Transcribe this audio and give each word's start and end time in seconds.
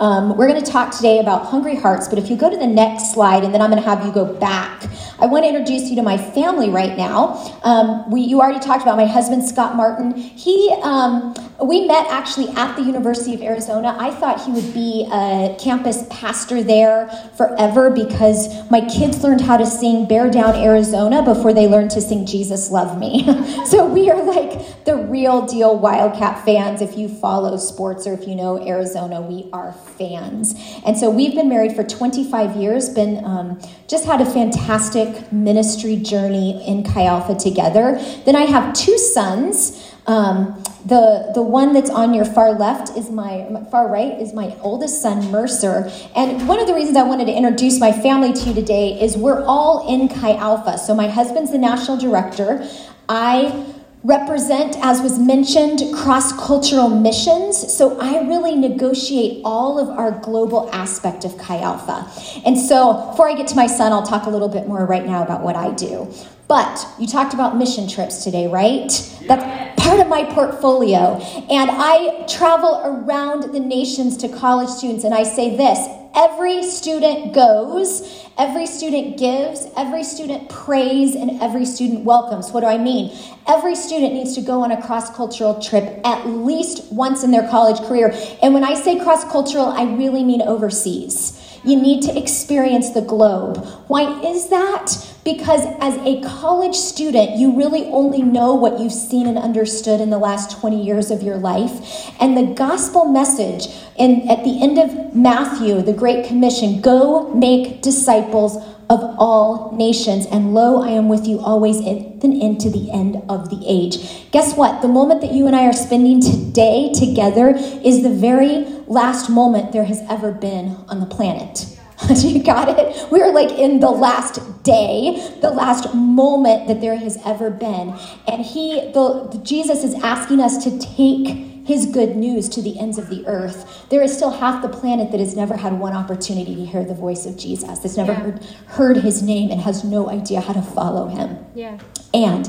Um, 0.00 0.36
we're 0.36 0.46
going 0.48 0.62
to 0.62 0.70
talk 0.70 0.94
today 0.94 1.18
about 1.18 1.46
hungry 1.46 1.74
hearts, 1.74 2.06
but 2.08 2.18
if 2.18 2.30
you 2.30 2.36
go 2.36 2.48
to 2.48 2.56
the 2.56 2.66
next 2.66 3.12
slide, 3.12 3.42
and 3.42 3.52
then 3.52 3.60
I'm 3.60 3.70
going 3.70 3.82
to 3.82 3.88
have 3.88 4.06
you 4.06 4.12
go 4.12 4.32
back, 4.32 4.84
I 5.18 5.26
want 5.26 5.44
to 5.44 5.48
introduce 5.48 5.90
you 5.90 5.96
to 5.96 6.02
my 6.02 6.16
family 6.16 6.70
right 6.70 6.96
now. 6.96 7.34
Um, 7.64 8.08
we, 8.10 8.20
you 8.20 8.40
already 8.40 8.60
talked 8.60 8.82
about 8.82 8.96
my 8.96 9.06
husband, 9.06 9.44
Scott 9.44 9.74
Martin. 9.74 10.14
He, 10.14 10.72
um, 10.82 11.34
we 11.60 11.86
met 11.86 12.06
actually 12.08 12.48
at 12.50 12.76
the 12.76 12.82
University 12.82 13.34
of 13.34 13.42
Arizona. 13.42 13.96
I 13.98 14.12
thought 14.12 14.44
he 14.44 14.52
would 14.52 14.72
be 14.72 15.08
a 15.12 15.56
campus 15.58 16.04
pastor 16.08 16.62
there 16.62 17.08
forever 17.36 17.90
because 17.90 18.48
my 18.70 18.80
kids 18.80 19.24
learned 19.24 19.40
how 19.40 19.56
to 19.56 19.66
sing 19.66 20.06
Bear 20.06 20.30
Down 20.30 20.54
Arizona 20.54 21.20
before 21.20 21.52
they 21.52 21.66
learned 21.66 21.90
to 21.92 22.00
sing 22.00 22.26
Jesus 22.26 22.70
Love 22.70 22.96
Me. 22.98 23.24
so 23.66 23.86
we 23.86 24.08
are 24.08 24.22
like 24.22 24.84
the 24.84 24.96
real 24.96 25.46
deal 25.46 25.76
Wildcat 25.76 26.44
fans. 26.44 26.80
If 26.80 26.96
you 26.96 27.08
follow 27.08 27.56
sports 27.56 28.06
or 28.06 28.12
if 28.12 28.28
you 28.28 28.36
know 28.36 28.64
Arizona, 28.64 29.20
we 29.20 29.50
are 29.52 29.72
fans. 29.72 30.54
And 30.86 30.96
so 30.96 31.10
we've 31.10 31.34
been 31.34 31.48
married 31.48 31.74
for 31.74 31.82
25 31.82 32.54
years, 32.54 32.88
been 32.88 33.24
um, 33.24 33.60
just 33.88 34.06
had 34.06 34.20
a 34.20 34.26
fantastic 34.26 35.32
ministry 35.32 35.96
journey 35.96 36.64
in 36.68 36.84
Chi 36.84 37.04
Alpha 37.04 37.34
together. 37.34 37.96
Then 38.24 38.36
I 38.36 38.42
have 38.42 38.74
two 38.74 38.96
sons. 38.96 39.84
Um, 40.06 40.62
the 40.88 41.30
the 41.34 41.42
one 41.42 41.74
that's 41.74 41.90
on 41.90 42.14
your 42.14 42.24
far 42.24 42.52
left 42.52 42.96
is 42.96 43.10
my 43.10 43.46
far 43.70 43.88
right 43.88 44.18
is 44.18 44.32
my 44.32 44.56
oldest 44.62 45.02
son 45.02 45.30
Mercer. 45.30 45.90
And 46.16 46.48
one 46.48 46.58
of 46.58 46.66
the 46.66 46.74
reasons 46.74 46.96
I 46.96 47.02
wanted 47.02 47.26
to 47.26 47.36
introduce 47.36 47.78
my 47.78 47.92
family 47.92 48.32
to 48.32 48.40
you 48.48 48.54
today 48.54 48.98
is 48.98 49.16
we're 49.16 49.44
all 49.44 49.86
in 49.86 50.08
Chi 50.08 50.34
Alpha. 50.36 50.78
So 50.78 50.94
my 50.94 51.08
husband's 51.08 51.52
the 51.52 51.58
national 51.58 51.98
director. 51.98 52.66
I 53.06 53.66
represent, 54.04 54.76
as 54.80 55.00
was 55.02 55.18
mentioned, 55.18 55.82
cross 55.94 56.32
cultural 56.32 56.88
missions. 56.88 57.56
So 57.76 57.98
I 58.00 58.26
really 58.26 58.54
negotiate 58.54 59.42
all 59.44 59.78
of 59.78 59.88
our 59.98 60.12
global 60.12 60.70
aspect 60.72 61.24
of 61.24 61.36
Chi 61.36 61.58
Alpha. 61.60 62.06
And 62.46 62.56
so 62.56 63.08
before 63.10 63.28
I 63.28 63.34
get 63.34 63.48
to 63.48 63.56
my 63.56 63.66
son, 63.66 63.92
I'll 63.92 64.06
talk 64.06 64.26
a 64.26 64.30
little 64.30 64.48
bit 64.48 64.68
more 64.68 64.86
right 64.86 65.04
now 65.04 65.22
about 65.22 65.42
what 65.42 65.56
I 65.56 65.72
do. 65.72 66.12
But 66.46 66.86
you 66.98 67.06
talked 67.06 67.34
about 67.34 67.56
mission 67.56 67.88
trips 67.88 68.24
today, 68.24 68.46
right? 68.46 68.88
That's 69.26 69.82
part 69.82 70.00
of 70.00 70.08
my 70.08 70.24
portfolio. 70.32 71.16
And 71.50 71.70
I 71.70 72.24
travel 72.26 72.80
around 72.84 73.52
the 73.52 73.60
nations 73.60 74.16
to 74.18 74.28
college 74.28 74.70
students, 74.70 75.04
and 75.04 75.12
I 75.12 75.24
say 75.24 75.56
this 75.56 75.97
every 76.18 76.64
student 76.64 77.32
goes, 77.32 78.26
every 78.36 78.66
student 78.66 79.16
gives, 79.16 79.68
every 79.76 80.02
student 80.02 80.48
prays, 80.48 81.14
and 81.14 81.40
every 81.40 81.64
student 81.64 82.04
welcomes. 82.04 82.50
What 82.50 82.60
do 82.60 82.66
I 82.66 82.76
mean? 82.76 83.16
Every 83.46 83.76
student 83.76 84.14
needs 84.14 84.34
to 84.34 84.40
go 84.40 84.62
on 84.62 84.72
a 84.72 84.82
cross 84.82 85.14
cultural 85.14 85.60
trip 85.60 86.00
at 86.04 86.26
least 86.26 86.92
once 86.92 87.22
in 87.22 87.30
their 87.30 87.48
college 87.48 87.78
career. 87.86 88.12
And 88.42 88.52
when 88.52 88.64
I 88.64 88.74
say 88.74 88.98
cross 88.98 89.24
cultural, 89.30 89.66
I 89.66 89.84
really 89.84 90.24
mean 90.24 90.42
overseas. 90.42 91.40
You 91.64 91.80
need 91.80 92.02
to 92.02 92.18
experience 92.18 92.90
the 92.90 93.02
globe. 93.02 93.64
Why 93.86 94.20
is 94.22 94.48
that? 94.48 94.96
Because 95.28 95.66
as 95.78 95.94
a 96.06 96.22
college 96.22 96.74
student, 96.74 97.36
you 97.36 97.54
really 97.54 97.84
only 97.88 98.22
know 98.22 98.54
what 98.54 98.80
you've 98.80 98.94
seen 98.94 99.26
and 99.26 99.36
understood 99.36 100.00
in 100.00 100.08
the 100.08 100.16
last 100.16 100.58
20 100.58 100.82
years 100.82 101.10
of 101.10 101.22
your 101.22 101.36
life. 101.36 102.10
And 102.18 102.34
the 102.34 102.54
gospel 102.54 103.04
message 103.04 103.68
in, 103.98 104.26
at 104.30 104.42
the 104.42 104.62
end 104.62 104.78
of 104.78 105.14
Matthew, 105.14 105.82
the 105.82 105.92
Great 105.92 106.26
Commission 106.26 106.80
go 106.80 107.28
make 107.34 107.82
disciples 107.82 108.56
of 108.88 109.00
all 109.18 109.76
nations. 109.76 110.24
And 110.24 110.54
lo, 110.54 110.80
I 110.80 110.92
am 110.92 111.10
with 111.10 111.26
you 111.26 111.40
always, 111.40 111.76
even 111.82 112.40
into 112.40 112.70
the 112.70 112.90
end 112.90 113.22
of 113.28 113.50
the 113.50 113.62
age. 113.66 114.30
Guess 114.30 114.56
what? 114.56 114.80
The 114.80 114.88
moment 114.88 115.20
that 115.20 115.32
you 115.32 115.46
and 115.46 115.54
I 115.54 115.66
are 115.66 115.74
spending 115.74 116.22
today 116.22 116.90
together 116.94 117.50
is 117.84 118.02
the 118.02 118.08
very 118.14 118.64
last 118.86 119.28
moment 119.28 119.72
there 119.72 119.84
has 119.84 120.00
ever 120.08 120.32
been 120.32 120.74
on 120.88 121.00
the 121.00 121.06
planet. 121.06 121.77
you 122.16 122.42
got 122.42 122.68
it? 122.68 123.10
We're 123.10 123.32
like 123.32 123.50
in 123.50 123.80
the 123.80 123.90
last 123.90 124.62
day, 124.62 125.34
the 125.40 125.50
last 125.50 125.94
moment 125.94 126.68
that 126.68 126.80
there 126.80 126.96
has 126.96 127.18
ever 127.24 127.50
been. 127.50 127.94
And 128.26 128.44
he, 128.44 128.92
the, 128.92 129.40
Jesus 129.42 129.82
is 129.82 129.94
asking 130.02 130.40
us 130.40 130.62
to 130.64 130.78
take 130.78 131.48
his 131.66 131.84
good 131.84 132.16
news 132.16 132.48
to 132.48 132.62
the 132.62 132.78
ends 132.78 132.96
of 132.96 133.10
the 133.10 133.26
earth. 133.26 133.86
There 133.90 134.00
is 134.02 134.16
still 134.16 134.30
half 134.30 134.62
the 134.62 134.70
planet 134.70 135.10
that 135.10 135.20
has 135.20 135.36
never 135.36 135.56
had 135.56 135.74
one 135.74 135.92
opportunity 135.92 136.54
to 136.54 136.64
hear 136.64 136.82
the 136.82 136.94
voice 136.94 137.26
of 137.26 137.36
Jesus, 137.36 137.80
that's 137.80 137.96
never 137.96 138.12
yeah. 138.12 138.20
heard, 138.20 138.44
heard 138.68 138.96
his 138.98 139.22
name 139.22 139.50
and 139.50 139.60
has 139.60 139.84
no 139.84 140.08
idea 140.08 140.40
how 140.40 140.54
to 140.54 140.62
follow 140.62 141.08
him. 141.08 141.44
Yeah. 141.54 141.78
And 142.14 142.48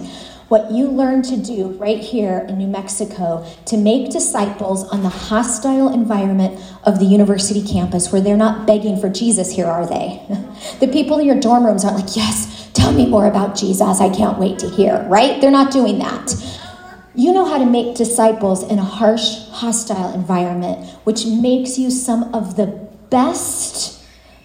what 0.50 0.72
you 0.72 0.88
learn 0.88 1.22
to 1.22 1.38
do 1.38 1.70
right 1.74 2.00
here 2.00 2.46
in 2.50 2.58
New 2.58 2.68
Mexico 2.68 3.46
to 3.66 3.78
make 3.78 4.12
disciples 4.12 4.88
on 4.90 5.04
the 5.04 5.10
hostile 5.10 5.94
environment 5.94 6.60
of 6.84 7.00
the 7.00 7.06
university 7.06 7.66
campus 7.66 8.12
where 8.12 8.20
they're 8.20 8.36
not 8.36 8.66
begging 8.66 9.00
for 9.00 9.10
Jesus 9.10 9.52
here, 9.56 9.68
are 9.68 9.88
they? 9.88 10.22
the 10.80 10.88
people 10.88 11.20
in 11.20 11.28
your 11.28 11.40
dorm 11.40 11.66
rooms 11.66 11.86
aren't 11.86 11.98
like, 11.98 12.16
yes, 12.16 12.70
tell 12.74 12.92
me 12.92 13.06
more 13.06 13.28
about 13.28 13.56
Jesus. 13.56 14.02
I 14.02 14.10
can't 14.10 14.40
wait 14.40 14.58
to 14.60 14.70
hear, 14.70 15.06
right? 15.08 15.40
They're 15.40 15.52
not 15.52 15.72
doing 15.72 16.00
that. 16.00 16.34
You 17.14 17.32
know 17.32 17.46
how 17.46 17.58
to 17.58 17.66
make 17.66 17.96
disciples 17.96 18.64
in 18.64 18.80
a 18.80 18.84
harsh, 18.84 19.50
hostile 19.50 20.14
environment, 20.14 20.90
which 21.04 21.26
makes 21.26 21.78
you 21.78 21.92
some 21.92 22.34
of 22.34 22.56
the 22.56 22.68
best 23.10 23.99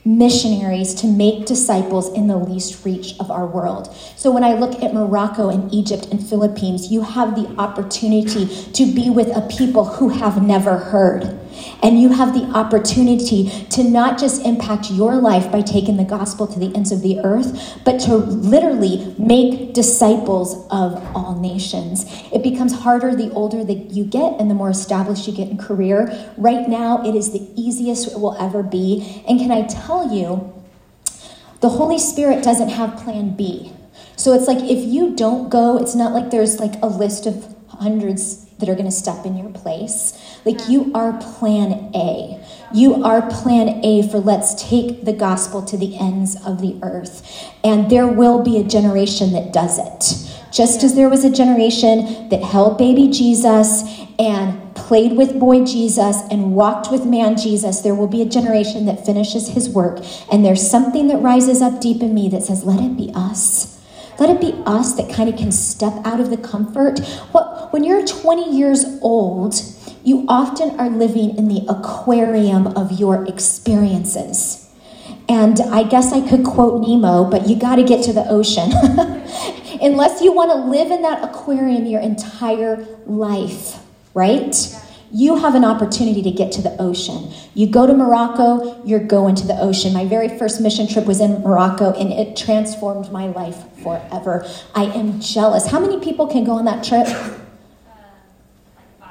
missionaries 0.04 0.94
to 0.94 1.06
make 1.06 1.46
disciples 1.46 2.12
in 2.12 2.26
the 2.26 2.36
least 2.36 2.84
reach 2.84 3.14
of 3.18 3.30
our 3.30 3.46
world. 3.46 3.94
So 4.16 4.30
when 4.30 4.44
I 4.44 4.54
look 4.54 4.82
at 4.82 4.92
Morocco 4.92 5.48
and 5.48 5.72
Egypt 5.72 6.08
and 6.10 6.24
Philippines, 6.24 6.92
you 6.92 7.02
have 7.02 7.34
the 7.34 7.48
opportunity 7.58 8.46
to 8.46 8.86
be 8.86 9.08
with 9.08 9.34
a 9.34 9.40
people 9.42 9.84
who 9.84 10.10
have 10.10 10.42
never 10.42 10.76
heard. 10.76 11.40
And 11.82 12.00
you 12.00 12.10
have 12.10 12.34
the 12.34 12.44
opportunity 12.56 13.50
to 13.70 13.84
not 13.84 14.18
just 14.18 14.44
impact 14.44 14.90
your 14.90 15.16
life 15.16 15.50
by 15.50 15.62
taking 15.62 15.96
the 15.96 16.04
gospel 16.04 16.46
to 16.46 16.58
the 16.58 16.74
ends 16.74 16.92
of 16.92 17.02
the 17.02 17.18
earth, 17.20 17.80
but 17.84 18.00
to 18.00 18.16
literally 18.16 19.14
make 19.18 19.74
disciples 19.74 20.66
of 20.70 21.02
all 21.14 21.38
nations. 21.38 22.04
It 22.32 22.42
becomes 22.42 22.80
harder 22.80 23.14
the 23.14 23.30
older 23.32 23.64
that 23.64 23.90
you 23.92 24.04
get 24.04 24.40
and 24.40 24.50
the 24.50 24.54
more 24.54 24.70
established 24.70 25.26
you 25.26 25.34
get 25.34 25.48
in 25.48 25.58
career. 25.58 26.32
Right 26.36 26.68
now, 26.68 27.04
it 27.04 27.14
is 27.14 27.32
the 27.32 27.48
easiest 27.56 28.12
it 28.12 28.20
will 28.20 28.36
ever 28.38 28.62
be. 28.62 29.22
And 29.28 29.38
can 29.38 29.50
I 29.50 29.66
tell 29.66 30.12
you, 30.12 30.52
the 31.60 31.70
Holy 31.70 31.98
Spirit 31.98 32.44
doesn't 32.44 32.68
have 32.68 32.96
plan 32.96 33.34
B. 33.36 33.72
So 34.16 34.32
it's 34.32 34.46
like 34.46 34.58
if 34.58 34.84
you 34.84 35.16
don't 35.16 35.48
go, 35.48 35.78
it's 35.78 35.94
not 35.94 36.12
like 36.12 36.30
there's 36.30 36.60
like 36.60 36.74
a 36.82 36.86
list 36.86 37.26
of 37.26 37.54
hundreds 37.68 38.43
that 38.64 38.72
are 38.72 38.74
going 38.74 38.86
to 38.86 38.90
step 38.90 39.26
in 39.26 39.36
your 39.36 39.50
place. 39.50 40.18
Like 40.44 40.68
you 40.68 40.90
are 40.94 41.18
plan 41.20 41.90
A. 41.94 42.42
You 42.72 43.04
are 43.04 43.28
plan 43.30 43.84
A 43.84 44.08
for 44.08 44.18
let's 44.18 44.54
take 44.68 45.04
the 45.04 45.12
gospel 45.12 45.62
to 45.66 45.76
the 45.76 45.98
ends 45.98 46.36
of 46.46 46.60
the 46.60 46.78
earth. 46.82 47.52
And 47.62 47.90
there 47.90 48.08
will 48.08 48.42
be 48.42 48.56
a 48.58 48.64
generation 48.64 49.32
that 49.32 49.52
does 49.52 49.78
it. 49.78 50.30
Just 50.50 50.82
as 50.82 50.94
there 50.94 51.10
was 51.10 51.24
a 51.24 51.30
generation 51.30 52.28
that 52.30 52.42
held 52.42 52.78
baby 52.78 53.08
Jesus 53.08 53.82
and 54.18 54.74
played 54.74 55.16
with 55.16 55.38
boy 55.38 55.64
Jesus 55.64 56.22
and 56.30 56.54
walked 56.54 56.90
with 56.90 57.04
man 57.04 57.36
Jesus, 57.36 57.80
there 57.80 57.94
will 57.94 58.06
be 58.06 58.22
a 58.22 58.26
generation 58.26 58.86
that 58.86 59.04
finishes 59.04 59.48
his 59.48 59.68
work. 59.68 59.98
And 60.32 60.44
there's 60.44 60.68
something 60.68 61.08
that 61.08 61.18
rises 61.18 61.60
up 61.60 61.80
deep 61.80 62.02
in 62.02 62.14
me 62.14 62.28
that 62.30 62.44
says, 62.44 62.64
let 62.64 62.80
it 62.80 62.96
be 62.96 63.10
us. 63.14 63.73
Let 64.18 64.30
it 64.30 64.40
be 64.40 64.62
us 64.64 64.94
that 64.94 65.12
kind 65.12 65.28
of 65.28 65.36
can 65.36 65.50
step 65.52 65.92
out 66.04 66.20
of 66.20 66.30
the 66.30 66.36
comfort. 66.36 67.00
What, 67.32 67.72
when 67.72 67.84
you're 67.84 68.06
20 68.06 68.56
years 68.56 68.84
old, 69.02 69.54
you 70.04 70.24
often 70.28 70.78
are 70.78 70.88
living 70.88 71.36
in 71.36 71.48
the 71.48 71.64
aquarium 71.68 72.68
of 72.68 72.92
your 72.92 73.26
experiences. 73.26 74.70
And 75.28 75.58
I 75.60 75.84
guess 75.84 76.12
I 76.12 76.26
could 76.28 76.44
quote 76.44 76.86
Nemo, 76.86 77.28
but 77.28 77.48
you 77.48 77.56
got 77.56 77.76
to 77.76 77.82
get 77.82 78.04
to 78.04 78.12
the 78.12 78.28
ocean. 78.28 78.70
Unless 79.80 80.20
you 80.22 80.32
want 80.32 80.50
to 80.50 80.56
live 80.56 80.90
in 80.90 81.02
that 81.02 81.24
aquarium 81.24 81.86
your 81.86 82.00
entire 82.00 82.86
life, 83.06 83.78
right? 84.12 84.54
You 85.14 85.36
have 85.36 85.54
an 85.54 85.64
opportunity 85.64 86.22
to 86.22 86.30
get 86.32 86.50
to 86.50 86.60
the 86.60 86.76
ocean. 86.82 87.32
You 87.54 87.68
go 87.68 87.86
to 87.86 87.94
Morocco, 87.94 88.82
you're 88.84 88.98
going 88.98 89.36
to 89.36 89.46
the 89.46 89.56
ocean. 89.60 89.92
My 89.92 90.04
very 90.04 90.28
first 90.28 90.60
mission 90.60 90.88
trip 90.88 91.06
was 91.06 91.20
in 91.20 91.40
Morocco, 91.42 91.92
and 91.92 92.12
it 92.12 92.36
transformed 92.36 93.12
my 93.12 93.28
life 93.28 93.62
forever. 93.80 94.44
I 94.74 94.86
am 94.86 95.20
jealous. 95.20 95.68
How 95.68 95.78
many 95.78 96.00
people 96.00 96.26
can 96.26 96.44
go 96.44 96.52
on 96.52 96.64
that 96.64 96.82
trip? 96.82 97.06
Uh, 99.00 99.06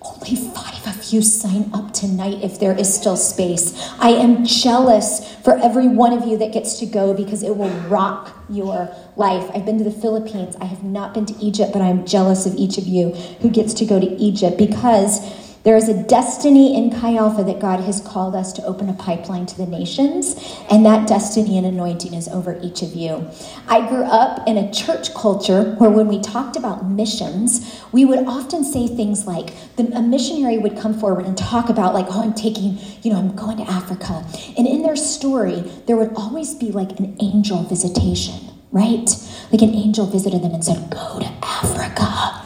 Only 0.00 0.34
five 0.34 0.84
of 0.88 1.12
you 1.12 1.22
sign 1.22 1.70
up 1.72 1.92
tonight 1.92 2.42
if 2.42 2.58
there 2.58 2.76
is 2.76 2.92
still 2.92 3.16
space. 3.16 3.88
I 4.00 4.08
am 4.10 4.44
jealous 4.44 5.36
for 5.44 5.58
every 5.58 5.86
one 5.86 6.12
of 6.12 6.26
you 6.26 6.36
that 6.38 6.52
gets 6.52 6.80
to 6.80 6.86
go 6.86 7.14
because 7.14 7.44
it 7.44 7.56
will 7.56 7.70
rock 7.88 8.36
your 8.50 8.92
life. 9.16 9.50
I've 9.54 9.64
been 9.64 9.78
to 9.78 9.84
the 9.84 9.90
Philippines. 9.90 10.56
I 10.60 10.64
have 10.64 10.82
not 10.82 11.14
been 11.14 11.26
to 11.26 11.34
Egypt, 11.44 11.72
but 11.72 11.82
I'm 11.82 12.06
jealous 12.06 12.46
of 12.46 12.54
each 12.54 12.78
of 12.78 12.86
you 12.86 13.10
who 13.40 13.50
gets 13.50 13.74
to 13.74 13.84
go 13.84 14.00
to 14.00 14.06
Egypt 14.06 14.56
because 14.58 15.20
There 15.64 15.76
is 15.76 15.88
a 15.88 16.02
destiny 16.02 16.76
in 16.76 16.90
Chi 16.90 17.14
Alpha 17.14 17.44
that 17.44 17.60
God 17.60 17.80
has 17.80 18.00
called 18.00 18.34
us 18.34 18.52
to 18.54 18.64
open 18.64 18.88
a 18.88 18.94
pipeline 18.94 19.46
to 19.46 19.56
the 19.56 19.66
nations, 19.66 20.34
and 20.68 20.84
that 20.84 21.06
destiny 21.06 21.56
and 21.56 21.64
anointing 21.64 22.14
is 22.14 22.26
over 22.26 22.58
each 22.60 22.82
of 22.82 22.94
you. 22.94 23.28
I 23.68 23.88
grew 23.88 24.02
up 24.02 24.48
in 24.48 24.56
a 24.56 24.72
church 24.72 25.14
culture 25.14 25.76
where 25.76 25.90
when 25.90 26.08
we 26.08 26.20
talked 26.20 26.56
about 26.56 26.90
missions, 26.90 27.80
we 27.92 28.04
would 28.04 28.26
often 28.26 28.64
say 28.64 28.88
things 28.88 29.24
like 29.24 29.54
the, 29.76 29.84
a 29.96 30.02
missionary 30.02 30.58
would 30.58 30.76
come 30.76 30.98
forward 30.98 31.26
and 31.26 31.38
talk 31.38 31.68
about, 31.68 31.94
like, 31.94 32.06
oh, 32.08 32.24
I'm 32.24 32.34
taking, 32.34 32.78
you 33.02 33.12
know, 33.12 33.20
I'm 33.20 33.36
going 33.36 33.58
to 33.58 33.70
Africa. 33.70 34.26
And 34.58 34.66
in 34.66 34.82
their 34.82 34.96
story, 34.96 35.60
there 35.86 35.96
would 35.96 36.12
always 36.16 36.56
be 36.56 36.72
like 36.72 36.98
an 36.98 37.16
angel 37.20 37.62
visitation, 37.62 38.34
right? 38.72 39.08
Like 39.52 39.62
an 39.62 39.74
angel 39.74 40.06
visited 40.06 40.42
them 40.42 40.52
and 40.52 40.64
said, 40.64 40.90
go 40.90 41.20
to 41.20 41.26
Africa 41.42 42.42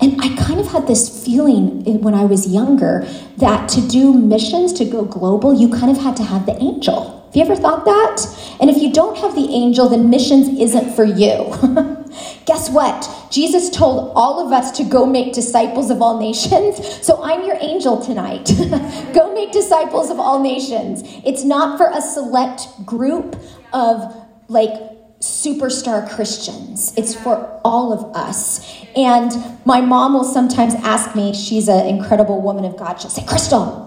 and 0.00 0.18
I 0.22 0.34
kind 0.34 0.58
of 0.58 0.68
had 0.68 0.86
this 0.86 1.24
feeling 1.24 1.84
when 2.00 2.14
I 2.14 2.24
was 2.24 2.48
younger 2.48 3.06
that 3.36 3.68
to 3.70 3.86
do 3.86 4.14
missions, 4.14 4.72
to 4.74 4.84
go 4.86 5.04
global, 5.04 5.52
you 5.52 5.68
kind 5.68 5.94
of 5.94 6.02
had 6.02 6.16
to 6.16 6.22
have 6.22 6.46
the 6.46 6.56
angel. 6.56 7.20
Have 7.26 7.36
you 7.36 7.42
ever 7.42 7.54
thought 7.54 7.84
that? 7.84 8.56
And 8.60 8.70
if 8.70 8.78
you 8.78 8.90
don't 8.92 9.16
have 9.18 9.34
the 9.34 9.54
angel, 9.54 9.90
then 9.90 10.08
missions 10.08 10.48
isn't 10.58 10.94
for 10.96 11.04
you. 11.04 11.54
Guess 12.46 12.70
what? 12.70 13.08
Jesus 13.30 13.68
told 13.68 14.12
all 14.16 14.44
of 14.44 14.52
us 14.52 14.72
to 14.78 14.84
go 14.84 15.04
make 15.04 15.34
disciples 15.34 15.90
of 15.90 16.00
all 16.02 16.18
nations. 16.18 17.04
So 17.06 17.22
I'm 17.22 17.44
your 17.44 17.56
angel 17.60 18.00
tonight. 18.02 18.50
go 19.14 19.32
make 19.34 19.52
disciples 19.52 20.10
of 20.10 20.18
all 20.18 20.42
nations. 20.42 21.02
It's 21.24 21.44
not 21.44 21.76
for 21.76 21.90
a 21.92 22.00
select 22.00 22.62
group 22.84 23.36
of 23.72 24.16
like 24.48 24.99
superstar 25.20 26.10
Christians. 26.10 26.94
It's 26.96 27.14
for 27.14 27.60
all 27.62 27.92
of 27.92 28.16
us. 28.16 28.66
And 28.96 29.32
my 29.66 29.80
mom 29.80 30.14
will 30.14 30.24
sometimes 30.24 30.74
ask 30.76 31.14
me, 31.14 31.34
she's 31.34 31.68
an 31.68 31.86
incredible 31.86 32.40
woman 32.40 32.64
of 32.64 32.76
God, 32.76 33.00
she'll 33.00 33.10
say, 33.10 33.24
Crystal, 33.26 33.86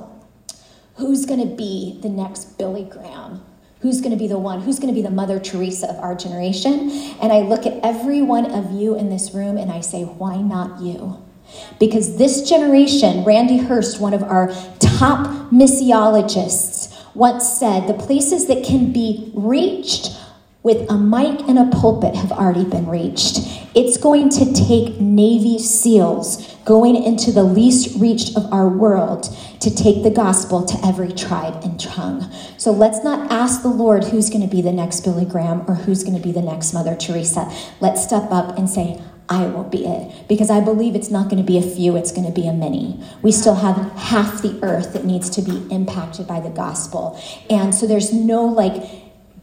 who's 0.96 1.26
going 1.26 1.40
to 1.40 1.56
be 1.56 2.00
the 2.02 2.10
next 2.10 2.58
Billy 2.58 2.84
Graham? 2.84 3.44
Who's 3.82 4.00
going 4.00 4.12
to 4.12 4.18
be 4.18 4.28
the 4.28 4.38
one? 4.38 4.62
Who's 4.62 4.80
going 4.80 4.94
to 4.94 4.96
be 4.96 5.02
the 5.02 5.14
Mother 5.14 5.40
Teresa 5.40 5.90
of 5.90 5.98
our 5.98 6.16
generation? 6.16 6.90
And 7.22 7.34
I 7.34 7.42
look 7.42 7.66
at 7.66 7.84
every 7.84 8.22
one 8.22 8.50
of 8.50 8.72
you 8.72 8.96
in 8.96 9.10
this 9.10 9.34
room 9.34 9.58
and 9.58 9.72
I 9.72 9.82
say, 9.82 10.04
why 10.04 10.38
not 10.38 10.82
you? 10.82 11.22
Because 11.80 12.18
this 12.18 12.48
generation, 12.48 13.26
Randy 13.26 13.58
Hurst, 13.58 14.00
one 14.00 14.14
of 14.14 14.24
our 14.24 14.48
top 14.80 15.52
missiologists, 15.52 16.96
once 17.14 17.48
said 17.48 17.88
the 17.88 17.94
places 17.94 18.48
that 18.48 18.64
can 18.64 18.94
be 18.94 19.32
reached 19.36 20.12
with 20.64 20.90
a 20.90 20.98
mic 20.98 21.42
and 21.50 21.60
a 21.60 21.70
pulpit 21.78 22.16
have 22.16 22.32
already 22.32 22.64
been 22.64 22.88
reached. 22.88 23.40
It's 23.76 23.98
going 23.98 24.30
to 24.30 24.54
take 24.54 25.00
Navy 25.00 25.60
SEALs 25.60 26.56
going 26.64 26.96
into 26.96 27.32
the 27.32 27.44
least 27.44 28.00
reached 28.00 28.38
of 28.38 28.52
our 28.54 28.70
world 28.70 29.36
to 29.60 29.74
take 29.74 30.04
the 30.04 30.10
gospel 30.10 30.66
to 30.66 30.86
every 30.86 31.12
tribe 31.12 31.62
and 31.64 31.78
tongue. 31.80 32.32
So 32.58 32.72
let's 32.72 33.04
not 33.04 33.32
ask 33.32 33.62
the 33.62 33.68
Lord 33.68 34.06
who's 34.06 34.30
going 34.30 34.48
to 34.48 34.54
be 34.54 34.62
the 34.62 34.72
next 34.72 35.02
Billy 35.02 35.26
Graham 35.26 35.66
or 35.68 35.76
who's 35.76 36.04
going 36.04 36.16
to 36.16 36.24
be 36.24 36.32
the 36.32 36.42
next 36.42 36.74
Mother 36.74 36.96
Teresa. 36.96 37.52
Let's 37.82 38.02
step 38.02 38.32
up 38.32 38.58
and 38.58 38.70
say, 38.70 39.02
I 39.30 39.46
will 39.48 39.64
be 39.64 39.86
it. 39.86 40.28
Because 40.28 40.50
I 40.50 40.60
believe 40.62 40.96
it's 40.96 41.10
not 41.10 41.30
going 41.30 41.42
to 41.42 41.48
be 41.48 41.58
a 41.58 41.62
few, 41.62 41.96
it's 41.96 42.12
going 42.12 42.28
to 42.28 42.34
be 42.34 42.48
a 42.48 42.54
many. 42.54 43.02
We 43.22 43.32
still 43.32 43.56
have 43.56 43.76
half 43.94 44.42
the 44.42 44.60
earth 44.64 44.94
that 44.94 45.06
needs 45.06 45.30
to 45.32 45.42
be 45.42 45.66
impacted 45.72 46.28
by 46.28 46.40
the 46.40 46.50
gospel. 46.50 47.20
And 47.50 47.74
so 47.74 47.88
there's 47.88 48.14
no 48.14 48.46
like, 48.46 48.84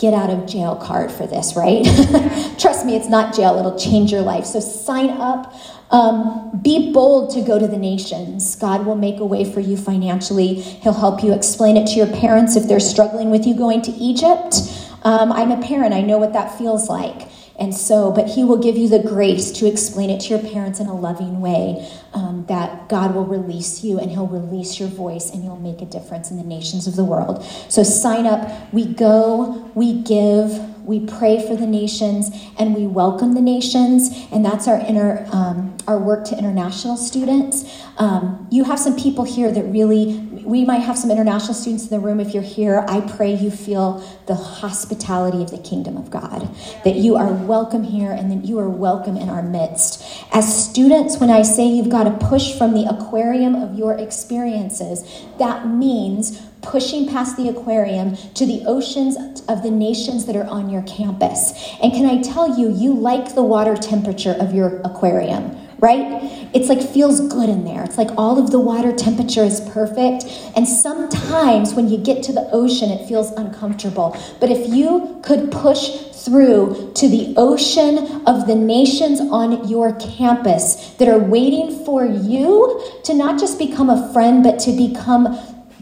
get 0.01 0.15
out 0.15 0.31
of 0.31 0.47
jail 0.47 0.75
card 0.77 1.13
for 1.13 1.27
this, 1.27 1.55
right? 1.55 1.85
Trust 2.59 2.87
me, 2.87 2.97
it's 2.97 3.09
not 3.09 3.37
jail, 3.37 3.59
it'll 3.59 3.79
change 3.79 4.11
your 4.11 4.23
life. 4.23 4.47
So 4.47 4.59
sign 4.59 5.11
up. 5.11 5.55
Um, 5.91 6.61
be 6.63 6.93
bold 6.93 7.35
to 7.35 7.43
go 7.43 7.59
to 7.59 7.67
the 7.67 7.77
nations. 7.77 8.55
God 8.57 8.87
will 8.87 8.95
make 8.95 9.19
a 9.19 9.25
way 9.25 9.45
for 9.45 9.61
you 9.61 9.77
financially. 9.77 10.55
He'll 10.55 10.93
help 10.95 11.23
you 11.23 11.35
explain 11.35 11.77
it 11.77 11.87
to 11.89 11.95
your 11.95 12.07
parents 12.07 12.57
if 12.57 12.69
they're 12.69 12.81
struggling 12.81 13.31
with 13.31 13.45
you 13.45 13.55
going 13.55 13.83
to 13.83 13.91
Egypt. 13.93 14.55
Um, 15.03 15.33
I'm 15.33 15.51
a 15.51 15.61
parent, 15.61 15.93
I 15.93 16.01
know 16.01 16.17
what 16.17 16.33
that 16.33 16.57
feels 16.57 16.89
like. 16.89 17.29
And 17.61 17.75
so, 17.75 18.11
but 18.11 18.27
He 18.29 18.43
will 18.43 18.57
give 18.57 18.77
you 18.79 18.89
the 18.89 18.99
grace 18.99 19.53
to 19.53 19.67
explain 19.67 20.09
it 20.09 20.21
to 20.23 20.29
your 20.31 20.39
parents 20.39 20.81
in 20.81 20.87
a 20.87 20.95
loving 20.95 21.43
way 21.43 21.87
um, 22.15 22.47
that 22.49 22.89
God 22.89 23.15
will 23.15 23.27
release 23.27 23.85
you 23.85 24.01
and 24.01 24.11
He'll 24.11 24.27
release 24.27 24.81
your 24.81 24.89
voice 24.89 25.31
and 25.31 25.45
you'll 25.45 25.57
make 25.61 25.83
a 25.83 25.87
difference 25.87 26.31
in 26.31 26.39
the 26.39 26.43
nations 26.43 26.87
of 26.87 26.97
the 26.97 27.05
world. 27.05 27.45
So 27.69 27.83
sign 27.83 28.27
up. 28.27 28.73
We 28.73 28.87
go, 28.87 29.71
we 29.75 30.03
give, 30.03 30.59
we 30.87 31.07
pray 31.07 31.47
for 31.47 31.55
the 31.55 31.67
nations, 31.67 32.31
and 32.59 32.75
we 32.75 32.87
welcome 32.87 33.35
the 33.35 33.41
nations. 33.41 34.11
And 34.33 34.45
that's 34.45 34.67
our 34.67 34.81
inner, 34.81 35.27
um, 35.31 35.77
our 35.87 35.99
work 35.99 36.25
to 36.27 36.39
international 36.39 36.97
students. 36.97 37.65
Um, 37.99 38.47
you 38.51 38.65
have 38.65 38.79
some 38.79 38.97
people 38.97 39.25
here 39.25 39.51
that 39.53 39.65
really 39.65 40.31
we 40.45 40.65
might 40.65 40.79
have 40.79 40.99
some 40.99 41.11
international 41.11 41.55
students 41.55 41.85
in 41.85 41.91
the 41.91 42.01
room. 42.01 42.19
If 42.19 42.35
you're 42.35 42.43
here, 42.43 42.85
I 42.89 43.01
pray 43.01 43.35
you 43.35 43.51
feel 43.51 43.99
the 44.27 44.35
hospitality 44.35 45.43
of 45.43 45.51
the 45.51 45.59
kingdom 45.59 45.97
of 45.97 46.11
God, 46.11 46.49
that 46.85 46.97
you 46.97 47.17
are 47.17 47.33
welcome 47.33 47.85
here 47.85 48.11
and 48.11 48.31
that 48.31 48.49
you 48.49 48.59
are 48.59 48.69
welcome 48.69 49.17
in 49.17 49.29
our 49.29 49.43
midst. 49.43 50.03
As 50.33 50.69
students, 50.69 51.19
when 51.19 51.31
I 51.31 51.43
say 51.43 51.67
you've 51.67 51.91
got 51.91 52.05
to 52.05 52.27
push 52.27 52.57
from 52.57 52.73
the 52.73 52.87
aquarium 52.89 53.55
of 53.55 53.79
your 53.79 53.97
experiences, 53.97 55.05
that 55.39 55.69
means 55.69 56.41
pushing 56.63 57.09
past 57.09 57.37
the 57.37 57.49
aquarium 57.49 58.17
to 58.35 58.45
the 58.45 58.63
oceans 58.67 59.17
of 59.49 59.63
the 59.63 59.71
nations 59.71 60.27
that 60.27 60.37
are 60.37 60.47
on 60.47 60.69
your 60.69 60.83
campus. 60.83 61.53
And 61.83 61.93
can 61.93 62.07
I 62.07 62.21
tell 62.21 62.59
you, 62.59 62.71
you 62.71 62.93
like 62.93 63.35
the 63.35 63.43
water 63.43 63.77
temperature 63.77 64.37
of 64.39 64.55
your 64.55 64.81
aquarium 64.85 65.57
right? 65.81 66.51
It's 66.55 66.69
like 66.69 66.83
feels 66.83 67.21
good 67.21 67.49
in 67.49 67.65
there. 67.65 67.83
It's 67.83 67.99
like 67.99 68.11
all 68.17 68.39
of 68.39 68.51
the 68.51 68.61
water 68.61 68.95
temperature 68.95 69.43
is 69.43 69.61
perfect. 69.61 70.25
And 70.55 70.69
sometimes 70.69 71.75
when 71.75 71.89
you 71.89 71.99
get 71.99 72.23
to 72.25 72.33
the 72.33 72.49
ocean, 72.53 72.91
it 72.91 73.09
feels 73.09 73.31
uncomfortable. 73.33 74.17
But 74.41 74.51
if 74.51 74.73
you 74.73 75.21
could 75.23 75.51
push 75.51 76.11
through 76.13 76.93
to 76.95 77.09
the 77.09 77.35
ocean 77.37 78.23
of 78.27 78.47
the 78.47 78.55
nations 78.55 79.21
on 79.21 79.67
your 79.69 79.95
campus 79.95 80.91
that 80.99 81.09
are 81.09 81.19
waiting 81.19 81.85
for 81.85 82.05
you 82.05 83.01
to 83.05 83.15
not 83.15 83.41
just 83.41 83.59
become 83.59 83.89
a 83.89 84.13
friend, 84.13 84.45
but 84.45 84.59
to 84.61 84.73
become 84.73 85.39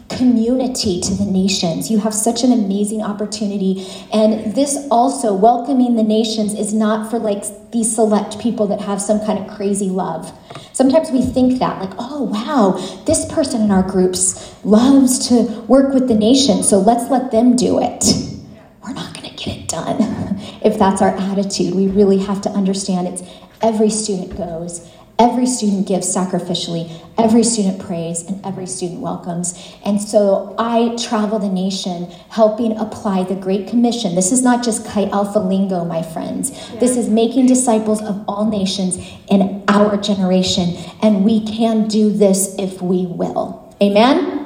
community 0.09 0.99
to 1.01 1.13
the 1.13 1.25
nations. 1.25 1.89
You 1.89 1.99
have 1.99 2.13
such 2.13 2.43
an 2.43 2.51
amazing 2.51 3.01
opportunity. 3.01 3.87
And 4.11 4.53
this 4.55 4.87
also, 4.91 5.33
welcoming 5.33 5.95
the 5.95 6.03
nations, 6.03 6.53
is 6.53 6.73
not 6.73 7.09
for 7.09 7.19
like 7.19 7.43
these 7.71 7.93
select 7.93 8.39
people 8.39 8.67
that 8.67 8.81
have 8.81 9.01
some 9.01 9.19
kind 9.25 9.39
of 9.39 9.55
crazy 9.55 9.89
love. 9.89 10.31
Sometimes 10.73 11.11
we 11.11 11.21
think 11.21 11.59
that, 11.59 11.79
like, 11.79 11.93
oh, 11.97 12.23
wow, 12.23 12.71
this 13.05 13.25
person 13.31 13.61
in 13.61 13.71
our 13.71 13.83
groups 13.83 14.55
loves 14.65 15.27
to 15.29 15.43
work 15.67 15.93
with 15.93 16.07
the 16.07 16.15
nations, 16.15 16.67
so 16.67 16.79
let's 16.79 17.09
let 17.09 17.31
them 17.31 17.55
do 17.55 17.79
it. 17.79 18.05
We're 18.83 18.93
not 18.93 19.13
going 19.13 19.29
to 19.29 19.35
get 19.35 19.57
it 19.57 19.67
done 19.67 19.97
if 20.63 20.79
that's 20.79 21.01
our 21.01 21.15
attitude. 21.15 21.75
We 21.75 21.87
really 21.87 22.17
have 22.19 22.41
to 22.41 22.49
understand 22.49 23.07
it's 23.07 23.23
every 23.61 23.89
student 23.89 24.37
goes 24.37 24.89
Every 25.19 25.45
student 25.45 25.85
gives 25.85 26.07
sacrificially, 26.07 26.89
every 27.17 27.43
student 27.43 27.77
prays, 27.77 28.23
and 28.23 28.43
every 28.45 28.65
student 28.65 29.01
welcomes. 29.01 29.53
And 29.83 30.01
so 30.01 30.55
I 30.57 30.95
travel 30.95 31.39
the 31.39 31.49
nation 31.49 32.05
helping 32.29 32.77
apply 32.77 33.23
the 33.23 33.35
Great 33.35 33.67
Commission. 33.67 34.15
This 34.15 34.31
is 34.31 34.41
not 34.41 34.63
just 34.63 34.85
Chi 34.85 35.09
Alpha 35.09 35.39
lingo, 35.39 35.83
my 35.83 36.01
friends. 36.01 36.51
This 36.79 36.95
is 36.95 37.09
making 37.09 37.47
disciples 37.47 38.01
of 38.01 38.23
all 38.29 38.49
nations 38.49 38.97
in 39.29 39.61
our 39.67 39.97
generation. 39.97 40.75
And 41.01 41.25
we 41.25 41.45
can 41.45 41.89
do 41.89 42.13
this 42.13 42.55
if 42.57 42.81
we 42.81 43.05
will. 43.05 43.75
Amen? 43.81 44.38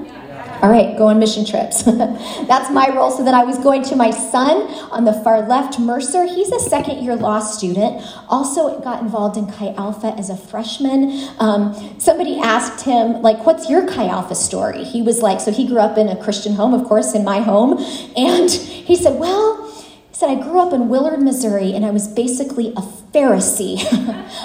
All 0.63 0.70
right, 0.70 0.98
go 0.98 1.08
on 1.08 1.20
mission 1.20 1.43
trips. 1.43 1.84
That's 2.48 2.72
my 2.72 2.88
role. 2.96 3.12
So 3.12 3.22
then 3.25 3.34
I 3.34 3.43
was 3.43 3.58
going 3.60 3.84
to 3.84 3.98
my 3.98 4.12
son 4.12 4.62
on 4.93 5.03
the 5.03 5.12
far 5.12 5.46
left, 5.46 5.77
Mercer. 5.77 6.24
He's 6.24 6.53
a 6.53 6.60
second 6.60 7.03
year 7.03 7.17
law 7.17 7.41
student. 7.41 8.01
Also 8.29 8.79
got 8.79 9.01
involved 9.01 9.36
in 9.36 9.46
Chi 9.46 9.74
Alpha 9.74 10.15
as 10.17 10.29
a 10.29 10.38
freshman. 10.38 11.27
Um, 11.38 12.00
somebody 12.00 12.39
asked 12.39 12.86
him, 12.86 13.22
like, 13.22 13.46
what's 13.46 13.70
your 13.70 13.86
Chi 13.86 14.08
Alpha 14.08 14.36
story? 14.36 14.86
He 14.86 15.01
was 15.01 15.22
like, 15.22 15.41
so 15.41 15.51
he 15.51 15.67
grew 15.67 15.79
up 15.79 15.98
in 15.98 16.08
a 16.08 16.15
Christian 16.15 16.53
home, 16.53 16.74
of 16.74 16.86
course, 16.86 17.13
in 17.13 17.25
my 17.25 17.41
home. 17.41 17.74
And 18.15 18.50
he 18.88 18.96
said, 18.96 19.20
well, 19.20 19.70
he 19.70 20.15
said, 20.15 20.29
I 20.29 20.41
grew 20.41 20.62
up 20.62 20.72
in 20.72 20.88
Willard, 20.88 21.22
Missouri, 21.22 21.74
and 21.74 21.86
I 21.86 21.91
was 21.91 22.08
basically 22.08 22.70
a 22.70 22.82
Pharisee. 23.12 23.84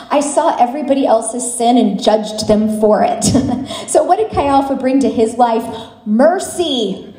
I 0.10 0.18
saw 0.18 0.56
everybody 0.56 1.06
else's 1.06 1.56
sin 1.56 1.78
and 1.78 2.02
judged 2.02 2.48
them 2.48 2.80
for 2.80 3.04
it. 3.04 3.22
so, 3.88 4.02
what 4.02 4.16
did 4.16 4.32
Chi 4.32 4.46
Alpha 4.46 4.74
bring 4.74 4.98
to 5.00 5.08
his 5.08 5.36
life? 5.36 5.94
Mercy. 6.08 7.14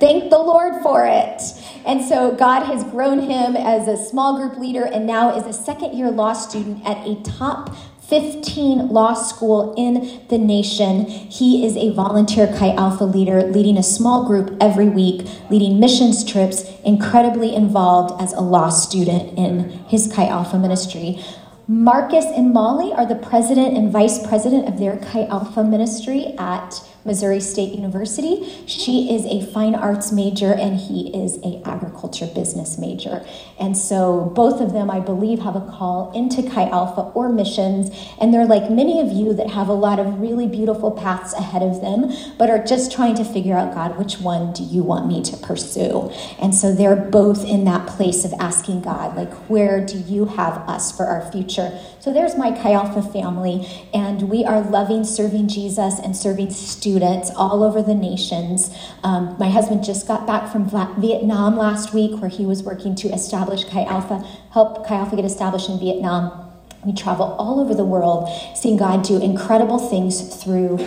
Thank 0.00 0.30
the 0.30 0.38
Lord 0.38 0.82
for 0.82 1.04
it. 1.04 1.42
And 1.84 2.02
so 2.02 2.34
God 2.34 2.64
has 2.64 2.82
grown 2.84 3.20
him 3.20 3.54
as 3.54 3.86
a 3.86 4.02
small 4.02 4.38
group 4.38 4.58
leader 4.58 4.82
and 4.82 5.06
now 5.06 5.36
is 5.36 5.44
a 5.44 5.52
second 5.52 5.92
year 5.92 6.10
law 6.10 6.32
student 6.32 6.82
at 6.86 7.06
a 7.06 7.16
top 7.16 7.76
15 8.00 8.88
law 8.88 9.12
school 9.12 9.74
in 9.76 10.22
the 10.28 10.38
nation. 10.38 11.04
He 11.04 11.66
is 11.66 11.76
a 11.76 11.92
volunteer 11.92 12.46
Chi 12.46 12.74
Alpha 12.74 13.04
leader, 13.04 13.42
leading 13.42 13.76
a 13.76 13.82
small 13.82 14.26
group 14.26 14.56
every 14.58 14.88
week, 14.88 15.28
leading 15.50 15.78
missions 15.78 16.24
trips, 16.24 16.64
incredibly 16.82 17.54
involved 17.54 18.22
as 18.22 18.32
a 18.32 18.40
law 18.40 18.70
student 18.70 19.38
in 19.38 19.68
his 19.86 20.10
Chi 20.10 20.26
Alpha 20.26 20.58
ministry. 20.58 21.22
Marcus 21.68 22.24
and 22.24 22.54
Molly 22.54 22.92
are 22.94 23.06
the 23.06 23.14
president 23.16 23.76
and 23.76 23.92
vice 23.92 24.26
president 24.26 24.66
of 24.66 24.78
their 24.78 24.96
Chi 24.96 25.26
Alpha 25.26 25.62
ministry 25.62 26.34
at 26.38 26.82
Missouri 27.04 27.40
State 27.40 27.74
University. 27.74 28.64
She 28.66 29.14
is 29.14 29.24
a 29.26 29.44
fine 29.52 29.74
arts 29.74 30.12
major 30.12 30.52
and 30.52 30.76
he 30.76 31.08
is 31.14 31.38
a 31.42 31.60
agriculture 31.66 32.26
business 32.26 32.78
major. 32.78 33.24
And 33.60 33.76
so 33.76 34.32
both 34.34 34.60
of 34.60 34.72
them, 34.72 34.90
I 34.90 35.00
believe, 35.00 35.40
have 35.40 35.54
a 35.54 35.60
call 35.60 36.10
into 36.12 36.42
Chi 36.42 36.68
Alpha 36.68 37.02
or 37.14 37.28
missions. 37.28 37.90
And 38.18 38.32
they're 38.32 38.46
like 38.46 38.70
many 38.70 39.00
of 39.00 39.12
you 39.12 39.34
that 39.34 39.50
have 39.50 39.68
a 39.68 39.74
lot 39.74 39.98
of 39.98 40.20
really 40.20 40.46
beautiful 40.46 40.90
paths 40.90 41.34
ahead 41.34 41.62
of 41.62 41.82
them, 41.82 42.10
but 42.38 42.48
are 42.48 42.64
just 42.64 42.90
trying 42.90 43.14
to 43.16 43.24
figure 43.24 43.54
out, 43.54 43.74
God, 43.74 43.98
which 43.98 44.18
one 44.18 44.52
do 44.52 44.62
you 44.62 44.82
want 44.82 45.06
me 45.06 45.22
to 45.22 45.36
pursue? 45.36 46.10
And 46.40 46.54
so 46.54 46.74
they're 46.74 46.96
both 46.96 47.44
in 47.44 47.64
that 47.64 47.86
place 47.86 48.24
of 48.24 48.32
asking 48.40 48.80
God, 48.80 49.14
like, 49.14 49.32
where 49.48 49.84
do 49.84 49.98
you 49.98 50.24
have 50.24 50.56
us 50.68 50.96
for 50.96 51.04
our 51.04 51.30
future? 51.30 51.78
So 52.00 52.14
there's 52.14 52.36
my 52.36 52.50
Chi 52.52 52.72
Alpha 52.72 53.02
family, 53.02 53.66
and 53.92 54.30
we 54.30 54.42
are 54.42 54.62
loving 54.62 55.04
serving 55.04 55.48
Jesus 55.48 55.98
and 55.98 56.16
serving 56.16 56.50
students 56.50 57.30
all 57.36 57.62
over 57.62 57.82
the 57.82 57.94
nations. 57.94 58.74
Um, 59.02 59.36
my 59.38 59.50
husband 59.50 59.84
just 59.84 60.08
got 60.08 60.26
back 60.26 60.50
from 60.50 60.64
Vietnam 60.98 61.58
last 61.58 61.92
week, 61.92 62.18
where 62.22 62.30
he 62.30 62.46
was 62.46 62.62
working 62.62 62.94
to 62.96 63.08
establish 63.08 63.49
Chi 63.56 63.84
Alpha, 63.84 64.26
help 64.52 64.86
Chi 64.86 64.94
Alpha 64.94 65.16
get 65.16 65.24
established 65.24 65.68
in 65.68 65.78
Vietnam. 65.78 66.50
We 66.84 66.92
travel 66.92 67.26
all 67.38 67.60
over 67.60 67.74
the 67.74 67.84
world, 67.84 68.28
seeing 68.56 68.76
God 68.76 69.02
do 69.02 69.20
incredible 69.20 69.78
things 69.78 70.42
through 70.42 70.78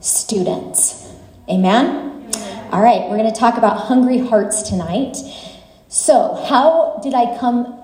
students. 0.00 1.12
Amen? 1.48 2.30
All 2.72 2.82
right, 2.82 3.08
we're 3.08 3.16
going 3.16 3.32
to 3.32 3.38
talk 3.38 3.56
about 3.56 3.86
hungry 3.86 4.18
hearts 4.18 4.62
tonight. 4.62 5.16
So, 5.88 6.44
how 6.48 7.00
did 7.02 7.14
I 7.14 7.38
come 7.38 7.74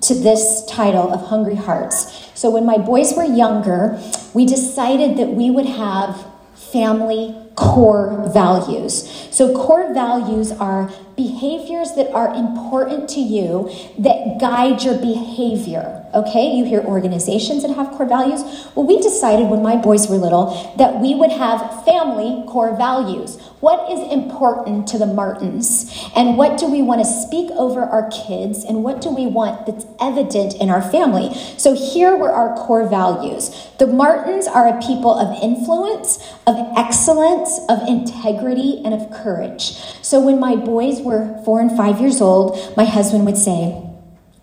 to 0.00 0.14
this 0.14 0.64
title 0.66 1.12
of 1.12 1.28
Hungry 1.28 1.56
Hearts? 1.56 2.30
So, 2.34 2.48
when 2.48 2.64
my 2.64 2.78
boys 2.78 3.12
were 3.14 3.24
younger, 3.24 4.00
we 4.32 4.46
decided 4.46 5.18
that 5.18 5.28
we 5.28 5.50
would 5.50 5.66
have 5.66 6.26
family 6.54 7.36
core 7.56 8.30
values. 8.32 9.28
So, 9.30 9.54
core 9.54 9.92
values 9.92 10.52
are 10.52 10.90
behaviors 11.16 11.92
that 11.92 12.10
are 12.12 12.34
important 12.34 13.08
to 13.10 13.20
you 13.20 13.70
that 13.98 14.38
guide 14.40 14.82
your 14.82 14.96
behavior. 14.96 15.99
Okay, 16.12 16.56
you 16.56 16.64
hear 16.64 16.80
organizations 16.80 17.62
that 17.62 17.76
have 17.76 17.92
core 17.92 18.06
values. 18.06 18.42
Well, 18.74 18.84
we 18.84 19.00
decided 19.00 19.48
when 19.48 19.62
my 19.62 19.76
boys 19.76 20.08
were 20.08 20.16
little 20.16 20.74
that 20.76 21.00
we 21.00 21.14
would 21.14 21.30
have 21.30 21.84
family 21.84 22.44
core 22.48 22.76
values. 22.76 23.40
What 23.60 23.92
is 23.92 24.00
important 24.12 24.88
to 24.88 24.98
the 24.98 25.06
Martins? 25.06 26.10
And 26.16 26.36
what 26.36 26.58
do 26.58 26.66
we 26.66 26.82
want 26.82 27.00
to 27.00 27.06
speak 27.06 27.50
over 27.52 27.82
our 27.82 28.10
kids? 28.10 28.64
And 28.64 28.82
what 28.82 29.00
do 29.00 29.14
we 29.14 29.26
want 29.26 29.66
that's 29.66 29.86
evident 30.00 30.54
in 30.54 30.68
our 30.68 30.82
family? 30.82 31.32
So 31.56 31.74
here 31.74 32.16
were 32.16 32.32
our 32.32 32.56
core 32.56 32.88
values. 32.88 33.54
The 33.78 33.86
Martins 33.86 34.48
are 34.48 34.66
a 34.66 34.80
people 34.82 35.16
of 35.16 35.40
influence, 35.42 36.18
of 36.46 36.56
excellence, 36.76 37.60
of 37.68 37.86
integrity, 37.86 38.82
and 38.84 38.94
of 38.94 39.12
courage. 39.12 39.76
So 40.02 40.20
when 40.20 40.40
my 40.40 40.56
boys 40.56 41.00
were 41.02 41.40
four 41.44 41.60
and 41.60 41.70
five 41.76 42.00
years 42.00 42.20
old, 42.20 42.76
my 42.76 42.84
husband 42.84 43.26
would 43.26 43.38
say, 43.38 43.86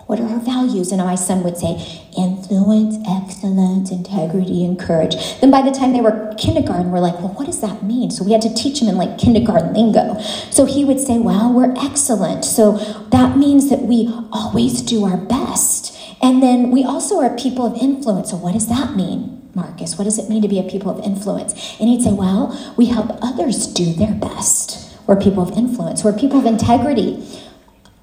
what 0.08 0.22
are 0.22 0.28
our 0.28 0.40
values? 0.40 0.92
And 0.92 1.02
my 1.02 1.16
son 1.16 1.44
would 1.44 1.58
say, 1.58 1.76
influence, 2.18 2.98
excellence, 3.08 3.92
integrity, 3.92 4.64
and 4.64 4.80
courage. 4.80 5.16
Then 5.40 5.52
by 5.52 5.62
the 5.62 5.72
time 5.72 5.92
they 5.92 6.02
were 6.02 6.34
kindergarten, 6.38 6.92
we're 6.92 7.00
like, 7.00 7.20
well, 7.20 7.34
what 7.34 7.46
does 7.46 7.60
that 7.60 7.84
mean? 7.84 8.10
So 8.10 8.24
we 8.24 8.32
had 8.32 8.42
to 8.44 8.54
teach 8.54 8.82
him 8.82 8.88
in 8.88 8.96
like 8.96 9.18
kindergarten 9.18 9.74
lingo. 9.74 10.20
So 10.50 10.66
he 10.66 10.86
would 10.86 11.00
say, 11.00 11.20
well, 11.20 11.54
we're 11.54 11.74
excellent. 11.78 12.46
So 12.46 12.78
that 13.12 13.38
means 13.38 13.70
that 13.70 13.82
we 13.82 14.08
always 14.32 14.82
do 14.82 15.04
our 15.04 15.18
best. 15.18 15.94
And 16.22 16.42
then 16.42 16.72
we 16.72 16.84
also 16.84 17.20
are 17.20 17.36
people 17.36 17.66
of 17.66 17.78
influence. 17.78 18.32
So 18.32 18.38
what 18.38 18.54
does 18.54 18.68
that 18.68 18.96
mean? 18.96 19.52
Marcus, 19.54 19.98
what 19.98 20.06
does 20.06 20.18
it 20.18 20.30
mean 20.30 20.42
to 20.42 20.48
be 20.48 20.60
a 20.60 20.64
people 20.64 20.90
of 20.90 21.04
influence? 21.04 21.54
And 21.80 21.90
he'd 21.90 22.02
say, 22.02 22.14
well, 22.14 22.74
we 22.78 22.86
help 22.86 23.18
others 23.22 23.68
do 23.68 23.92
their 23.94 24.14
best. 24.14 24.96
We're 25.06 25.20
people 25.20 25.44
of 25.44 25.58
influence. 25.58 26.04
We're 26.04 26.18
people 26.18 26.40
of 26.40 26.46
integrity. 26.46 27.26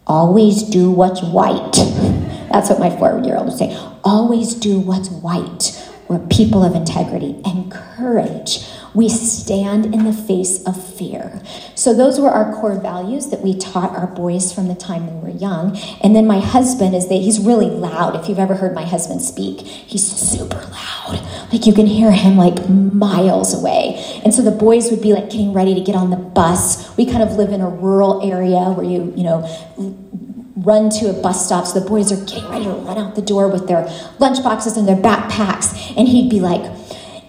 Always 0.06 0.62
do 0.62 0.90
what's 0.90 1.22
white. 1.22 1.72
That's 2.52 2.68
what 2.68 2.78
my 2.78 2.90
four 2.90 3.20
year 3.24 3.36
old 3.36 3.46
would 3.46 3.58
say. 3.58 3.74
Always 4.04 4.54
do 4.54 4.78
what's 4.78 5.08
white. 5.08 5.80
We're 6.08 6.18
people 6.26 6.62
of 6.62 6.74
integrity 6.74 7.40
and 7.44 7.72
courage. 7.72 8.66
We 8.94 9.08
stand 9.08 9.86
in 9.86 10.04
the 10.04 10.12
face 10.12 10.62
of 10.64 10.82
fear. 10.82 11.42
So, 11.74 11.92
those 11.92 12.20
were 12.20 12.30
our 12.30 12.54
core 12.54 12.78
values 12.80 13.30
that 13.30 13.40
we 13.40 13.58
taught 13.58 13.90
our 13.90 14.06
boys 14.06 14.52
from 14.52 14.68
the 14.68 14.74
time 14.74 15.06
they 15.06 15.12
were 15.12 15.36
young. 15.36 15.76
And 16.02 16.14
then 16.14 16.26
my 16.26 16.38
husband 16.38 16.94
is 16.94 17.08
that 17.08 17.16
he's 17.16 17.40
really 17.40 17.68
loud. 17.68 18.14
If 18.14 18.28
you've 18.28 18.38
ever 18.38 18.54
heard 18.54 18.74
my 18.74 18.84
husband 18.84 19.22
speak, 19.22 19.60
he's 19.60 20.06
super 20.06 20.56
loud. 20.56 21.20
Like 21.52 21.66
you 21.66 21.72
can 21.72 21.86
hear 21.86 22.12
him 22.12 22.36
like 22.36 22.68
miles 22.68 23.52
away. 23.52 24.20
And 24.24 24.32
so 24.32 24.42
the 24.42 24.50
boys 24.50 24.90
would 24.90 25.02
be 25.02 25.12
like 25.12 25.30
getting 25.30 25.52
ready 25.52 25.74
to 25.74 25.80
get 25.80 25.96
on 25.96 26.10
the 26.10 26.16
bus. 26.16 26.96
We 26.96 27.06
kind 27.06 27.22
of 27.22 27.32
live 27.32 27.50
in 27.50 27.60
a 27.60 27.68
rural 27.68 28.22
area 28.28 28.70
where 28.70 28.86
you, 28.86 29.12
you 29.16 29.24
know, 29.24 29.42
run 30.56 30.88
to 30.88 31.10
a 31.10 31.12
bus 31.12 31.46
stop. 31.46 31.66
So 31.66 31.80
the 31.80 31.86
boys 31.86 32.12
are 32.12 32.24
getting 32.24 32.48
ready 32.48 32.64
to 32.64 32.70
run 32.70 32.98
out 32.98 33.14
the 33.14 33.22
door 33.22 33.48
with 33.48 33.68
their 33.68 33.84
lunch 34.18 34.42
boxes 34.42 34.76
and 34.76 34.86
their 34.86 34.96
backpacks. 34.96 35.96
And 35.96 36.08
he'd 36.08 36.30
be 36.30 36.40
like, 36.40 36.62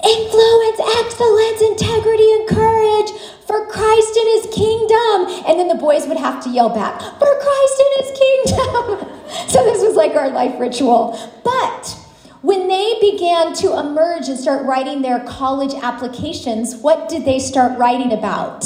influence, 0.06 0.80
excellence, 1.02 1.62
integrity, 1.62 2.32
and 2.34 2.48
courage 2.48 3.12
for 3.48 3.66
Christ 3.68 4.16
and 4.16 4.28
his 4.38 4.54
kingdom. 4.54 5.46
And 5.48 5.60
then 5.60 5.68
the 5.68 5.76
boys 5.76 6.08
would 6.08 6.18
have 6.18 6.44
to 6.44 6.50
yell 6.50 6.70
back, 6.70 7.00
for 7.02 7.40
Christ 7.40 7.82
and 7.82 8.06
his 8.06 8.20
kingdom. 8.20 9.48
so 9.50 9.64
this 9.64 9.82
was 9.82 9.96
like 9.96 10.16
our 10.16 10.30
life 10.30 10.60
ritual. 10.60 11.18
But 11.44 11.98
when 12.42 12.68
they 12.68 12.98
began 13.00 13.54
to 13.56 13.80
emerge 13.80 14.28
and 14.30 14.40
start 14.40 14.66
writing 14.66 15.02
their 15.02 15.22
college 15.22 15.74
applications, 15.74 16.76
what 16.76 17.10
did 17.10 17.26
they 17.26 17.40
start 17.40 17.78
writing 17.80 18.12
about? 18.12 18.66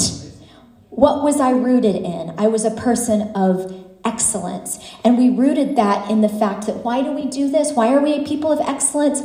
What 0.90 1.22
was 1.22 1.40
I 1.40 1.50
rooted 1.50 1.96
in? 1.96 2.34
I 2.36 2.48
was 2.48 2.64
a 2.66 2.70
person 2.70 3.32
of 3.34 3.74
excellence. 4.04 4.78
And 5.04 5.16
we 5.16 5.30
rooted 5.30 5.76
that 5.76 6.10
in 6.10 6.20
the 6.20 6.28
fact 6.28 6.66
that 6.66 6.76
why 6.84 7.02
do 7.02 7.12
we 7.12 7.26
do 7.26 7.50
this? 7.50 7.72
Why 7.72 7.92
are 7.94 8.00
we 8.00 8.14
a 8.14 8.24
people 8.24 8.52
of 8.52 8.60
excellence? 8.60 9.22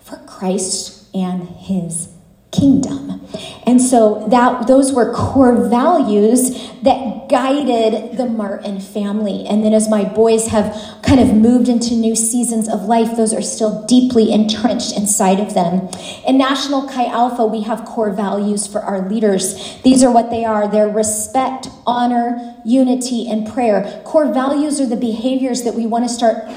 For 0.00 0.16
Christ 0.26 0.99
and 1.14 1.48
his 1.48 2.08
kingdom. 2.50 3.20
And 3.66 3.80
so 3.80 4.26
that 4.28 4.66
those 4.66 4.92
were 4.92 5.14
core 5.14 5.68
values 5.68 6.50
that 6.82 7.28
guided 7.28 8.16
the 8.16 8.26
Martin 8.26 8.80
family. 8.80 9.46
And 9.46 9.64
then 9.64 9.72
as 9.72 9.88
my 9.88 10.02
boys 10.02 10.48
have 10.48 10.76
kind 11.02 11.20
of 11.20 11.32
moved 11.32 11.68
into 11.68 11.94
new 11.94 12.16
seasons 12.16 12.68
of 12.68 12.82
life, 12.82 13.16
those 13.16 13.32
are 13.32 13.42
still 13.42 13.86
deeply 13.86 14.32
entrenched 14.32 14.96
inside 14.96 15.38
of 15.38 15.54
them. 15.54 15.88
In 16.26 16.38
National 16.38 16.88
Chi 16.88 17.06
Alpha, 17.06 17.46
we 17.46 17.62
have 17.62 17.84
core 17.84 18.12
values 18.12 18.66
for 18.66 18.80
our 18.80 19.08
leaders. 19.08 19.80
These 19.82 20.02
are 20.02 20.10
what 20.10 20.30
they 20.30 20.44
are. 20.44 20.66
They're 20.66 20.88
respect, 20.88 21.68
honor, 21.86 22.56
unity, 22.64 23.28
and 23.30 23.46
prayer. 23.46 24.02
Core 24.04 24.32
values 24.32 24.80
are 24.80 24.86
the 24.86 24.96
behaviors 24.96 25.62
that 25.62 25.74
we 25.74 25.86
want 25.86 26.04
to 26.04 26.12
start 26.12 26.50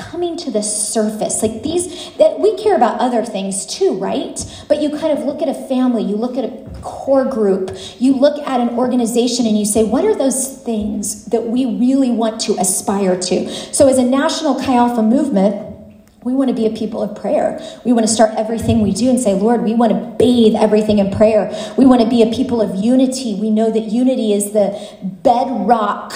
coming 0.00 0.36
to 0.36 0.50
the 0.50 0.62
surface 0.62 1.42
like 1.42 1.62
these 1.62 2.14
that 2.16 2.38
we 2.40 2.56
care 2.56 2.74
about 2.74 2.98
other 2.98 3.24
things 3.24 3.66
too 3.66 3.96
right 3.98 4.64
but 4.68 4.80
you 4.80 4.90
kind 4.90 5.16
of 5.16 5.24
look 5.24 5.42
at 5.42 5.48
a 5.48 5.54
family 5.68 6.02
you 6.02 6.16
look 6.16 6.36
at 6.36 6.44
a 6.44 6.80
core 6.80 7.24
group 7.24 7.76
you 7.98 8.14
look 8.14 8.38
at 8.46 8.60
an 8.60 8.70
organization 8.70 9.46
and 9.46 9.58
you 9.58 9.64
say 9.64 9.84
what 9.84 10.04
are 10.04 10.14
those 10.14 10.62
things 10.62 11.26
that 11.26 11.46
we 11.46 11.66
really 11.66 12.10
want 12.10 12.40
to 12.40 12.56
aspire 12.58 13.20
to 13.20 13.48
so 13.72 13.88
as 13.88 13.98
a 13.98 14.04
national 14.04 14.54
chi 14.54 14.74
alpha 14.74 15.02
movement 15.02 15.66
we 16.22 16.34
want 16.34 16.48
to 16.48 16.54
be 16.54 16.66
a 16.66 16.70
people 16.70 17.02
of 17.02 17.16
prayer. 17.18 17.58
We 17.82 17.94
want 17.94 18.06
to 18.06 18.12
start 18.12 18.34
everything 18.36 18.82
we 18.82 18.92
do 18.92 19.08
and 19.08 19.18
say, 19.18 19.32
Lord, 19.32 19.62
we 19.62 19.72
want 19.72 19.92
to 19.92 20.16
bathe 20.18 20.54
everything 20.54 20.98
in 20.98 21.10
prayer. 21.10 21.50
We 21.78 21.86
want 21.86 22.02
to 22.02 22.08
be 22.08 22.22
a 22.22 22.26
people 22.26 22.60
of 22.60 22.76
unity. 22.76 23.34
We 23.34 23.48
know 23.48 23.70
that 23.70 23.84
unity 23.84 24.34
is 24.34 24.52
the 24.52 24.78
bedrock 25.02 26.12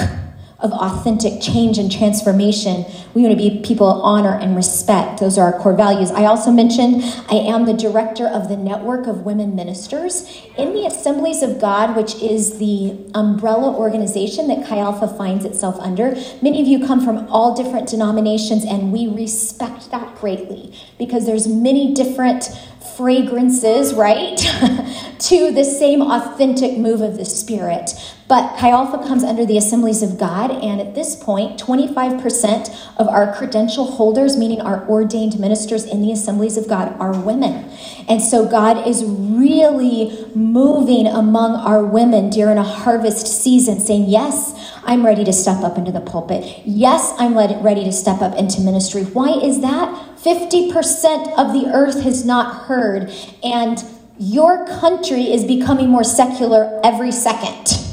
of 0.65 0.73
authentic 0.73 1.43
change 1.43 1.77
and 1.77 1.93
transformation. 1.93 2.87
We 3.13 3.21
want 3.21 3.39
to 3.39 3.51
be 3.51 3.61
people 3.61 3.87
of 3.87 4.01
honor 4.03 4.35
and 4.35 4.57
respect. 4.57 5.21
Those 5.21 5.37
are 5.37 5.53
our 5.53 5.61
core 5.61 5.77
values. 5.77 6.11
I 6.11 6.25
also 6.25 6.51
mentioned 6.51 7.05
I 7.29 7.35
am 7.35 7.67
the 7.67 7.75
director 7.75 8.27
of 8.27 8.49
the 8.49 8.57
Network 8.57 9.07
of 9.07 9.27
Women 9.27 9.55
Ministers 9.55 10.27
in 10.57 10.73
the 10.73 10.87
Assemblies 10.87 11.43
of 11.43 11.61
God, 11.61 11.95
which 11.95 12.15
is 12.15 12.59
the 12.59 12.97
umbrella 13.15 13.77
organization 13.77 14.49
that 14.49 14.67
Chi 14.67 14.79
Alpha 14.79 15.07
finds 15.07 15.45
itself 15.45 15.79
under. 15.81 16.17
Many 16.41 16.63
of 16.63 16.67
you 16.67 16.87
come 16.87 17.05
from 17.05 17.29
all 17.29 17.55
different 17.55 17.87
denominations, 17.87 18.65
and 18.65 18.91
we 18.91 19.07
respect 19.07 19.91
that 19.91 20.17
greatly 20.17 20.73
because 20.99 21.27
there's 21.27 21.47
many 21.47 21.93
different 21.93 22.49
fragrances, 22.97 23.93
right, 23.93 24.39
to 25.19 25.53
the 25.53 25.65
same 25.65 26.01
authentic 26.01 26.79
move 26.79 27.03
of 27.03 27.19
the 27.19 27.25
Spirit. 27.25 27.91
But 28.27 28.57
Chi 28.57 28.71
Alpha 28.71 29.07
comes 29.07 29.23
under 29.23 29.45
the 29.45 29.59
Assemblies 29.59 30.03
of 30.03 30.19
God, 30.19 30.51
and 30.51 30.81
at 30.81 30.95
this 30.95 31.15
point, 31.15 31.61
25% 31.61 32.97
of 32.97 33.07
our 33.07 33.35
credential 33.35 33.85
holders, 33.85 34.35
meaning 34.39 34.63
our 34.63 34.89
ordained 34.89 35.39
ministers 35.39 35.85
in 35.85 36.01
the 36.01 36.11
Assemblies 36.11 36.57
of 36.57 36.67
God, 36.67 36.99
are 36.99 37.13
women. 37.21 37.71
And 38.09 38.23
so 38.23 38.49
God 38.49 38.89
is 38.89 39.05
really 39.05 40.27
moving 40.35 41.07
among 41.07 41.55
our 41.57 41.85
women 41.85 42.31
during 42.31 42.57
a 42.57 42.63
harvest 42.63 43.27
season, 43.27 43.79
saying, 43.79 44.09
Yes, 44.09 44.73
I'm 44.85 45.05
ready 45.05 45.25
to 45.25 45.33
step 45.33 45.63
up 45.63 45.77
into 45.77 45.93
the 45.93 46.01
pulpit. 46.01 46.63
Yes, 46.65 47.13
I'm 47.19 47.37
ready 47.37 47.85
to 47.85 47.93
step 47.93 48.23
up 48.23 48.37
into 48.37 48.63
ministry. 48.63 49.03
Why 49.03 49.33
is 49.33 49.61
that? 49.61 49.89
50% 50.17 51.37
of 51.37 51.53
the 51.53 51.71
earth 51.75 52.03
has 52.03 52.25
not 52.25 52.65
heard, 52.65 53.13
and 53.43 53.85
your 54.19 54.67
country 54.67 55.31
is 55.31 55.45
becoming 55.45 55.91
more 55.91 56.05
secular 56.05 56.81
every 56.83 57.13
second. 57.13 57.84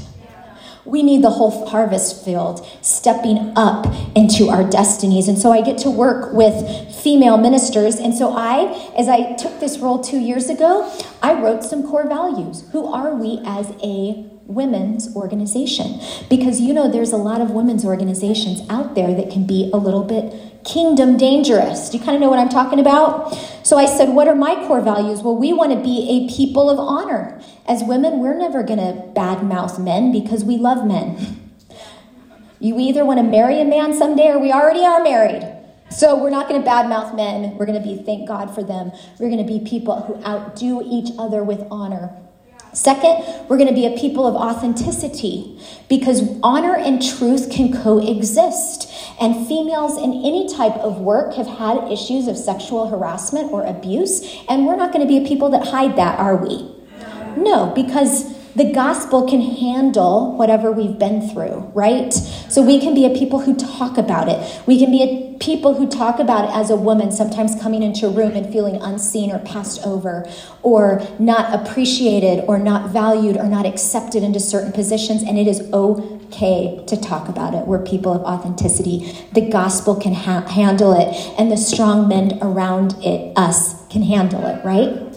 We 0.86 1.04
need 1.04 1.24
the 1.24 1.30
whole 1.30 1.68
harvest 1.68 2.24
field 2.26 2.68
stepping 2.82 3.54
up 3.56 3.86
into 4.16 4.50
our 4.50 4.68
destinies. 4.70 5.28
And 5.28 5.38
so 5.38 5.52
I 5.52 5.62
get 5.62 5.78
to 5.80 5.90
work 5.90 6.34
with 6.34 6.94
female 6.96 7.38
ministers. 7.38 7.96
And 7.96 8.14
so 8.14 8.34
I, 8.36 8.92
as 8.98 9.08
I 9.08 9.34
took 9.34 9.60
this 9.60 9.78
role 9.80 10.04
two 10.04 10.20
years 10.20 10.50
ago, 10.50 10.92
I 11.22 11.34
wrote 11.34 11.64
some 11.64 11.88
core 11.88 12.08
values. 12.08 12.64
Who 12.72 12.92
are 12.92 13.16
we 13.16 13.42
as 13.46 13.72
a 13.84 14.26
women's 14.46 15.16
organization? 15.16 16.00
Because 16.30 16.60
you 16.60 16.74
know, 16.74 16.92
there's 16.92 17.12
a 17.12 17.18
lot 17.18 17.42
of 17.42 17.52
women's 17.52 17.86
organizations 17.86 18.62
out 18.70 18.96
there 18.96 19.14
that 19.14 19.32
can 19.32 19.46
be 19.46 19.70
a 19.74 19.78
little 19.78 20.04
bit 20.04 20.51
kingdom 20.64 21.18
dangerous. 21.18 21.90
Do 21.90 21.98
you 21.98 22.04
kind 22.04 22.16
of 22.16 22.22
know 22.22 22.30
what 22.30 22.40
I'm 22.40 22.50
talking 22.50 22.80
about? 22.80 23.34
So 23.64 23.78
I 23.78 23.86
said, 23.86 24.10
What 24.10 24.28
are 24.28 24.36
my 24.36 24.56
core 24.68 24.82
values? 24.82 25.22
Well, 25.22 25.36
we 25.36 25.54
want 25.54 25.72
to 25.72 25.80
be 25.82 26.08
a 26.10 26.34
people 26.34 26.70
of 26.70 26.80
honor. 26.80 27.42
As 27.66 27.84
women, 27.84 28.20
we're 28.20 28.38
never 28.38 28.64
going 28.64 28.80
to 28.80 29.04
badmouth 29.16 29.80
men 29.80 30.12
because 30.12 30.44
we 30.44 30.58
love 30.58 30.86
men. 30.86 31.52
You 32.60 32.80
either 32.80 33.04
want 33.04 33.20
to 33.20 33.24
marry 33.24 33.60
a 33.60 33.66
man 33.66 33.94
someday 33.94 34.28
or 34.28 34.40
we 34.40 34.52
already 34.52 34.86
are 34.86 35.04
married. 35.04 35.58
So 35.90 36.16
we're 36.16 36.30
not 36.30 36.48
going 36.48 36.64
to 36.64 36.68
badmouth 36.68 37.16
men. 37.16 37.58
We're 37.58 37.66
going 37.66 37.82
to 37.82 37.88
be, 37.88 38.02
thank 38.02 38.28
God 38.28 38.54
for 38.54 38.64
them. 38.64 38.92
We're 39.20 39.30
going 39.30 39.46
to 39.46 39.52
be 39.52 39.60
people 39.68 40.02
who 40.02 40.24
outdo 40.24 40.82
each 40.86 41.12
other 41.20 41.44
with 41.44 41.66
honor. 41.70 42.16
Second, 42.74 43.24
we're 43.50 43.58
going 43.58 43.70
to 43.70 43.76
be 43.76 43.86
a 43.86 43.98
people 43.98 44.26
of 44.26 44.36
authenticity 44.36 45.60
because 45.90 46.22
honor 46.42 46.76
and 46.76 47.02
truth 47.06 47.52
can 47.52 47.74
coexist. 47.74 48.90
And 49.20 49.46
females 49.48 49.98
in 49.98 50.14
any 50.14 50.48
type 50.48 50.76
of 50.78 51.00
work 51.00 51.36
have 51.36 51.48
had 51.48 51.92
issues 51.92 52.28
of 52.28 52.38
sexual 52.38 52.88
harassment 52.88 53.52
or 53.52 53.66
abuse, 53.66 54.22
and 54.50 54.66
we're 54.66 54.78
not 54.78 54.94
going 54.94 55.06
to 55.06 55.08
be 55.08 55.24
a 55.24 55.28
people 55.28 55.50
that 55.50 55.68
hide 55.68 55.96
that, 55.98 56.18
are 56.20 56.38
we? 56.38 56.74
No, 57.38 57.72
because 57.76 58.34
the 58.56 58.72
gospel 58.74 59.28
can 59.28 59.42
handle 59.42 60.36
whatever 60.36 60.72
we've 60.72 60.98
been 60.98 61.30
through, 61.30 61.72
right? 61.74 62.14
So 62.14 62.62
we 62.62 62.80
can 62.80 62.94
be 62.94 63.06
a 63.06 63.10
people 63.10 63.40
who 63.40 63.56
talk 63.56 63.98
about 63.98 64.28
it. 64.28 64.68
We 64.68 64.78
can 64.80 64.92
be 64.92 65.04
a 65.04 65.31
people 65.42 65.74
who 65.74 65.90
talk 65.90 66.20
about 66.20 66.46
it 66.46 66.56
as 66.56 66.70
a 66.70 66.76
woman, 66.76 67.12
sometimes 67.12 67.60
coming 67.60 67.82
into 67.82 68.06
a 68.06 68.10
room 68.12 68.34
and 68.34 68.54
feeling 68.54 68.76
unseen 68.82 69.32
or 69.32 69.40
passed 69.40 69.86
over, 69.86 70.30
or 70.62 71.02
not 71.20 71.52
appreciated, 71.54 72.46
or 72.48 72.60
not 72.60 72.92
valued, 72.92 73.36
or 73.36 73.46
not 73.46 73.66
accepted 73.66 74.22
into 74.24 74.40
certain 74.40 74.72
positions, 74.72 75.24
and 75.24 75.40
it 75.40 75.48
is 75.48 75.62
okay 75.74 76.84
to 76.86 76.96
talk 76.96 77.28
about 77.28 77.56
it. 77.56 77.66
We're 77.66 77.84
people 77.84 78.14
of 78.14 78.22
authenticity. 78.22 79.18
The 79.34 79.50
gospel 79.50 79.96
can 79.96 80.14
ha- 80.14 80.48
handle 80.48 80.94
it, 80.94 81.14
and 81.40 81.52
the 81.52 81.58
strong 81.58 82.08
men 82.08 82.38
around 82.42 82.96
it, 83.04 83.36
us, 83.36 83.86
can 83.88 84.04
handle 84.04 84.46
it, 84.46 84.64
right? 84.64 85.08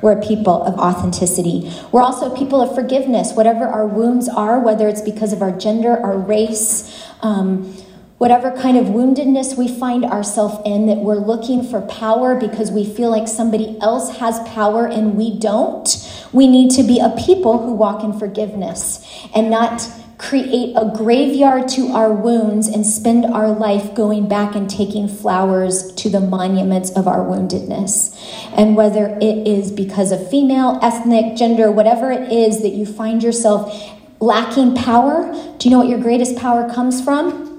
We're 0.00 0.18
a 0.18 0.22
people 0.22 0.62
of 0.64 0.74
authenticity. 0.78 1.72
We're 1.92 2.02
also 2.02 2.34
people 2.36 2.60
of 2.60 2.74
forgiveness, 2.74 3.32
whatever 3.34 3.66
our 3.66 3.86
wounds 3.86 4.28
are, 4.28 4.60
whether 4.60 4.88
it's 4.88 5.00
because 5.00 5.32
of 5.32 5.42
our 5.42 5.52
gender, 5.52 5.96
our 5.96 6.18
race, 6.18 7.04
um, 7.20 7.76
whatever 8.22 8.52
kind 8.52 8.76
of 8.76 8.86
woundedness 8.86 9.58
we 9.58 9.66
find 9.66 10.04
ourselves 10.04 10.54
in, 10.64 10.86
that 10.86 10.98
we're 10.98 11.16
looking 11.16 11.60
for 11.60 11.80
power 11.88 12.38
because 12.38 12.70
we 12.70 12.84
feel 12.84 13.10
like 13.10 13.26
somebody 13.26 13.76
else 13.80 14.18
has 14.18 14.38
power 14.50 14.86
and 14.86 15.16
we 15.16 15.36
don't. 15.40 16.08
We 16.32 16.46
need 16.46 16.70
to 16.76 16.84
be 16.84 17.00
a 17.00 17.10
people 17.18 17.66
who 17.66 17.72
walk 17.72 18.04
in 18.04 18.16
forgiveness 18.16 19.04
and 19.34 19.50
not 19.50 19.90
create 20.18 20.72
a 20.76 20.92
graveyard 20.94 21.66
to 21.66 21.88
our 21.88 22.12
wounds 22.12 22.68
and 22.68 22.86
spend 22.86 23.24
our 23.24 23.50
life 23.50 23.92
going 23.92 24.28
back 24.28 24.54
and 24.54 24.70
taking 24.70 25.08
flowers 25.08 25.92
to 25.94 26.08
the 26.08 26.20
monuments 26.20 26.92
of 26.92 27.08
our 27.08 27.26
woundedness. 27.26 28.16
And 28.56 28.76
whether 28.76 29.18
it 29.20 29.48
is 29.48 29.72
because 29.72 30.12
of 30.12 30.30
female, 30.30 30.78
ethnic, 30.80 31.36
gender, 31.36 31.72
whatever 31.72 32.12
it 32.12 32.30
is 32.30 32.62
that 32.62 32.70
you 32.70 32.86
find 32.86 33.20
yourself 33.20 33.76
lacking 34.20 34.76
power, 34.76 35.32
do 35.58 35.68
you 35.68 35.72
know 35.72 35.80
what 35.80 35.88
your 35.88 35.98
greatest 35.98 36.36
power 36.36 36.72
comes 36.72 37.02
from? 37.02 37.51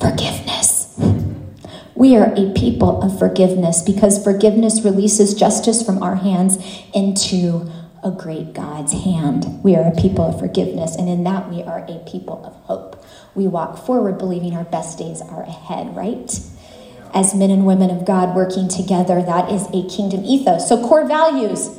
Forgiveness. 0.00 0.98
We 1.94 2.16
are 2.16 2.32
a 2.34 2.52
people 2.52 3.00
of 3.02 3.18
forgiveness 3.18 3.80
because 3.80 4.22
forgiveness 4.22 4.82
releases 4.82 5.34
justice 5.34 5.84
from 5.84 6.02
our 6.02 6.16
hands 6.16 6.58
into 6.92 7.70
a 8.02 8.10
great 8.10 8.52
God's 8.52 8.92
hand. 8.92 9.62
We 9.62 9.76
are 9.76 9.88
a 9.88 9.94
people 9.94 10.24
of 10.24 10.38
forgiveness, 10.38 10.96
and 10.96 11.08
in 11.08 11.24
that 11.24 11.48
we 11.48 11.62
are 11.62 11.86
a 11.88 11.98
people 12.10 12.44
of 12.44 12.54
hope. 12.66 13.02
We 13.34 13.46
walk 13.46 13.78
forward 13.86 14.18
believing 14.18 14.54
our 14.54 14.64
best 14.64 14.98
days 14.98 15.22
are 15.22 15.42
ahead, 15.44 15.96
right? 15.96 16.38
As 17.14 17.34
men 17.34 17.50
and 17.50 17.64
women 17.64 17.90
of 17.90 18.04
God 18.04 18.34
working 18.34 18.68
together, 18.68 19.22
that 19.22 19.50
is 19.50 19.66
a 19.72 19.88
kingdom 19.88 20.24
ethos. 20.24 20.68
So, 20.68 20.86
core 20.86 21.06
values. 21.06 21.70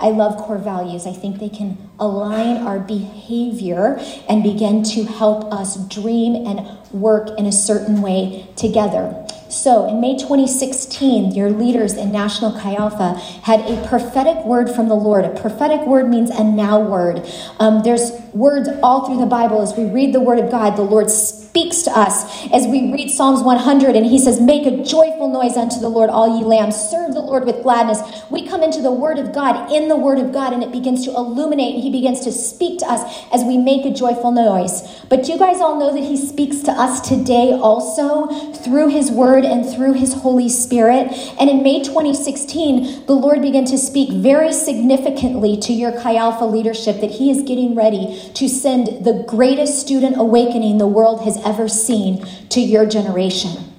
I 0.00 0.10
love 0.10 0.36
core 0.38 0.58
values. 0.58 1.06
I 1.06 1.12
think 1.12 1.38
they 1.38 1.48
can 1.48 1.85
align 1.98 2.58
our 2.58 2.78
behavior 2.78 3.98
and 4.28 4.42
begin 4.42 4.82
to 4.82 5.04
help 5.04 5.52
us 5.52 5.76
dream 5.88 6.46
and 6.46 6.66
work 6.92 7.30
in 7.38 7.46
a 7.46 7.52
certain 7.52 8.02
way 8.02 8.46
together. 8.56 9.26
So, 9.48 9.88
in 9.88 10.00
May 10.00 10.18
2016, 10.18 11.32
your 11.32 11.50
leaders 11.50 11.94
in 11.94 12.10
National 12.10 12.52
Chi 12.52 12.74
Alpha 12.74 13.14
had 13.44 13.60
a 13.60 13.86
prophetic 13.88 14.44
word 14.44 14.68
from 14.68 14.88
the 14.88 14.94
Lord. 14.94 15.24
A 15.24 15.40
prophetic 15.40 15.86
word 15.86 16.08
means 16.08 16.30
a 16.30 16.42
now 16.42 16.80
word. 16.80 17.24
Um, 17.60 17.82
there's 17.84 18.10
words 18.32 18.68
all 18.82 19.06
through 19.06 19.18
the 19.18 19.26
Bible. 19.26 19.62
As 19.62 19.74
we 19.76 19.84
read 19.84 20.12
the 20.12 20.20
word 20.20 20.40
of 20.40 20.50
God, 20.50 20.76
the 20.76 20.82
Lord 20.82 21.10
speaks 21.10 21.82
to 21.82 21.90
us. 21.96 22.24
As 22.52 22.66
we 22.66 22.92
read 22.92 23.08
Psalms 23.08 23.42
100, 23.42 23.94
and 23.94 24.04
he 24.04 24.18
says, 24.18 24.40
Make 24.40 24.66
a 24.66 24.82
joyful 24.82 25.28
noise 25.28 25.56
unto 25.56 25.78
the 25.78 25.88
Lord, 25.88 26.10
all 26.10 26.38
ye 26.38 26.44
lambs. 26.44 26.76
Serve 26.76 27.14
the 27.14 27.20
Lord 27.20 27.46
with 27.46 27.62
gladness. 27.62 28.00
We 28.30 28.46
come 28.46 28.64
into 28.64 28.82
the 28.82 28.92
word 28.92 29.18
of 29.18 29.32
God, 29.32 29.72
in 29.72 29.88
the 29.88 29.96
word 29.96 30.18
of 30.18 30.32
God, 30.32 30.54
and 30.54 30.62
it 30.62 30.72
begins 30.72 31.04
to 31.04 31.12
illuminate, 31.12 31.82
he 31.86 31.92
begins 31.92 32.18
to 32.18 32.32
speak 32.32 32.80
to 32.80 32.84
us 32.84 33.24
as 33.32 33.44
we 33.44 33.56
make 33.56 33.86
a 33.86 33.94
joyful 33.94 34.32
noise. 34.32 34.82
But 35.08 35.28
you 35.28 35.38
guys 35.38 35.60
all 35.60 35.78
know 35.78 35.94
that 35.94 36.02
he 36.02 36.16
speaks 36.16 36.62
to 36.62 36.72
us 36.72 37.00
today 37.00 37.52
also 37.52 38.26
through 38.54 38.88
his 38.88 39.08
word 39.08 39.44
and 39.44 39.64
through 39.64 39.92
his 39.92 40.14
Holy 40.14 40.48
Spirit. 40.48 41.12
And 41.38 41.48
in 41.48 41.62
May 41.62 41.84
2016, 41.84 43.06
the 43.06 43.12
Lord 43.12 43.40
began 43.40 43.64
to 43.66 43.78
speak 43.78 44.10
very 44.10 44.52
significantly 44.52 45.56
to 45.58 45.72
your 45.72 45.92
Chi 45.92 46.16
Alpha 46.16 46.44
leadership 46.44 47.00
that 47.00 47.12
he 47.12 47.30
is 47.30 47.42
getting 47.42 47.76
ready 47.76 48.20
to 48.34 48.48
send 48.48 49.04
the 49.04 49.24
greatest 49.28 49.78
student 49.78 50.16
awakening 50.18 50.78
the 50.78 50.88
world 50.88 51.22
has 51.22 51.40
ever 51.46 51.68
seen 51.68 52.26
to 52.48 52.60
your 52.60 52.84
generation. 52.84 53.75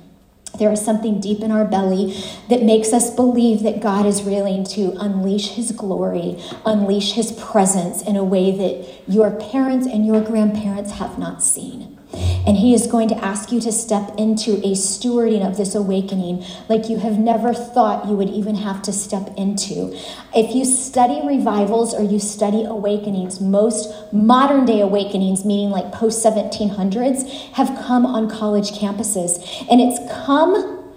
There 0.58 0.72
is 0.72 0.84
something 0.84 1.20
deep 1.20 1.42
in 1.42 1.52
our 1.52 1.66
belly 1.66 2.24
that 2.50 2.64
makes 2.64 2.94
us 2.94 3.14
believe 3.14 3.64
that 3.64 3.82
God 3.82 4.06
is 4.06 4.22
willing 4.22 4.64
to 4.66 4.94
unleash 5.00 5.50
His 5.50 5.72
glory, 5.72 6.42
unleash 6.66 7.14
His 7.14 7.32
presence 7.34 8.02
in 8.02 8.16
a 8.16 8.24
way 8.24 8.52
that 8.52 9.04
your 9.08 9.32
parents 9.32 9.88
and 9.88 10.06
your 10.06 10.22
grandparents 10.22 10.92
have 10.94 11.18
not 11.18 11.44
seen. 11.44 11.97
And 12.14 12.58
He 12.58 12.74
is 12.74 12.88
going 12.88 13.10
to 13.10 13.18
ask 13.18 13.52
you 13.52 13.60
to 13.62 13.72
step 13.72 14.14
into 14.18 14.54
a 14.66 14.72
stewarding 14.72 15.46
of 15.46 15.58
this 15.58 15.76
awakening 15.76 16.46
like 16.70 16.90
you 16.90 16.98
have 16.98 17.20
never 17.20 17.54
thought 17.54 18.08
you 18.08 18.16
would 18.16 18.30
even 18.30 18.56
have 18.56 18.82
to 18.84 18.94
step 18.94 19.34
into. 19.38 19.94
If 20.34 20.56
you 20.56 20.64
study 20.64 21.20
revivals 21.26 21.94
or 21.94 22.04
you 22.04 22.20
study 22.20 22.64
awakenings, 22.64 23.42
most 23.42 23.94
modern 24.14 24.66
day 24.66 24.80
awakenings, 24.80 25.44
meaning 25.44 25.70
like 25.70 25.92
post 25.92 26.26
1700s, 26.26 27.30
have 27.54 27.68
come 27.86 28.06
on 28.06 28.30
college 28.30 28.72
campuses. 28.72 29.66
And 29.70 29.82
it's 29.82 30.00
come 30.26 30.94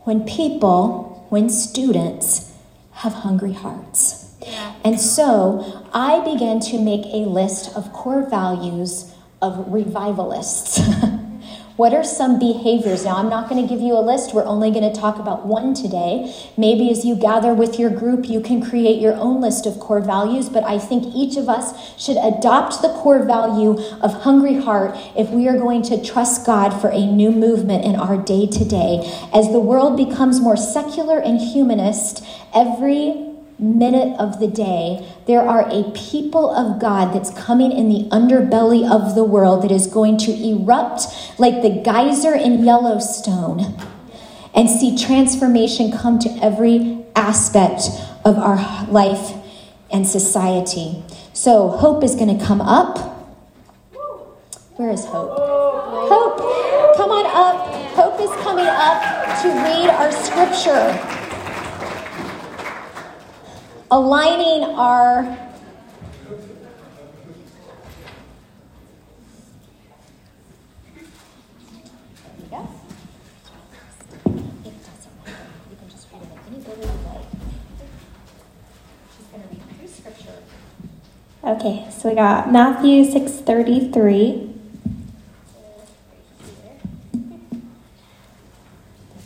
when 0.00 0.24
people, 0.24 1.26
when 1.28 1.48
students, 1.50 2.52
have 2.92 3.12
hungry 3.12 3.52
hearts. 3.52 4.34
And 4.84 5.00
so 5.00 5.86
I 5.92 6.20
began 6.24 6.60
to 6.60 6.80
make 6.80 7.04
a 7.06 7.28
list 7.28 7.76
of 7.76 7.92
core 7.92 8.28
values 8.28 9.14
of 9.40 9.72
revivalists. 9.72 10.80
what 11.76 11.94
are 11.94 12.02
some 12.02 12.40
behaviors? 12.40 13.04
Now, 13.04 13.18
I'm 13.18 13.28
not 13.28 13.48
going 13.48 13.62
to 13.62 13.72
give 13.72 13.80
you 13.80 13.96
a 13.96 14.02
list. 14.02 14.34
We're 14.34 14.44
only 14.44 14.72
going 14.72 14.92
to 14.92 15.00
talk 15.00 15.20
about 15.20 15.46
one 15.46 15.74
today. 15.74 16.34
Maybe 16.56 16.90
as 16.90 17.04
you 17.04 17.14
gather 17.14 17.54
with 17.54 17.78
your 17.78 17.88
group, 17.88 18.28
you 18.28 18.40
can 18.40 18.60
create 18.60 19.00
your 19.00 19.14
own 19.14 19.40
list 19.40 19.64
of 19.64 19.78
core 19.78 20.00
values, 20.00 20.48
but 20.48 20.64
I 20.64 20.78
think 20.80 21.14
each 21.14 21.36
of 21.36 21.48
us 21.48 21.96
should 21.96 22.16
adopt 22.16 22.82
the 22.82 22.88
core 22.88 23.22
value 23.22 23.78
of 24.02 24.22
hungry 24.22 24.56
heart 24.56 24.96
if 25.16 25.30
we 25.30 25.46
are 25.46 25.56
going 25.56 25.82
to 25.82 26.04
trust 26.04 26.44
God 26.44 26.70
for 26.70 26.88
a 26.88 27.06
new 27.06 27.30
movement 27.30 27.84
in 27.84 27.94
our 27.94 28.16
day 28.16 28.48
to 28.48 28.64
day. 28.64 29.08
As 29.32 29.52
the 29.52 29.60
world 29.60 29.96
becomes 29.96 30.40
more 30.40 30.56
secular 30.56 31.20
and 31.20 31.40
humanist, 31.40 32.24
every 32.52 33.27
minute 33.58 34.18
of 34.18 34.38
the 34.40 34.46
day, 34.46 35.06
there 35.26 35.42
are 35.42 35.68
a 35.68 35.90
people 35.90 36.50
of 36.54 36.80
God 36.80 37.12
that's 37.12 37.30
coming 37.30 37.72
in 37.72 37.88
the 37.88 38.08
underbelly 38.10 38.88
of 38.88 39.14
the 39.14 39.24
world 39.24 39.62
that 39.62 39.72
is 39.72 39.86
going 39.86 40.16
to 40.18 40.32
erupt 40.32 41.06
like 41.38 41.62
the 41.62 41.70
geyser 41.82 42.34
in 42.34 42.64
Yellowstone 42.64 43.76
and 44.54 44.70
see 44.70 44.96
transformation 44.96 45.92
come 45.92 46.18
to 46.18 46.28
every 46.42 47.04
aspect 47.14 47.88
of 48.24 48.38
our 48.38 48.86
life 48.86 49.34
and 49.90 50.06
society. 50.06 51.02
So, 51.32 51.68
hope 51.68 52.04
is 52.04 52.14
going 52.14 52.36
to 52.38 52.44
come 52.44 52.60
up. 52.60 53.16
Where 54.76 54.90
is 54.90 55.04
hope? 55.04 55.36
Hope, 55.36 56.96
come 56.96 57.10
on 57.10 57.26
up. 57.26 57.74
Hope 57.94 58.20
is 58.20 58.30
coming 58.42 58.66
up 58.66 59.02
to 59.42 59.48
read 59.48 59.88
our 59.90 60.12
scripture, 60.12 61.17
aligning 63.90 64.64
our 64.64 65.48
Okay, 81.44 81.86
so 81.90 82.10
we 82.10 82.14
got 82.14 82.52
Matthew 82.52 83.04
6:33. 83.04 84.47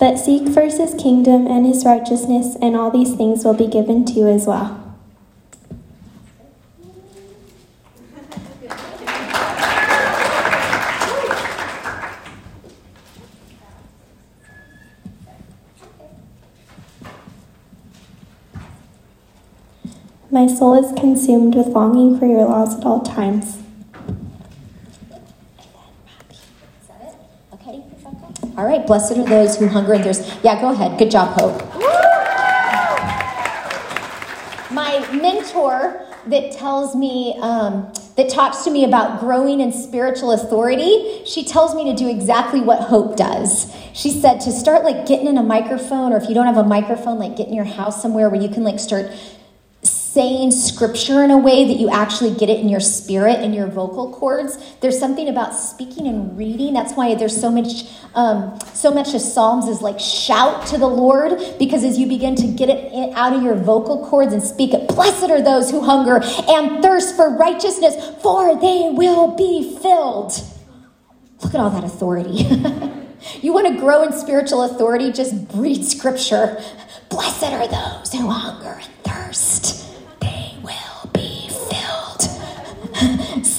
But 0.02 0.18
seek 0.18 0.48
first 0.48 0.78
his 0.78 0.94
kingdom 0.94 1.46
and 1.46 1.64
his 1.64 1.84
righteousness, 1.84 2.56
and 2.60 2.74
all 2.74 2.90
these 2.90 3.14
things 3.14 3.44
will 3.44 3.54
be 3.54 3.68
given 3.68 4.04
to 4.06 4.12
you 4.14 4.26
as 4.26 4.48
well. 4.48 4.96
My 20.32 20.48
soul 20.48 20.84
is 20.84 20.92
consumed 21.00 21.54
with 21.54 21.68
longing 21.68 22.18
for 22.18 22.26
your 22.26 22.46
laws 22.46 22.76
at 22.76 22.84
all 22.84 23.02
times. 23.02 23.58
Okay. 27.52 27.84
All 28.62 28.68
right. 28.68 28.86
Blessed 28.86 29.18
are 29.18 29.24
those 29.24 29.58
who 29.58 29.66
hunger 29.66 29.92
and 29.92 30.04
thirst. 30.04 30.38
Yeah, 30.44 30.60
go 30.60 30.70
ahead. 30.70 30.96
Good 30.96 31.10
job, 31.10 31.36
Hope. 31.36 31.60
My 34.70 35.04
mentor 35.12 36.06
that 36.28 36.52
tells 36.52 36.94
me, 36.94 37.36
um, 37.40 37.92
that 38.14 38.28
talks 38.28 38.62
to 38.62 38.70
me 38.70 38.84
about 38.84 39.18
growing 39.18 39.60
in 39.60 39.72
spiritual 39.72 40.30
authority, 40.30 41.24
she 41.24 41.42
tells 41.42 41.74
me 41.74 41.90
to 41.90 41.96
do 41.96 42.08
exactly 42.08 42.60
what 42.60 42.82
Hope 42.82 43.16
does. 43.16 43.74
She 43.94 44.12
said 44.12 44.38
to 44.42 44.52
start 44.52 44.84
like 44.84 45.06
getting 45.06 45.26
in 45.26 45.38
a 45.38 45.42
microphone, 45.42 46.12
or 46.12 46.18
if 46.18 46.28
you 46.28 46.34
don't 46.36 46.46
have 46.46 46.56
a 46.56 46.62
microphone, 46.62 47.18
like 47.18 47.36
get 47.36 47.48
in 47.48 47.54
your 47.54 47.64
house 47.64 48.00
somewhere 48.00 48.30
where 48.30 48.40
you 48.40 48.48
can 48.48 48.62
like 48.62 48.78
start 48.78 49.10
saying 50.12 50.50
scripture 50.50 51.24
in 51.24 51.30
a 51.30 51.38
way 51.38 51.66
that 51.66 51.78
you 51.78 51.88
actually 51.88 52.34
get 52.34 52.50
it 52.50 52.60
in 52.60 52.68
your 52.68 52.80
spirit 52.80 53.36
and 53.38 53.54
your 53.54 53.66
vocal 53.66 54.12
cords. 54.12 54.58
There's 54.80 54.98
something 54.98 55.26
about 55.26 55.54
speaking 55.54 56.06
and 56.06 56.36
reading. 56.36 56.74
That's 56.74 56.92
why 56.92 57.14
there's 57.14 57.40
so 57.40 57.50
much, 57.50 57.86
um, 58.14 58.58
so 58.74 58.92
much 58.92 59.14
of 59.14 59.22
Psalms 59.22 59.68
is 59.68 59.80
like 59.80 59.98
shout 59.98 60.66
to 60.66 60.76
the 60.76 60.86
Lord 60.86 61.40
because 61.58 61.82
as 61.82 61.98
you 61.98 62.06
begin 62.06 62.34
to 62.34 62.46
get 62.46 62.68
it 62.68 62.92
in, 62.92 63.14
out 63.14 63.32
of 63.32 63.42
your 63.42 63.54
vocal 63.54 64.06
cords 64.06 64.34
and 64.34 64.42
speak 64.42 64.74
it, 64.74 64.86
blessed 64.88 65.30
are 65.30 65.40
those 65.40 65.70
who 65.70 65.80
hunger 65.80 66.20
and 66.22 66.82
thirst 66.82 67.16
for 67.16 67.34
righteousness, 67.34 67.94
for 68.22 68.54
they 68.60 68.90
will 68.92 69.34
be 69.34 69.78
filled. 69.80 70.34
Look 71.42 71.54
at 71.54 71.60
all 71.60 71.70
that 71.70 71.84
authority. 71.84 72.32
you 73.40 73.54
want 73.54 73.66
to 73.66 73.80
grow 73.80 74.02
in 74.02 74.12
spiritual 74.12 74.64
authority? 74.64 75.10
Just 75.10 75.34
read 75.54 75.82
scripture. 75.86 76.62
Blessed 77.08 77.44
are 77.44 77.66
those 77.66 78.12
who 78.12 78.28
hunger 78.28 78.78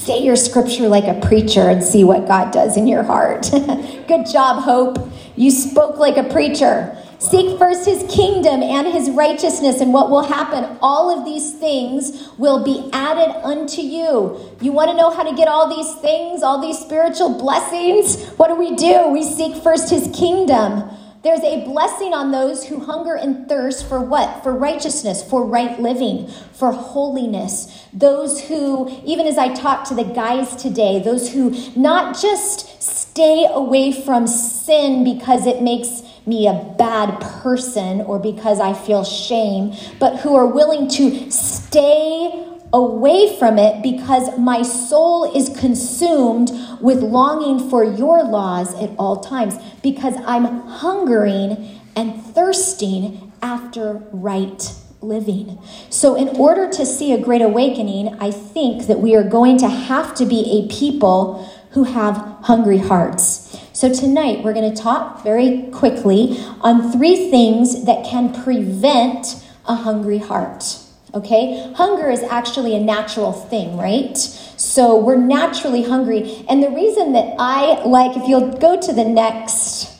say 0.04 0.22
your 0.22 0.36
scripture 0.36 0.86
like 0.86 1.04
a 1.04 1.18
preacher 1.26 1.62
and 1.62 1.82
see 1.82 2.04
what 2.04 2.28
God 2.28 2.52
does 2.52 2.76
in 2.76 2.86
your 2.86 3.02
heart. 3.02 3.48
Good 4.06 4.26
job, 4.26 4.62
Hope. 4.62 4.98
You 5.34 5.50
spoke 5.50 5.96
like 5.96 6.18
a 6.18 6.24
preacher. 6.24 6.94
Seek 7.18 7.58
first 7.58 7.86
his 7.86 8.04
kingdom 8.14 8.62
and 8.62 8.86
his 8.86 9.08
righteousness, 9.10 9.80
and 9.80 9.94
what 9.94 10.10
will 10.10 10.24
happen? 10.24 10.76
All 10.82 11.08
of 11.08 11.24
these 11.24 11.54
things 11.54 12.28
will 12.36 12.62
be 12.62 12.90
added 12.92 13.34
unto 13.42 13.80
you. 13.80 14.38
You 14.60 14.72
want 14.72 14.90
to 14.90 14.96
know 14.96 15.10
how 15.10 15.22
to 15.22 15.34
get 15.34 15.48
all 15.48 15.74
these 15.74 15.94
things, 16.02 16.42
all 16.42 16.60
these 16.60 16.78
spiritual 16.78 17.38
blessings? 17.38 18.28
What 18.36 18.48
do 18.48 18.56
we 18.56 18.76
do? 18.76 19.08
We 19.08 19.22
seek 19.22 19.56
first 19.62 19.88
his 19.88 20.14
kingdom. 20.14 20.90
There's 21.24 21.40
a 21.40 21.64
blessing 21.64 22.12
on 22.12 22.32
those 22.32 22.66
who 22.66 22.80
hunger 22.80 23.14
and 23.14 23.48
thirst 23.48 23.88
for 23.88 23.98
what? 23.98 24.42
For 24.42 24.52
righteousness, 24.52 25.22
for 25.22 25.46
right 25.46 25.80
living, 25.80 26.28
for 26.52 26.70
holiness. 26.70 27.86
Those 27.94 28.42
who, 28.42 29.00
even 29.06 29.26
as 29.26 29.38
I 29.38 29.54
talk 29.54 29.88
to 29.88 29.94
the 29.94 30.04
guys 30.04 30.54
today, 30.54 31.00
those 31.00 31.32
who 31.32 31.56
not 31.74 32.20
just 32.20 32.82
stay 32.82 33.46
away 33.50 33.90
from 33.90 34.26
sin 34.26 35.02
because 35.02 35.46
it 35.46 35.62
makes 35.62 36.02
me 36.26 36.46
a 36.46 36.74
bad 36.76 37.18
person 37.20 38.02
or 38.02 38.18
because 38.18 38.60
I 38.60 38.74
feel 38.74 39.02
shame, 39.02 39.72
but 39.98 40.20
who 40.20 40.34
are 40.34 40.46
willing 40.46 40.88
to 40.88 41.30
stay 41.30 42.53
away 42.74 43.38
from 43.38 43.56
it 43.56 43.82
because 43.82 44.36
my 44.36 44.60
soul 44.62 45.32
is 45.32 45.48
consumed 45.56 46.50
with 46.80 47.00
longing 47.00 47.70
for 47.70 47.84
your 47.84 48.24
laws 48.24 48.74
at 48.82 48.90
all 48.98 49.20
times 49.20 49.56
because 49.80 50.16
I'm 50.26 50.60
hungering 50.66 51.80
and 51.94 52.20
thirsting 52.20 53.32
after 53.40 54.02
right 54.10 54.74
living. 55.00 55.62
So, 55.88 56.16
in 56.16 56.28
order 56.30 56.68
to 56.68 56.84
see 56.84 57.12
a 57.12 57.20
great 57.20 57.42
awakening, 57.42 58.16
I 58.20 58.32
think 58.32 58.88
that 58.88 58.98
we 58.98 59.14
are 59.14 59.22
going 59.22 59.58
to 59.58 59.68
have 59.68 60.14
to 60.16 60.26
be 60.26 60.40
a 60.58 60.74
people 60.74 61.48
who 61.70 61.84
have 61.84 62.16
hungry 62.42 62.78
hearts. 62.78 63.56
So, 63.72 63.92
tonight 63.92 64.42
we're 64.42 64.54
going 64.54 64.74
to 64.74 64.82
talk 64.82 65.22
very 65.22 65.68
quickly 65.70 66.38
on 66.60 66.90
three 66.90 67.30
things 67.30 67.84
that 67.84 68.04
can 68.04 68.32
prevent 68.42 69.44
a 69.66 69.76
hungry 69.76 70.18
heart. 70.18 70.83
Okay? 71.14 71.72
Hunger 71.76 72.10
is 72.10 72.22
actually 72.24 72.74
a 72.74 72.80
natural 72.80 73.32
thing, 73.32 73.76
right? 73.76 74.16
So 74.16 74.98
we're 74.98 75.16
naturally 75.16 75.84
hungry. 75.84 76.44
And 76.48 76.62
the 76.62 76.70
reason 76.70 77.12
that 77.12 77.36
I 77.38 77.84
like, 77.84 78.16
if 78.16 78.28
you'll 78.28 78.56
go 78.58 78.80
to 78.80 78.92
the 78.92 79.04
next, 79.04 79.90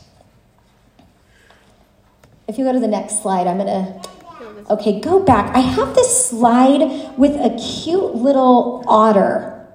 if 2.49 2.59
you 2.59 2.65
go 2.65 2.73
to 2.73 2.81
the 2.81 2.89
next 2.89 3.23
slide, 3.23 3.47
I'm 3.47 3.59
to. 3.59 4.03
Okay, 4.71 4.99
go 4.99 5.21
back. 5.21 5.55
I 5.55 5.61
have 5.61 5.95
this 5.95 6.29
slide 6.31 7.17
with 7.19 7.33
a 7.33 7.57
cute 7.59 8.15
little 8.15 8.83
otter. 8.89 9.67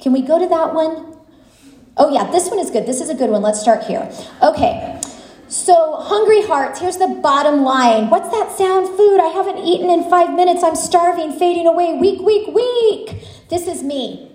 Can 0.00 0.12
we 0.12 0.22
go 0.22 0.38
to 0.38 0.46
that 0.48 0.74
one? 0.74 1.16
Oh, 1.98 2.12
yeah, 2.12 2.30
this 2.30 2.48
one 2.48 2.58
is 2.58 2.70
good. 2.70 2.86
This 2.86 3.00
is 3.00 3.08
a 3.08 3.14
good 3.14 3.30
one. 3.30 3.42
Let's 3.42 3.60
start 3.60 3.84
here. 3.84 4.10
Okay, 4.42 5.00
so, 5.48 5.96
hungry 5.96 6.42
hearts, 6.42 6.80
here's 6.80 6.96
the 6.96 7.18
bottom 7.22 7.62
line. 7.62 8.10
What's 8.10 8.30
that 8.30 8.56
sound? 8.56 8.88
Food. 8.96 9.20
I 9.20 9.28
haven't 9.28 9.58
eaten 9.58 9.90
in 9.90 10.08
five 10.10 10.34
minutes. 10.34 10.62
I'm 10.62 10.76
starving, 10.76 11.32
fading 11.38 11.66
away. 11.66 11.94
Weak, 11.94 12.20
weak, 12.20 12.48
weak. 12.48 13.24
This 13.48 13.66
is 13.66 13.82
me. 13.82 14.32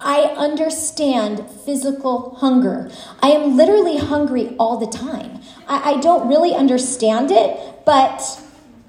I 0.00 0.22
understand 0.36 1.48
physical 1.64 2.36
hunger. 2.36 2.90
I 3.20 3.28
am 3.30 3.56
literally 3.56 3.98
hungry 3.98 4.54
all 4.58 4.78
the 4.78 4.86
time. 4.86 5.40
I, 5.66 5.92
I 5.92 6.00
don't 6.00 6.28
really 6.28 6.54
understand 6.54 7.30
it, 7.30 7.84
but 7.84 8.22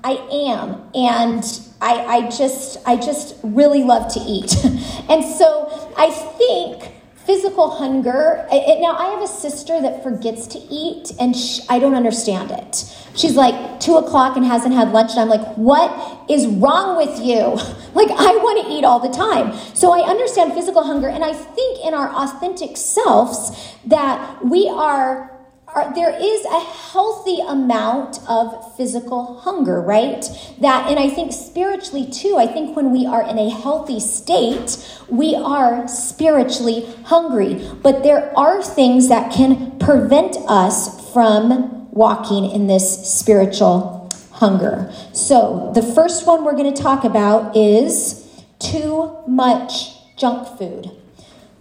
I 0.04 0.14
am. 0.32 0.90
And 0.94 1.44
I, 1.82 2.06
I 2.06 2.30
just 2.30 2.78
I 2.86 2.96
just 2.96 3.36
really 3.44 3.84
love 3.84 4.12
to 4.14 4.20
eat. 4.20 4.56
and 5.10 5.24
so 5.24 5.92
I 5.98 6.10
think 6.12 6.94
physical 7.26 7.72
hunger. 7.72 8.46
It, 8.52 8.82
now, 8.82 8.96
I 8.98 9.06
have 9.12 9.22
a 9.22 9.28
sister 9.28 9.82
that 9.82 10.04
forgets 10.04 10.48
to 10.48 10.60
eat, 10.60 11.12
and 11.20 11.36
she, 11.36 11.62
I 11.70 11.80
don't 11.80 11.96
understand 11.96 12.52
it. 12.52 12.86
She's 13.16 13.36
like 13.36 13.80
two 13.80 13.96
o'clock 13.96 14.36
and 14.36 14.46
hasn't 14.46 14.74
had 14.74 14.92
lunch, 14.92 15.12
and 15.12 15.20
I'm 15.20 15.30
like, 15.30 15.56
what 15.56 16.30
is 16.30 16.48
wrong 16.48 16.98
with 16.98 17.20
you? 17.20 17.58
Like, 17.94 18.10
I 18.10 18.36
want 18.38 18.66
to 18.66 18.74
eat 18.74 18.84
all 18.84 19.00
the 19.00 19.16
time. 19.16 19.54
So 19.76 19.92
I 19.92 20.10
understand 20.10 20.54
physical 20.54 20.84
hunger, 20.84 21.08
and 21.08 21.24
I 21.24 21.32
think 21.32 21.86
in 21.86 21.94
our 21.94 22.12
authentic 22.12 22.76
selves 22.76 23.52
that 23.86 24.44
we 24.44 24.68
are 24.68 25.33
are, 25.76 25.94
there 25.94 26.16
is 26.16 26.46
a 26.46 26.60
healthy 26.60 27.40
amount 27.40 28.20
of 28.28 28.76
physical 28.76 29.40
hunger, 29.40 29.82
right? 29.82 30.26
That, 30.60 30.90
and 30.90 31.00
I 31.00 31.10
think 31.10 31.34
spiritually 31.34 32.10
too, 32.10 32.38
I 32.38 32.48
think 32.48 32.76
when 32.76 32.92
we 32.92 33.06
are 33.06 33.28
in 33.28 33.38
a 33.38 33.50
healthy 33.50 34.00
state, 34.00 34.78
we 35.10 35.36
are 35.36 35.88
spiritually 35.88 36.88
hungry. 37.06 37.70
But 37.82 38.04
there 38.04 38.38
are 38.38 38.64
things 38.64 39.10
that 39.10 39.32
can 39.32 39.78
prevent 39.80 40.38
us 40.48 41.12
from 41.14 41.92
walking 41.92 42.50
in 42.50 42.68
this 42.68 43.08
spiritual 43.12 44.10
hunger. 44.32 44.92
So, 45.14 45.72
the 45.76 45.84
first 45.84 46.26
one 46.26 46.44
we're 46.44 46.56
going 46.56 46.74
to 46.74 46.82
talk 46.82 47.04
about 47.04 47.56
is 47.56 48.44
too 48.60 49.16
much 49.28 49.96
junk 50.18 50.58
food. 50.58 50.92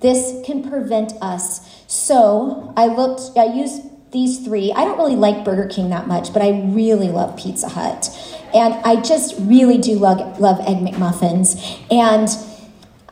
This 0.01 0.45
can 0.45 0.69
prevent 0.69 1.13
us. 1.21 1.61
So, 1.87 2.73
I 2.77 2.87
looked, 2.87 3.37
I 3.39 3.45
used 3.45 3.92
these 4.13 4.39
three. 4.39 4.73
I 4.73 4.85
don't 4.85 4.99
really 4.99 5.17
like 5.17 5.45
Burger 5.45 5.67
King 5.67 5.91
that 5.91 6.07
much, 6.07 6.33
but 6.33 6.43
I 6.43 6.61
really 6.67 7.09
love 7.09 7.37
Pizza 7.37 7.69
Hut. 7.69 8.11
And 8.55 8.75
I 8.85 9.01
just 9.01 9.35
really 9.39 9.79
do 9.79 9.95
love, 9.99 10.39
love 10.39 10.61
Egg 10.61 10.79
McMuffins. 10.79 11.81
And 11.91 12.29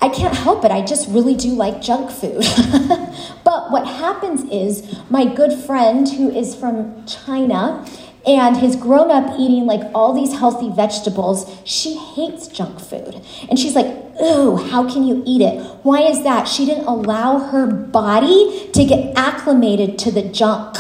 I 0.03 0.11
can't 0.11 0.35
help 0.35 0.65
it. 0.65 0.71
I 0.71 0.85
just 0.85 1.09
really 1.09 1.35
do 1.35 1.51
like 1.51 1.81
junk 1.81 2.11
food. 2.11 2.45
but 3.45 3.71
what 3.71 3.87
happens 3.87 4.45
is 4.51 4.99
my 5.11 5.25
good 5.25 5.53
friend 5.53 6.09
who 6.09 6.31
is 6.31 6.55
from 6.55 7.05
China 7.07 7.85
and 8.27 8.57
has 8.59 8.77
grown 8.77 9.11
up 9.11 9.39
eating 9.39 9.67
like 9.67 9.91
all 9.95 10.13
these 10.13 10.39
healthy 10.39 10.71
vegetables, 10.71 11.51
she 11.65 11.97
hates 11.97 12.49
junk 12.49 12.81
food. 12.81 13.21
And 13.49 13.59
she's 13.59 13.75
like, 13.75 13.87
ooh, 14.23 14.57
how 14.57 14.91
can 14.91 15.05
you 15.05 15.23
eat 15.27 15.41
it? 15.41 15.61
Why 15.83 16.03
is 16.03 16.23
that? 16.25 16.45
She 16.47 16.67
didn't 16.67 16.87
allow 16.87 17.39
her 17.39 17.67
body 17.67 18.71
to 18.73 18.85
get 18.85 19.17
acclimated 19.17 19.99
to 20.01 20.11
the 20.11 20.23
junk. 20.23 20.77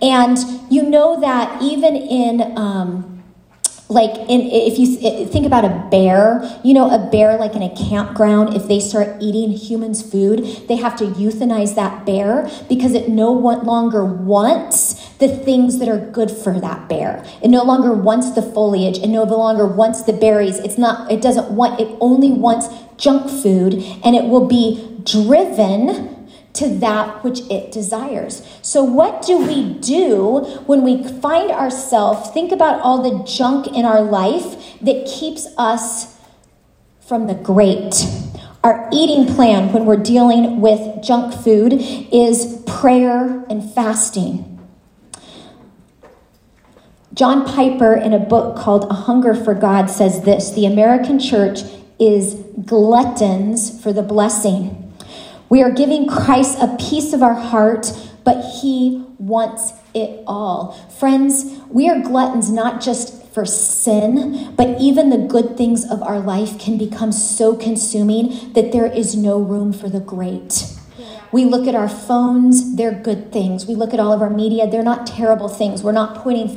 And 0.00 0.38
you 0.70 0.82
know 0.82 1.20
that 1.20 1.62
even 1.62 1.96
in, 1.96 2.56
um, 2.56 3.15
like 3.88 4.16
in, 4.28 4.40
if 4.42 4.78
you 4.78 5.26
think 5.26 5.46
about 5.46 5.64
a 5.64 5.88
bear 5.90 6.42
you 6.64 6.74
know 6.74 6.90
a 6.90 7.10
bear 7.10 7.36
like 7.36 7.54
in 7.54 7.62
a 7.62 7.74
campground 7.76 8.54
if 8.56 8.66
they 8.66 8.80
start 8.80 9.16
eating 9.20 9.50
humans 9.50 10.02
food 10.02 10.44
they 10.66 10.76
have 10.76 10.96
to 10.96 11.04
euthanize 11.04 11.74
that 11.76 12.04
bear 12.04 12.50
because 12.68 12.94
it 12.94 13.08
no 13.08 13.32
longer 13.32 14.04
wants 14.04 15.06
the 15.18 15.28
things 15.28 15.78
that 15.78 15.88
are 15.88 15.98
good 16.10 16.30
for 16.30 16.60
that 16.60 16.88
bear. 16.88 17.24
It 17.42 17.48
no 17.48 17.64
longer 17.64 17.92
wants 17.92 18.32
the 18.32 18.42
foliage. 18.42 18.98
It 18.98 19.08
no 19.08 19.24
longer 19.24 19.66
wants 19.66 20.02
the 20.02 20.12
berries. 20.12 20.58
It's 20.58 20.78
not 20.78 21.10
it 21.10 21.22
doesn't 21.22 21.50
want 21.50 21.80
it 21.80 21.96
only 22.00 22.32
wants 22.32 22.68
junk 22.96 23.30
food 23.30 23.74
and 24.04 24.14
it 24.14 24.24
will 24.24 24.46
be 24.46 25.00
driven 25.04 26.15
to 26.56 26.68
that 26.78 27.22
which 27.22 27.40
it 27.50 27.72
desires. 27.72 28.42
So, 28.62 28.82
what 28.82 29.22
do 29.22 29.38
we 29.38 29.74
do 29.74 30.40
when 30.66 30.82
we 30.82 31.02
find 31.02 31.50
ourselves, 31.50 32.30
think 32.30 32.52
about 32.52 32.80
all 32.80 33.02
the 33.02 33.24
junk 33.24 33.66
in 33.68 33.84
our 33.84 34.02
life 34.02 34.78
that 34.80 35.06
keeps 35.06 35.46
us 35.56 36.16
from 37.00 37.26
the 37.26 37.34
great? 37.34 38.04
Our 38.64 38.88
eating 38.92 39.32
plan 39.32 39.72
when 39.72 39.86
we're 39.86 39.96
dealing 39.96 40.60
with 40.60 41.02
junk 41.02 41.32
food 41.32 41.74
is 41.74 42.64
prayer 42.66 43.44
and 43.48 43.72
fasting. 43.74 44.52
John 47.14 47.46
Piper, 47.46 47.94
in 47.94 48.12
a 48.12 48.18
book 48.18 48.58
called 48.58 48.90
A 48.90 48.94
Hunger 48.94 49.34
for 49.34 49.54
God, 49.54 49.88
says 49.88 50.22
this 50.22 50.50
The 50.50 50.66
American 50.66 51.18
church 51.18 51.60
is 51.98 52.34
gluttons 52.64 53.82
for 53.82 53.92
the 53.92 54.02
blessing. 54.02 54.85
We 55.48 55.62
are 55.62 55.70
giving 55.70 56.08
Christ 56.08 56.58
a 56.60 56.76
piece 56.76 57.12
of 57.12 57.22
our 57.22 57.34
heart, 57.34 57.92
but 58.24 58.44
He 58.60 59.04
wants 59.18 59.72
it 59.94 60.22
all. 60.26 60.72
Friends, 60.98 61.60
we 61.70 61.88
are 61.88 62.00
gluttons 62.00 62.50
not 62.50 62.80
just 62.80 63.24
for 63.32 63.44
sin, 63.44 64.54
but 64.56 64.80
even 64.80 65.10
the 65.10 65.18
good 65.18 65.56
things 65.56 65.88
of 65.88 66.02
our 66.02 66.18
life 66.18 66.58
can 66.58 66.78
become 66.78 67.12
so 67.12 67.54
consuming 67.54 68.52
that 68.54 68.72
there 68.72 68.86
is 68.86 69.14
no 69.14 69.38
room 69.38 69.72
for 69.72 69.88
the 69.88 70.00
great. 70.00 70.72
We 71.32 71.44
look 71.44 71.66
at 71.68 71.74
our 71.74 71.88
phones, 71.88 72.76
they're 72.76 72.98
good 72.98 73.32
things. 73.32 73.66
We 73.66 73.74
look 73.74 73.92
at 73.92 74.00
all 74.00 74.12
of 74.12 74.22
our 74.22 74.30
media, 74.30 74.68
they're 74.68 74.82
not 74.82 75.06
terrible 75.06 75.48
things. 75.48 75.82
We're 75.82 75.92
not 75.92 76.16
pointing 76.16 76.56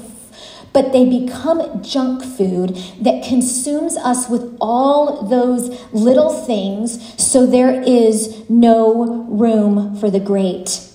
but 0.73 0.91
they 0.91 1.05
become 1.05 1.82
junk 1.84 2.23
food 2.23 2.75
that 3.01 3.23
consumes 3.23 3.97
us 3.97 4.29
with 4.29 4.58
all 4.62 5.23
those 5.23 5.69
little 5.91 6.29
things, 6.45 7.21
so 7.21 7.45
there 7.45 7.82
is 7.82 8.49
no 8.49 9.25
room 9.29 9.95
for 9.95 10.10
the 10.10 10.19
great. 10.19 10.86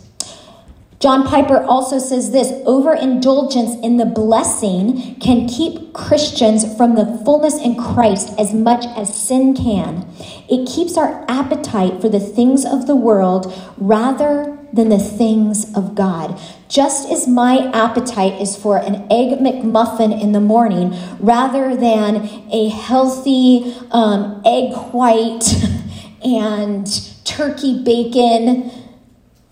John 1.04 1.26
Piper 1.26 1.62
also 1.64 1.98
says 1.98 2.30
this 2.30 2.50
overindulgence 2.64 3.74
in 3.84 3.98
the 3.98 4.06
blessing 4.06 5.16
can 5.16 5.46
keep 5.46 5.92
Christians 5.92 6.64
from 6.78 6.94
the 6.94 7.20
fullness 7.26 7.60
in 7.60 7.76
Christ 7.76 8.32
as 8.38 8.54
much 8.54 8.86
as 8.96 9.14
sin 9.14 9.54
can. 9.54 10.08
It 10.48 10.66
keeps 10.66 10.96
our 10.96 11.26
appetite 11.28 12.00
for 12.00 12.08
the 12.08 12.20
things 12.20 12.64
of 12.64 12.86
the 12.86 12.96
world 12.96 13.52
rather 13.76 14.56
than 14.72 14.88
the 14.88 14.98
things 14.98 15.76
of 15.76 15.94
God. 15.94 16.40
Just 16.74 17.08
as 17.08 17.28
my 17.28 17.70
appetite 17.70 18.40
is 18.40 18.56
for 18.56 18.78
an 18.78 19.06
egg 19.08 19.38
McMuffin 19.38 20.20
in 20.20 20.32
the 20.32 20.40
morning 20.40 20.92
rather 21.20 21.76
than 21.76 22.28
a 22.50 22.68
healthy 22.68 23.76
um, 23.92 24.42
egg 24.44 24.74
white 24.90 25.44
and 26.24 26.84
turkey 27.22 27.80
bacon 27.84 28.72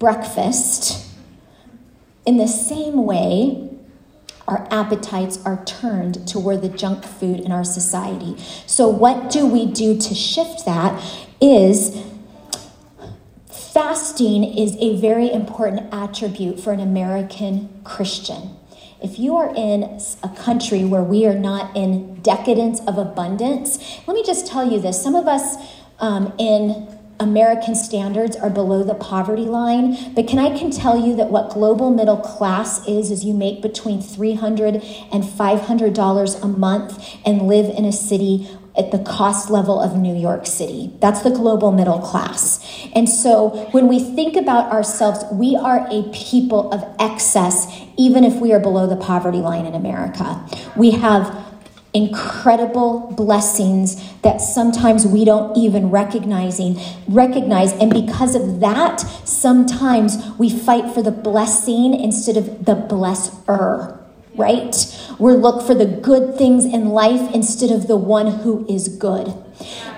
breakfast, 0.00 1.08
in 2.26 2.38
the 2.38 2.48
same 2.48 3.04
way, 3.04 3.70
our 4.48 4.66
appetites 4.72 5.38
are 5.44 5.64
turned 5.64 6.26
toward 6.26 6.60
the 6.60 6.68
junk 6.68 7.04
food 7.04 7.38
in 7.38 7.52
our 7.52 7.62
society. 7.62 8.36
So, 8.66 8.88
what 8.88 9.30
do 9.30 9.46
we 9.46 9.66
do 9.66 9.96
to 9.96 10.12
shift 10.12 10.64
that? 10.64 11.00
Is 11.40 12.11
Fasting 13.72 14.44
is 14.44 14.76
a 14.80 14.96
very 14.96 15.32
important 15.32 15.94
attribute 15.94 16.60
for 16.60 16.74
an 16.74 16.80
American 16.80 17.70
Christian. 17.84 18.54
If 19.02 19.18
you 19.18 19.34
are 19.38 19.50
in 19.56 19.98
a 20.22 20.28
country 20.28 20.84
where 20.84 21.02
we 21.02 21.24
are 21.24 21.34
not 21.34 21.74
in 21.74 22.16
decadence 22.16 22.80
of 22.80 22.98
abundance, 22.98 23.78
let 24.06 24.12
me 24.12 24.22
just 24.22 24.46
tell 24.46 24.70
you 24.70 24.78
this. 24.78 25.02
Some 25.02 25.14
of 25.14 25.26
us 25.26 25.56
um, 26.00 26.34
in 26.38 26.86
American 27.18 27.74
standards 27.74 28.36
are 28.36 28.50
below 28.50 28.84
the 28.84 28.94
poverty 28.94 29.46
line, 29.46 30.12
but 30.12 30.28
can 30.28 30.38
I 30.38 30.58
can 30.58 30.70
tell 30.70 31.00
you 31.00 31.16
that 31.16 31.30
what 31.30 31.48
global 31.48 31.90
middle 31.90 32.18
class 32.18 32.86
is 32.86 33.10
is 33.10 33.24
you 33.24 33.32
make 33.32 33.62
between 33.62 34.00
$300 34.00 34.84
and 35.10 35.24
$500 35.24 36.42
a 36.42 36.46
month 36.46 37.16
and 37.24 37.48
live 37.48 37.74
in 37.74 37.86
a 37.86 37.92
city 37.92 38.50
at 38.76 38.90
the 38.90 38.98
cost 38.98 39.50
level 39.50 39.80
of 39.80 39.96
New 39.96 40.14
York 40.14 40.46
City. 40.46 40.92
That's 41.00 41.22
the 41.22 41.30
global 41.30 41.72
middle 41.72 41.98
class. 41.98 42.60
And 42.94 43.08
so 43.08 43.68
when 43.72 43.86
we 43.86 43.98
think 43.98 44.36
about 44.36 44.72
ourselves, 44.72 45.24
we 45.30 45.56
are 45.56 45.86
a 45.90 46.08
people 46.12 46.72
of 46.72 46.84
excess, 46.98 47.66
even 47.98 48.24
if 48.24 48.36
we 48.36 48.52
are 48.52 48.60
below 48.60 48.86
the 48.86 48.96
poverty 48.96 49.38
line 49.38 49.66
in 49.66 49.74
America. 49.74 50.46
We 50.74 50.92
have 50.92 51.52
incredible 51.94 53.12
blessings 53.12 54.12
that 54.22 54.40
sometimes 54.40 55.06
we 55.06 55.26
don't 55.26 55.54
even 55.58 55.90
recognizing 55.90 56.80
recognize 57.06 57.70
and 57.74 57.92
because 57.92 58.34
of 58.34 58.60
that 58.60 59.00
sometimes 59.24 60.16
we 60.38 60.48
fight 60.48 60.90
for 60.94 61.02
the 61.02 61.10
blessing 61.10 61.92
instead 61.92 62.34
of 62.38 62.64
the 62.64 62.74
blesser 62.74 64.01
right? 64.36 64.74
We 65.18 65.32
look 65.34 65.66
for 65.66 65.74
the 65.74 65.86
good 65.86 66.36
things 66.36 66.64
in 66.64 66.88
life 66.88 67.34
instead 67.34 67.70
of 67.70 67.86
the 67.86 67.96
one 67.96 68.40
who 68.40 68.66
is 68.68 68.88
good. 68.88 69.34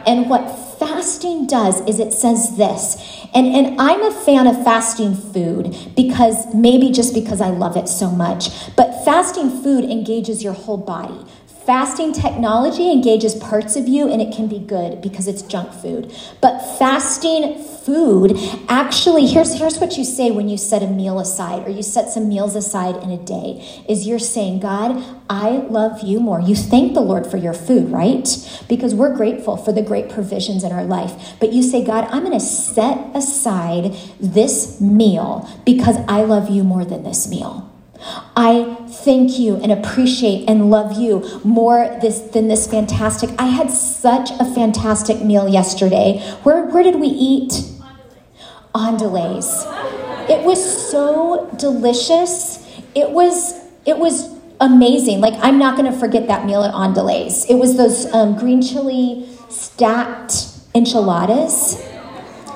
And 0.06 0.28
what 0.28 0.48
fasting 0.78 1.46
does 1.46 1.80
is 1.86 1.98
it 1.98 2.12
says 2.12 2.56
this, 2.56 2.96
and, 3.34 3.46
and 3.46 3.80
I'm 3.80 4.02
a 4.02 4.10
fan 4.10 4.46
of 4.46 4.62
fasting 4.64 5.14
food 5.14 5.76
because 5.96 6.52
maybe 6.54 6.90
just 6.90 7.14
because 7.14 7.40
I 7.40 7.50
love 7.50 7.76
it 7.76 7.88
so 7.88 8.10
much, 8.10 8.50
but 8.76 9.04
fasting 9.04 9.62
food 9.62 9.84
engages 9.84 10.42
your 10.44 10.52
whole 10.52 10.76
body. 10.76 11.24
Fasting 11.66 12.12
technology 12.12 12.92
engages 12.92 13.34
parts 13.34 13.74
of 13.74 13.88
you 13.88 14.12
and 14.12 14.20
it 14.20 14.34
can 14.34 14.48
be 14.48 14.58
good 14.58 15.00
because 15.00 15.26
it's 15.26 15.40
junk 15.40 15.72
food. 15.72 16.14
But 16.42 16.60
fasting 16.78 17.62
food 17.84 18.38
actually 18.68 19.26
here's 19.26 19.54
here's 19.58 19.78
what 19.78 19.96
you 19.96 20.04
say 20.04 20.30
when 20.30 20.48
you 20.50 20.58
set 20.58 20.82
a 20.82 20.86
meal 20.86 21.18
aside 21.18 21.66
or 21.66 21.70
you 21.70 21.82
set 21.82 22.10
some 22.10 22.28
meals 22.28 22.54
aside 22.54 23.02
in 23.02 23.10
a 23.10 23.16
day 23.16 23.82
is 23.88 24.06
you're 24.06 24.18
saying, 24.18 24.60
"God, 24.60 25.02
I 25.30 25.50
love 25.70 26.02
you 26.02 26.20
more." 26.20 26.38
You 26.38 26.54
thank 26.54 26.92
the 26.92 27.00
Lord 27.00 27.26
for 27.26 27.38
your 27.38 27.54
food, 27.54 27.90
right? 27.90 28.28
Because 28.68 28.94
we're 28.94 29.16
grateful 29.16 29.56
for 29.56 29.72
the 29.72 29.82
great 29.82 30.10
provisions 30.10 30.64
in 30.64 30.72
our 30.72 30.84
life. 30.84 31.34
But 31.40 31.54
you 31.54 31.62
say, 31.62 31.82
"God, 31.82 32.06
I'm 32.10 32.24
going 32.24 32.38
to 32.38 32.40
set 32.40 32.98
aside 33.14 33.94
this 34.20 34.82
meal 34.82 35.48
because 35.64 35.96
I 36.08 36.24
love 36.24 36.50
you 36.50 36.62
more 36.62 36.84
than 36.84 37.04
this 37.04 37.26
meal." 37.26 37.73
I 38.36 38.76
thank 38.88 39.38
you 39.38 39.56
and 39.56 39.72
appreciate 39.72 40.48
and 40.48 40.70
love 40.70 40.98
you 40.98 41.40
more 41.44 41.98
this, 42.00 42.20
than 42.20 42.48
this 42.48 42.66
fantastic. 42.66 43.30
I 43.38 43.46
had 43.46 43.70
such 43.70 44.30
a 44.32 44.44
fantastic 44.44 45.22
meal 45.22 45.48
yesterday. 45.48 46.20
Where, 46.42 46.64
where 46.66 46.82
did 46.82 46.96
we 46.96 47.08
eat? 47.08 47.52
Andele's. 48.74 49.64
It 50.28 50.44
was 50.44 50.90
so 50.90 51.48
delicious. 51.56 52.66
It 52.94 53.10
was 53.10 53.54
it 53.86 53.98
was 53.98 54.34
amazing. 54.60 55.20
Like 55.20 55.34
I'm 55.42 55.58
not 55.58 55.76
going 55.76 55.90
to 55.90 55.96
forget 55.96 56.26
that 56.26 56.44
meal 56.44 56.64
at 56.64 56.74
Andele's. 56.74 57.48
It 57.48 57.54
was 57.54 57.76
those 57.76 58.12
um, 58.12 58.36
green 58.36 58.62
chili 58.62 59.28
stacked 59.48 60.48
enchiladas 60.74 61.80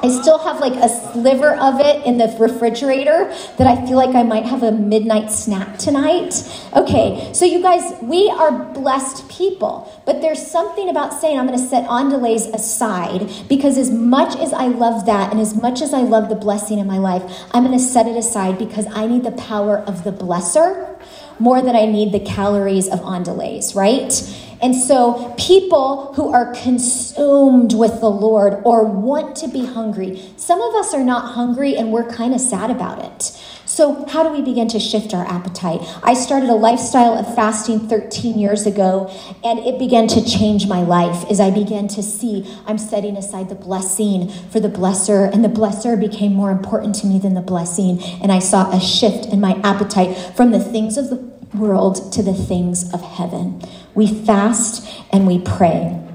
I 0.03 0.09
still 0.09 0.39
have 0.39 0.61
like 0.61 0.75
a 0.75 0.89
sliver 0.89 1.55
of 1.55 1.81
it 1.81 2.05
in 2.07 2.19
the 2.19 2.35
refrigerator 2.39 3.33
that 3.57 3.67
I 3.67 3.85
feel 3.87 3.97
like 3.97 4.15
I 4.15 4.23
might 4.23 4.45
have 4.45 4.63
a 4.63 4.71
midnight 4.71 5.33
snack 5.33 5.77
tonight. 5.79 6.35
Okay, 6.75 7.31
so 7.33 7.45
you 7.45 7.61
guys, 7.61 7.95
we 8.01 8.31
are 8.31 8.65
blessed 8.73 9.29
people, 9.29 9.93
but 10.07 10.21
there's 10.21 10.45
something 10.45 10.89
about 10.89 11.15
saying 11.21 11.39
I'm 11.39 11.47
going 11.47 11.59
to 11.59 11.65
set 11.65 11.85
Andele's 11.89 12.47
aside 12.47 13.29
because 13.49 13.77
as 13.77 13.91
much 13.91 14.37
as 14.37 14.53
I 14.53 14.69
love 14.69 15.07
that 15.07 15.33
and 15.33 15.41
as 15.41 15.61
much 15.61 15.83
as 15.83 15.93
I 15.93 16.03
love 16.03 16.29
the 16.29 16.37
blessing 16.37 16.79
in 16.79 16.87
my 16.87 16.99
life, 16.99 17.23
I'm 17.53 17.65
going 17.65 17.77
to 17.77 17.83
set 17.83 18.07
it 18.07 18.17
aside 18.17 18.59
because 18.59 18.87
I 18.91 19.07
need 19.07 19.25
the 19.25 19.33
power 19.33 19.79
of 19.79 20.05
the 20.05 20.13
blesser 20.13 20.97
more 21.41 21.63
than 21.63 21.77
I 21.77 21.87
need 21.87 22.13
the 22.13 22.21
calories 22.21 22.89
of 22.89 23.01
Andele's, 23.01 23.75
right? 23.75 24.13
And 24.61 24.75
so, 24.75 25.35
people 25.39 26.13
who 26.15 26.33
are 26.33 26.53
consumed 26.53 27.75
with 27.75 28.01
the 28.01 28.11
Lord 28.11 28.61
or 28.65 28.85
want 28.85 29.37
to 29.37 29.49
be 29.49 29.65
hungry, 29.65 30.33
some 30.37 30.61
of 30.61 30.75
us 30.75 30.93
are 30.95 31.05
not 31.05 31.35
hungry 31.35 31.77
and 31.77 31.93
we're 31.93 32.09
kind 32.09 32.35
of 32.35 32.41
sad 32.41 32.71
about 32.71 33.05
it. 33.05 33.39
So, 33.69 34.07
how 34.07 34.25
do 34.25 34.31
we 34.31 34.43
begin 34.43 34.67
to 34.69 34.81
shift 34.81 35.15
our 35.15 35.25
appetite? 35.27 35.81
I 36.03 36.15
started 36.15 36.49
a 36.49 36.55
lifestyle 36.55 37.13
of 37.13 37.33
fasting 37.37 37.89
13 37.89 38.37
years 38.37 38.67
ago, 38.67 39.09
and 39.45 39.61
it 39.61 39.79
began 39.79 40.09
to 40.09 40.25
change 40.25 40.67
my 40.67 40.83
life 40.83 41.31
as 41.31 41.39
I 41.39 41.51
began 41.51 41.87
to 41.89 42.03
see 42.03 42.45
I'm 42.67 42.79
setting 42.79 43.17
aside 43.17 43.51
the 43.51 43.55
blessing 43.55 44.31
for 44.51 44.59
the 44.59 44.69
blesser, 44.69 45.33
and 45.33 45.45
the 45.45 45.49
blesser 45.49 46.01
became 46.01 46.33
more 46.33 46.51
important 46.51 46.97
to 46.97 47.07
me 47.07 47.21
than 47.21 47.35
the 47.35 47.41
blessing. 47.41 48.03
And 48.21 48.33
I 48.33 48.41
saw 48.41 48.73
a 48.73 48.81
shift 48.81 49.27
in 49.27 49.41
my 49.41 49.61
appetite 49.63 50.17
from 50.35 50.51
the 50.51 50.59
things 50.59 50.97
of 50.97 51.11
the 51.11 51.38
world 51.59 52.13
to 52.13 52.23
the 52.23 52.35
things 52.35 52.93
of 52.93 53.03
heaven. 53.03 53.63
We 53.95 54.07
fast 54.07 54.89
and 55.13 55.27
we 55.27 55.39
pray 55.41 56.09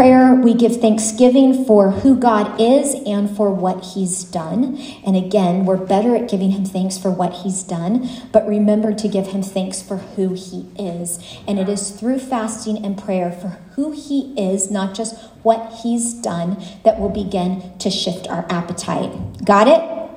prayer, 0.00 0.34
we 0.34 0.54
give 0.54 0.80
thanksgiving 0.80 1.66
for 1.66 1.90
who 1.90 2.16
God 2.16 2.58
is 2.58 2.94
and 3.04 3.28
for 3.36 3.52
what 3.52 3.84
He's 3.84 4.24
done. 4.24 4.78
And 5.04 5.14
again, 5.14 5.66
we're 5.66 5.76
better 5.76 6.16
at 6.16 6.30
giving 6.30 6.52
Him 6.52 6.64
thanks 6.64 6.96
for 6.96 7.10
what 7.10 7.34
He's 7.34 7.62
done, 7.62 8.08
but 8.32 8.46
remember 8.46 8.94
to 8.94 9.08
give 9.08 9.26
Him 9.26 9.42
thanks 9.42 9.82
for 9.82 9.98
who 9.98 10.32
He 10.32 10.70
is. 10.78 11.18
And 11.46 11.58
it 11.58 11.68
is 11.68 11.90
through 11.90 12.20
fasting 12.20 12.82
and 12.82 12.96
prayer 12.96 13.30
for 13.30 13.58
who 13.74 13.92
He 13.92 14.32
is, 14.38 14.70
not 14.70 14.94
just 14.94 15.20
what 15.42 15.80
He's 15.82 16.14
done, 16.14 16.64
that 16.82 16.98
will 16.98 17.10
begin 17.10 17.76
to 17.80 17.90
shift 17.90 18.26
our 18.28 18.46
appetite. 18.48 19.44
Got 19.44 19.68
it? 19.68 20.09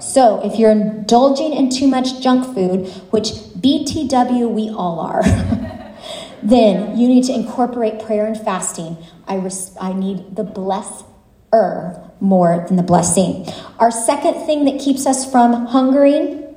So, 0.00 0.40
if 0.42 0.58
you're 0.58 0.70
indulging 0.70 1.52
in 1.52 1.68
too 1.68 1.86
much 1.86 2.22
junk 2.22 2.54
food, 2.54 2.88
which 3.10 3.28
BTW 3.60 4.50
we 4.50 4.70
all 4.70 4.98
are, 5.00 5.22
then 6.42 6.98
you 6.98 7.06
need 7.06 7.24
to 7.24 7.34
incorporate 7.34 8.02
prayer 8.02 8.26
and 8.26 8.38
fasting. 8.38 8.96
I, 9.28 9.36
res- 9.36 9.76
I 9.78 9.92
need 9.92 10.36
the 10.36 10.44
blesser 10.44 12.10
more 12.20 12.64
than 12.66 12.76
the 12.76 12.82
blessing. 12.82 13.46
Our 13.78 13.90
second 13.90 14.46
thing 14.46 14.64
that 14.64 14.80
keeps 14.80 15.06
us 15.06 15.30
from 15.30 15.66
hungering 15.66 16.54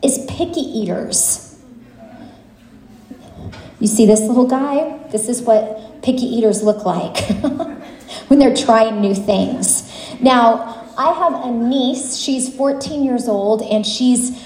is 0.00 0.24
picky 0.28 0.60
eaters. 0.60 1.60
You 3.80 3.88
see 3.88 4.06
this 4.06 4.20
little 4.20 4.46
guy? 4.46 4.98
This 5.08 5.28
is 5.28 5.42
what 5.42 6.02
picky 6.02 6.26
eaters 6.26 6.62
look 6.62 6.84
like 6.84 7.18
when 8.28 8.38
they're 8.38 8.54
trying 8.54 9.00
new 9.00 9.14
things. 9.14 9.90
Now, 10.20 10.81
I 11.02 11.12
have 11.14 11.44
a 11.44 11.50
niece, 11.50 12.16
she's 12.16 12.54
14 12.54 13.02
years 13.02 13.26
old, 13.26 13.62
and 13.62 13.84
she's 13.84 14.40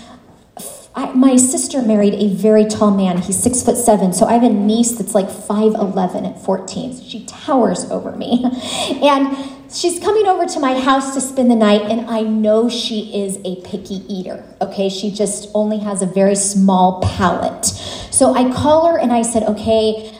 I, 0.94 1.12
my 1.12 1.36
sister 1.36 1.82
married 1.82 2.14
a 2.14 2.28
very 2.34 2.64
tall 2.64 2.90
man. 2.90 3.18
He's 3.18 3.38
six 3.38 3.62
foot 3.62 3.76
seven. 3.76 4.14
So 4.14 4.24
I 4.24 4.32
have 4.32 4.42
a 4.42 4.48
niece 4.48 4.92
that's 4.92 5.14
like 5.14 5.26
5'11 5.26 6.26
at 6.26 6.42
14. 6.42 7.02
She 7.02 7.26
towers 7.26 7.84
over 7.90 8.12
me. 8.12 8.42
And 9.02 9.36
she's 9.70 10.00
coming 10.00 10.26
over 10.26 10.46
to 10.46 10.58
my 10.58 10.80
house 10.80 11.12
to 11.12 11.20
spend 11.20 11.50
the 11.50 11.56
night, 11.56 11.82
and 11.82 12.08
I 12.08 12.22
know 12.22 12.70
she 12.70 13.22
is 13.22 13.36
a 13.44 13.56
picky 13.56 13.96
eater. 14.08 14.42
Okay, 14.62 14.88
she 14.88 15.10
just 15.10 15.50
only 15.52 15.80
has 15.80 16.00
a 16.00 16.06
very 16.06 16.34
small 16.34 17.02
palate. 17.02 17.66
So 17.66 18.32
I 18.32 18.50
call 18.50 18.86
her 18.86 18.98
and 18.98 19.12
I 19.12 19.20
said, 19.20 19.42
Okay, 19.42 20.16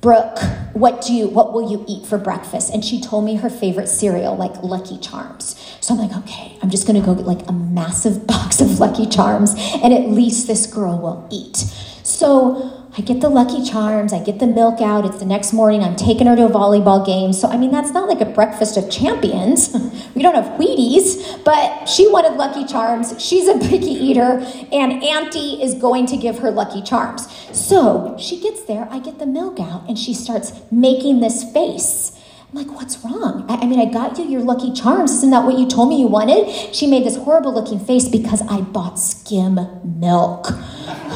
Brooke, 0.00 0.38
what 0.72 1.02
do 1.02 1.12
you 1.12 1.28
what 1.28 1.52
will 1.52 1.70
you 1.70 1.84
eat 1.88 2.06
for 2.06 2.16
breakfast? 2.16 2.72
And 2.72 2.84
she 2.84 3.00
told 3.00 3.24
me 3.24 3.36
her 3.36 3.50
favorite 3.50 3.88
cereal, 3.88 4.36
like 4.36 4.62
Lucky 4.62 4.98
Charms. 4.98 5.56
So 5.86 5.94
I'm 5.94 6.00
like, 6.00 6.16
okay, 6.24 6.58
I'm 6.62 6.68
just 6.68 6.84
gonna 6.84 7.00
go 7.00 7.14
get 7.14 7.26
like 7.26 7.48
a 7.48 7.52
massive 7.52 8.26
box 8.32 8.60
of 8.60 8.80
Lucky 8.80 9.06
Charms, 9.06 9.54
and 9.84 9.94
at 9.94 10.08
least 10.08 10.48
this 10.48 10.66
girl 10.66 10.98
will 10.98 11.28
eat. 11.30 11.58
So 12.02 12.88
I 12.98 13.02
get 13.02 13.20
the 13.20 13.28
Lucky 13.28 13.62
Charms, 13.62 14.12
I 14.12 14.20
get 14.20 14.40
the 14.40 14.48
milk 14.48 14.80
out. 14.80 15.04
It's 15.04 15.20
the 15.20 15.24
next 15.24 15.52
morning. 15.52 15.84
I'm 15.84 15.94
taking 15.94 16.26
her 16.26 16.34
to 16.34 16.46
a 16.46 16.48
volleyball 16.48 17.06
game. 17.06 17.32
So, 17.32 17.46
I 17.46 17.56
mean, 17.56 17.70
that's 17.70 17.92
not 17.92 18.08
like 18.08 18.20
a 18.20 18.24
breakfast 18.24 18.76
of 18.76 18.90
champions. 18.90 19.72
we 20.16 20.22
don't 20.22 20.34
have 20.34 20.58
Wheaties, 20.58 21.44
but 21.44 21.86
she 21.86 22.10
wanted 22.10 22.36
Lucky 22.36 22.64
Charms. 22.64 23.14
She's 23.22 23.46
a 23.46 23.56
picky 23.58 23.92
eater, 23.92 24.44
and 24.72 25.04
Auntie 25.04 25.62
is 25.62 25.74
going 25.74 26.06
to 26.06 26.16
give 26.16 26.40
her 26.40 26.50
Lucky 26.50 26.82
Charms. 26.82 27.28
So 27.56 28.16
she 28.18 28.40
gets 28.40 28.64
there, 28.64 28.88
I 28.90 28.98
get 28.98 29.20
the 29.20 29.26
milk 29.26 29.60
out, 29.60 29.88
and 29.88 29.96
she 29.96 30.14
starts 30.14 30.52
making 30.72 31.20
this 31.20 31.44
face. 31.52 32.18
Like, 32.56 32.72
what's 32.74 33.04
wrong? 33.04 33.44
I, 33.50 33.56
I, 33.56 33.66
mean, 33.66 33.78
I 33.78 33.84
got 33.84 34.16
you 34.16 34.24
your 34.24 34.40
Lucky 34.40 34.72
Charms. 34.72 35.10
Isn't 35.10 35.28
that 35.28 35.44
what 35.44 35.58
you 35.58 35.68
told 35.68 35.90
me 35.90 36.00
you 36.00 36.06
wanted? 36.06 36.74
She 36.74 36.86
made 36.86 37.04
this 37.04 37.16
horrible 37.16 37.52
looking 37.52 37.78
face 37.78 38.08
because 38.08 38.40
I 38.48 38.62
bought 38.62 38.98
skim 38.98 39.60
milk. 40.00 40.46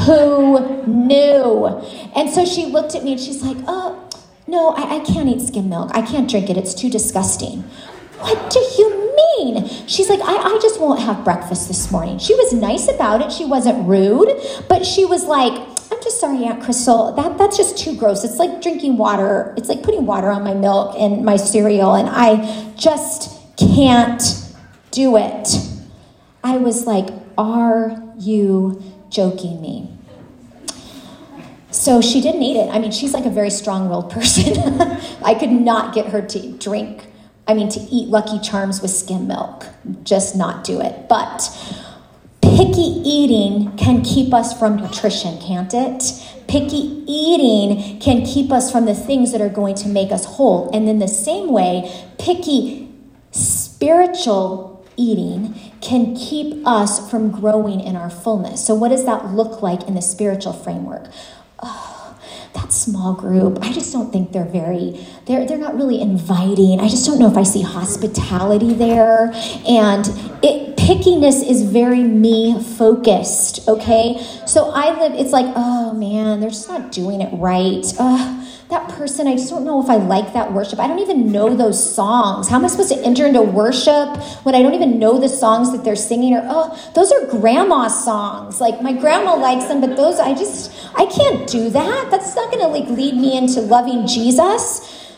Who 0.05 0.85
knew? 0.87 1.67
And 2.15 2.29
so 2.29 2.45
she 2.45 2.67
looked 2.67 2.95
at 2.95 3.05
me 3.05 3.13
and 3.13 3.21
she's 3.21 3.43
like, 3.43 3.57
oh, 3.67 4.07
no, 4.47 4.75
I, 4.77 4.97
I 4.97 5.01
can't 5.01 5.31
eat 5.31 5.41
skim 5.41 5.71
milk. 5.71 5.91
I 5.95 6.03
can't 6.03 6.29
drink 6.29 6.51
it. 6.51 6.59
It's 6.59 6.75
too 6.75 6.91
disgusting. 6.91 7.63
What 8.19 8.51
do 8.51 8.61
you 8.77 9.17
mean? 9.39 9.67
She's 9.87 10.11
like, 10.11 10.21
I, 10.21 10.37
I 10.37 10.59
just 10.61 10.79
won't 10.79 11.01
have 11.01 11.25
breakfast 11.25 11.69
this 11.69 11.91
morning. 11.91 12.19
She 12.19 12.35
was 12.35 12.53
nice 12.53 12.87
about 12.87 13.23
it. 13.23 13.33
She 13.33 13.47
wasn't 13.47 13.89
rude, 13.89 14.29
but 14.69 14.85
she 14.85 15.07
was 15.07 15.25
like, 15.25 15.80
I'm 16.01 16.05
just 16.05 16.19
sorry, 16.19 16.47
Aunt 16.47 16.63
Crystal. 16.63 17.13
That 17.13 17.37
that's 17.37 17.59
just 17.59 17.77
too 17.77 17.95
gross. 17.95 18.25
It's 18.25 18.39
like 18.39 18.63
drinking 18.63 18.97
water. 18.97 19.53
It's 19.59 19.69
like 19.69 19.83
putting 19.83 20.07
water 20.07 20.31
on 20.31 20.43
my 20.43 20.55
milk 20.55 20.97
and 20.99 21.23
my 21.27 21.37
cereal, 21.37 21.95
and 21.95 22.09
I 22.09 22.73
just 22.75 23.39
can't 23.59 24.23
do 24.93 25.19
it. 25.19 25.49
I 26.43 26.57
was 26.57 26.87
like, 26.87 27.11
Are 27.37 28.03
you 28.19 28.83
joking 29.11 29.61
me? 29.61 29.95
So 31.71 32.01
she 32.01 32.23
didn't 32.23 32.45
eat 32.45 32.57
it. 32.57 32.71
I 32.71 32.79
mean, 32.79 32.93
she's 32.93 33.13
like 33.13 33.27
a 33.27 33.31
very 33.31 33.51
strong 33.51 33.91
willed 33.91 34.11
person. 34.11 34.57
I 35.23 35.35
could 35.35 35.53
not 35.53 35.95
get 35.95 36.07
her 36.07 36.23
to 36.23 36.53
drink, 36.53 37.09
I 37.47 37.53
mean, 37.53 37.69
to 37.69 37.79
eat 37.79 38.09
Lucky 38.09 38.39
Charms 38.39 38.81
with 38.81 38.91
skim 38.91 39.29
milk. 39.29 39.67
Just 40.03 40.35
not 40.35 40.65
do 40.65 40.81
it. 40.81 41.11
But 41.11 41.43
picky 42.61 43.01
eating 43.09 43.75
can 43.79 44.03
keep 44.03 44.35
us 44.35 44.59
from 44.59 44.77
nutrition, 44.77 45.41
can't 45.41 45.73
it? 45.73 46.03
Picky 46.47 47.03
eating 47.07 47.99
can 48.01 48.23
keep 48.23 48.53
us 48.53 48.71
from 48.71 48.85
the 48.85 48.95
things 48.95 49.33
that 49.33 49.41
are 49.41 49.49
going 49.49 49.75
to 49.77 49.89
make 49.89 50.13
us 50.13 50.27
whole. 50.27 50.71
And 50.75 50.87
in 50.87 50.99
the 50.99 51.09
same 51.09 51.51
way, 51.51 51.91
picky 52.19 52.93
spiritual 53.31 54.85
eating 54.99 55.55
can 55.81 56.15
keep 56.15 56.67
us 56.67 57.11
from 57.11 57.31
growing 57.31 57.81
in 57.81 57.97
our 57.97 58.11
fullness. 58.11 58.67
So, 58.67 58.75
what 58.75 58.91
does 58.91 59.07
that 59.07 59.29
look 59.29 59.63
like 59.63 59.89
in 59.89 59.95
the 59.95 60.03
spiritual 60.03 60.53
framework? 60.53 61.07
Oh, 61.63 62.19
that 62.53 62.75
small 62.75 63.15
group, 63.15 63.59
I 63.63 63.73
just 63.73 63.91
don't 63.91 64.13
think 64.13 64.33
they're 64.33 64.45
very, 64.45 65.07
they're, 65.25 65.47
they're 65.47 65.57
not 65.57 65.77
really 65.77 65.99
inviting. 66.03 66.79
I 66.79 66.89
just 66.89 67.07
don't 67.07 67.19
know 67.19 67.31
if 67.31 67.39
I 67.39 67.45
see 67.45 67.63
hospitality 67.63 68.75
there. 68.75 69.31
And 69.67 70.07
it, 70.43 70.70
pickiness 70.91 71.49
is 71.49 71.63
very 71.63 72.03
me 72.03 72.61
focused, 72.61 73.69
okay? 73.69 74.21
So 74.45 74.71
I 74.71 74.99
live, 74.99 75.13
it's 75.15 75.31
like, 75.31 75.47
oh 75.55 75.93
man, 75.95 76.41
they're 76.41 76.51
just 76.51 76.69
not 76.69 76.91
doing 76.91 77.21
it 77.21 77.33
right. 77.33 77.87
Uh, 77.97 78.45
that 78.71 78.89
person, 78.91 79.29
I 79.29 79.37
just 79.37 79.51
don't 79.51 79.65
know 79.65 79.81
if 79.81 79.89
I 79.89 79.97
like 79.97 80.33
that 80.33 80.53
worship. 80.53 80.81
I 80.81 80.89
don't 80.89 80.99
even 80.99 81.31
know 81.31 81.55
those 81.55 81.95
songs. 81.95 82.49
How 82.49 82.57
am 82.57 82.65
I 82.65 82.69
supposed 82.69 82.93
to 82.93 82.99
enter 83.05 83.25
into 83.25 83.41
worship 83.41 84.17
when 84.45 84.57
I 84.57 84.63
don't 84.63 84.75
even 84.75 84.99
know 84.99 85.21
the 85.21 85.29
songs 85.29 85.71
that 85.71 85.85
they're 85.85 85.95
singing? 85.95 86.35
Or, 86.35 86.43
oh, 86.45 86.93
those 86.97 87.13
are 87.13 87.25
grandma 87.27 87.87
songs. 87.87 88.61
Like, 88.61 88.83
my 88.83 88.93
grandma 88.93 89.37
likes 89.37 89.67
them, 89.67 89.81
but 89.81 89.97
those, 89.97 90.19
I 90.19 90.35
just, 90.35 90.73
I 90.97 91.07
can't 91.07 91.49
do 91.49 91.71
that. 91.71 92.11
That's 92.11 92.35
not 92.35 92.53
to, 92.53 92.67
like, 92.67 92.89
lead 92.89 93.15
me 93.15 93.37
into 93.37 93.61
loving 93.61 94.09
Jesus. 94.09 95.15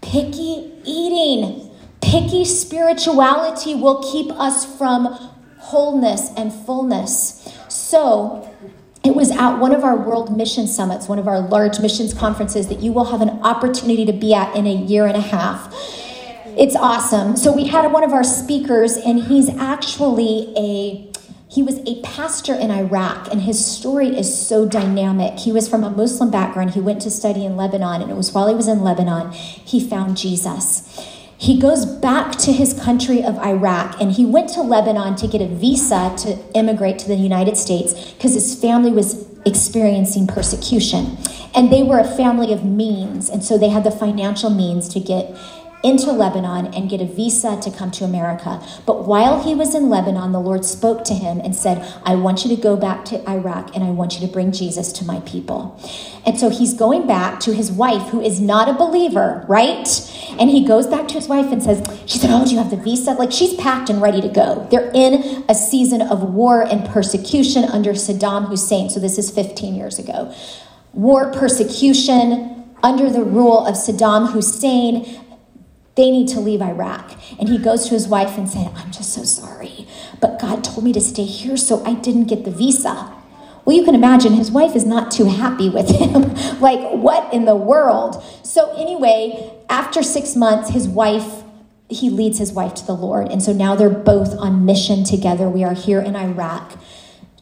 Picky 0.00 0.70
eating, 0.84 1.71
picky 2.02 2.44
spirituality 2.44 3.74
will 3.74 4.02
keep 4.12 4.30
us 4.32 4.66
from 4.76 5.06
wholeness 5.58 6.30
and 6.36 6.52
fullness. 6.52 7.56
So, 7.68 8.48
it 9.04 9.16
was 9.16 9.30
at 9.32 9.56
one 9.56 9.74
of 9.74 9.82
our 9.82 9.96
world 9.96 10.36
mission 10.36 10.66
summits, 10.68 11.08
one 11.08 11.18
of 11.18 11.26
our 11.26 11.40
large 11.40 11.80
missions 11.80 12.14
conferences 12.14 12.68
that 12.68 12.80
you 12.80 12.92
will 12.92 13.06
have 13.06 13.20
an 13.20 13.30
opportunity 13.42 14.04
to 14.06 14.12
be 14.12 14.32
at 14.32 14.54
in 14.54 14.66
a 14.66 14.74
year 14.74 15.06
and 15.06 15.16
a 15.16 15.20
half. 15.20 15.74
It's 16.56 16.76
awesome. 16.76 17.36
So 17.36 17.52
we 17.52 17.66
had 17.66 17.90
one 17.90 18.04
of 18.04 18.12
our 18.12 18.22
speakers, 18.22 18.96
and 18.96 19.24
he's 19.24 19.48
actually 19.48 20.52
a 20.56 21.08
he 21.48 21.62
was 21.62 21.80
a 21.86 22.00
pastor 22.00 22.54
in 22.54 22.70
Iraq, 22.70 23.30
and 23.30 23.42
his 23.42 23.64
story 23.64 24.08
is 24.08 24.46
so 24.46 24.66
dynamic. 24.66 25.38
He 25.38 25.52
was 25.52 25.68
from 25.68 25.84
a 25.84 25.90
Muslim 25.90 26.30
background. 26.30 26.70
He 26.70 26.80
went 26.80 27.02
to 27.02 27.10
study 27.10 27.44
in 27.44 27.56
Lebanon, 27.56 28.00
and 28.02 28.10
it 28.10 28.14
was 28.14 28.32
while 28.32 28.48
he 28.48 28.54
was 28.54 28.68
in 28.68 28.82
Lebanon 28.82 29.32
he 29.32 29.80
found 29.80 30.16
Jesus. 30.16 30.88
He 31.42 31.58
goes 31.58 31.84
back 31.84 32.36
to 32.38 32.52
his 32.52 32.72
country 32.72 33.20
of 33.20 33.36
Iraq 33.38 34.00
and 34.00 34.12
he 34.12 34.24
went 34.24 34.48
to 34.50 34.62
Lebanon 34.62 35.16
to 35.16 35.26
get 35.26 35.42
a 35.42 35.48
visa 35.48 36.14
to 36.18 36.38
immigrate 36.54 37.00
to 37.00 37.08
the 37.08 37.16
United 37.16 37.56
States 37.56 38.12
because 38.12 38.34
his 38.34 38.54
family 38.54 38.92
was 38.92 39.26
experiencing 39.44 40.28
persecution. 40.28 41.18
And 41.52 41.72
they 41.72 41.82
were 41.82 41.98
a 41.98 42.04
family 42.04 42.52
of 42.52 42.64
means, 42.64 43.28
and 43.28 43.42
so 43.42 43.58
they 43.58 43.70
had 43.70 43.82
the 43.82 43.90
financial 43.90 44.50
means 44.50 44.88
to 44.90 45.00
get 45.00 45.36
into 45.82 46.12
Lebanon 46.12 46.66
and 46.74 46.88
get 46.88 47.00
a 47.00 47.06
visa 47.06 47.60
to 47.60 47.70
come 47.70 47.90
to 47.92 48.04
America. 48.04 48.62
But 48.86 49.06
while 49.06 49.42
he 49.42 49.54
was 49.54 49.74
in 49.74 49.88
Lebanon, 49.88 50.32
the 50.32 50.40
Lord 50.40 50.64
spoke 50.64 51.04
to 51.04 51.14
him 51.14 51.40
and 51.40 51.56
said, 51.56 51.84
I 52.04 52.14
want 52.14 52.44
you 52.44 52.54
to 52.54 52.60
go 52.60 52.76
back 52.76 53.04
to 53.06 53.28
Iraq 53.28 53.74
and 53.74 53.82
I 53.82 53.90
want 53.90 54.14
you 54.14 54.26
to 54.26 54.32
bring 54.32 54.52
Jesus 54.52 54.92
to 54.92 55.04
my 55.04 55.20
people. 55.20 55.80
And 56.24 56.38
so 56.38 56.50
he's 56.50 56.74
going 56.74 57.06
back 57.06 57.40
to 57.40 57.52
his 57.52 57.72
wife, 57.72 58.10
who 58.10 58.20
is 58.20 58.40
not 58.40 58.68
a 58.68 58.74
believer, 58.74 59.44
right? 59.48 59.88
And 60.38 60.48
he 60.48 60.64
goes 60.64 60.86
back 60.86 61.08
to 61.08 61.14
his 61.14 61.28
wife 61.28 61.50
and 61.50 61.62
says, 61.62 61.84
She 62.06 62.18
said, 62.18 62.30
Oh, 62.30 62.44
do 62.44 62.52
you 62.52 62.58
have 62.58 62.70
the 62.70 62.76
visa? 62.76 63.12
Like 63.12 63.32
she's 63.32 63.54
packed 63.54 63.90
and 63.90 64.00
ready 64.00 64.20
to 64.20 64.28
go. 64.28 64.68
They're 64.70 64.90
in 64.94 65.44
a 65.48 65.54
season 65.54 66.00
of 66.00 66.22
war 66.22 66.62
and 66.62 66.88
persecution 66.88 67.64
under 67.64 67.92
Saddam 67.92 68.48
Hussein. 68.48 68.88
So 68.88 69.00
this 69.00 69.18
is 69.18 69.30
15 69.30 69.74
years 69.74 69.98
ago. 69.98 70.32
War, 70.92 71.32
persecution, 71.32 72.52
under 72.82 73.10
the 73.10 73.22
rule 73.22 73.64
of 73.66 73.74
Saddam 73.74 74.32
Hussein 74.32 75.20
they 75.94 76.10
need 76.10 76.28
to 76.28 76.40
leave 76.40 76.62
Iraq. 76.62 77.12
And 77.38 77.48
he 77.48 77.58
goes 77.58 77.84
to 77.88 77.90
his 77.90 78.08
wife 78.08 78.38
and 78.38 78.48
said, 78.48 78.72
I'm 78.74 78.90
just 78.90 79.12
so 79.12 79.24
sorry, 79.24 79.86
but 80.20 80.40
God 80.40 80.64
told 80.64 80.84
me 80.84 80.92
to 80.92 81.00
stay 81.00 81.24
here, 81.24 81.56
so 81.56 81.84
I 81.84 81.94
didn't 81.94 82.24
get 82.24 82.44
the 82.44 82.50
visa. 82.50 83.12
Well, 83.64 83.76
you 83.76 83.84
can 83.84 83.94
imagine 83.94 84.32
his 84.32 84.50
wife 84.50 84.74
is 84.74 84.84
not 84.84 85.12
too 85.12 85.26
happy 85.26 85.68
with 85.68 85.88
him. 85.88 86.34
like, 86.60 86.80
what 86.92 87.32
in 87.32 87.44
the 87.44 87.54
world? 87.54 88.22
So, 88.42 88.74
anyway, 88.76 89.52
after 89.68 90.02
six 90.02 90.34
months, 90.34 90.70
his 90.70 90.88
wife, 90.88 91.44
he 91.88 92.10
leads 92.10 92.38
his 92.38 92.52
wife 92.52 92.74
to 92.74 92.86
the 92.86 92.94
Lord. 92.94 93.30
And 93.30 93.42
so 93.42 93.52
now 93.52 93.76
they're 93.76 93.90
both 93.90 94.36
on 94.38 94.64
mission 94.64 95.04
together. 95.04 95.48
We 95.48 95.62
are 95.62 95.74
here 95.74 96.00
in 96.00 96.16
Iraq 96.16 96.72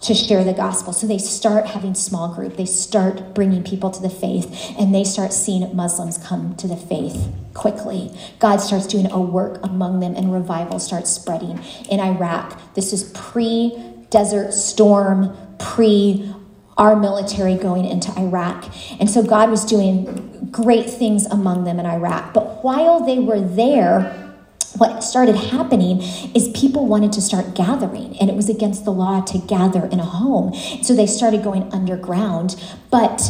to 0.00 0.14
share 0.14 0.44
the 0.44 0.52
gospel. 0.54 0.92
So 0.92 1.06
they 1.06 1.18
start 1.18 1.66
having 1.66 1.94
small 1.94 2.34
group. 2.34 2.56
They 2.56 2.64
start 2.64 3.34
bringing 3.34 3.62
people 3.62 3.90
to 3.90 4.00
the 4.00 4.10
faith 4.10 4.74
and 4.78 4.94
they 4.94 5.04
start 5.04 5.32
seeing 5.32 5.74
Muslims 5.76 6.16
come 6.16 6.56
to 6.56 6.66
the 6.66 6.76
faith 6.76 7.28
quickly. 7.52 8.10
God 8.38 8.58
starts 8.58 8.86
doing 8.86 9.10
a 9.10 9.20
work 9.20 9.60
among 9.62 10.00
them 10.00 10.14
and 10.14 10.32
revival 10.32 10.78
starts 10.78 11.10
spreading 11.10 11.60
in 11.90 12.00
Iraq. 12.00 12.74
This 12.74 12.92
is 12.92 13.10
pre 13.12 13.76
desert 14.08 14.52
storm, 14.52 15.36
pre 15.58 16.34
our 16.78 16.96
military 16.96 17.56
going 17.56 17.84
into 17.84 18.10
Iraq. 18.18 18.72
And 18.98 19.10
so 19.10 19.22
God 19.22 19.50
was 19.50 19.66
doing 19.66 20.48
great 20.50 20.88
things 20.88 21.26
among 21.26 21.64
them 21.64 21.78
in 21.78 21.84
Iraq. 21.84 22.32
But 22.32 22.64
while 22.64 23.04
they 23.04 23.18
were 23.18 23.40
there, 23.40 24.29
what 24.76 25.02
started 25.02 25.36
happening 25.36 26.00
is 26.34 26.48
people 26.54 26.86
wanted 26.86 27.12
to 27.12 27.20
start 27.20 27.54
gathering, 27.54 28.16
and 28.20 28.30
it 28.30 28.36
was 28.36 28.48
against 28.48 28.84
the 28.84 28.92
law 28.92 29.20
to 29.22 29.38
gather 29.38 29.86
in 29.86 30.00
a 30.00 30.04
home. 30.04 30.54
So 30.82 30.94
they 30.94 31.06
started 31.06 31.42
going 31.42 31.72
underground. 31.72 32.62
But 32.90 33.22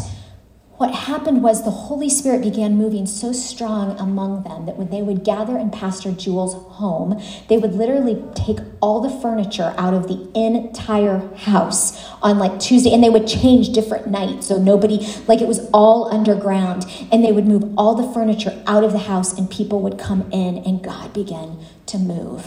what 0.81 0.95
happened 0.95 1.43
was 1.43 1.63
the 1.63 1.71
Holy 1.71 2.09
Spirit 2.09 2.41
began 2.41 2.75
moving 2.75 3.05
so 3.05 3.33
strong 3.33 4.01
among 4.01 4.45
them 4.45 4.65
that 4.65 4.79
when 4.79 4.89
they 4.89 5.03
would 5.03 5.23
gather 5.23 5.59
in 5.59 5.69
Pastor 5.69 6.11
Jewel's 6.11 6.55
home, 6.77 7.23
they 7.49 7.59
would 7.59 7.75
literally 7.75 8.25
take 8.35 8.57
all 8.81 9.03
the 9.03 9.11
furniture 9.21 9.75
out 9.77 9.93
of 9.93 10.09
the 10.09 10.31
entire 10.35 11.19
house 11.37 12.09
on 12.23 12.39
like 12.39 12.59
Tuesday, 12.59 12.95
and 12.95 13.05
they 13.05 13.11
would 13.11 13.27
change 13.27 13.75
different 13.75 14.07
nights. 14.07 14.47
So 14.47 14.57
nobody, 14.57 15.07
like 15.29 15.43
it 15.43 15.49
was 15.49 15.69
all 15.71 16.11
underground, 16.11 16.87
and 17.13 17.23
they 17.23 17.31
would 17.31 17.47
move 17.47 17.75
all 17.77 17.95
the 17.95 18.15
furniture 18.15 18.63
out 18.67 18.83
of 18.83 18.93
the 18.93 19.01
house, 19.01 19.37
and 19.37 19.51
people 19.51 19.83
would 19.83 19.99
come 19.99 20.33
in, 20.33 20.57
and 20.65 20.83
God 20.83 21.13
began 21.13 21.59
to 21.89 21.99
move. 21.99 22.47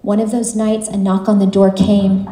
One 0.00 0.20
of 0.20 0.30
those 0.30 0.56
nights, 0.56 0.88
a 0.88 0.96
knock 0.96 1.28
on 1.28 1.38
the 1.38 1.46
door 1.46 1.70
came 1.70 2.26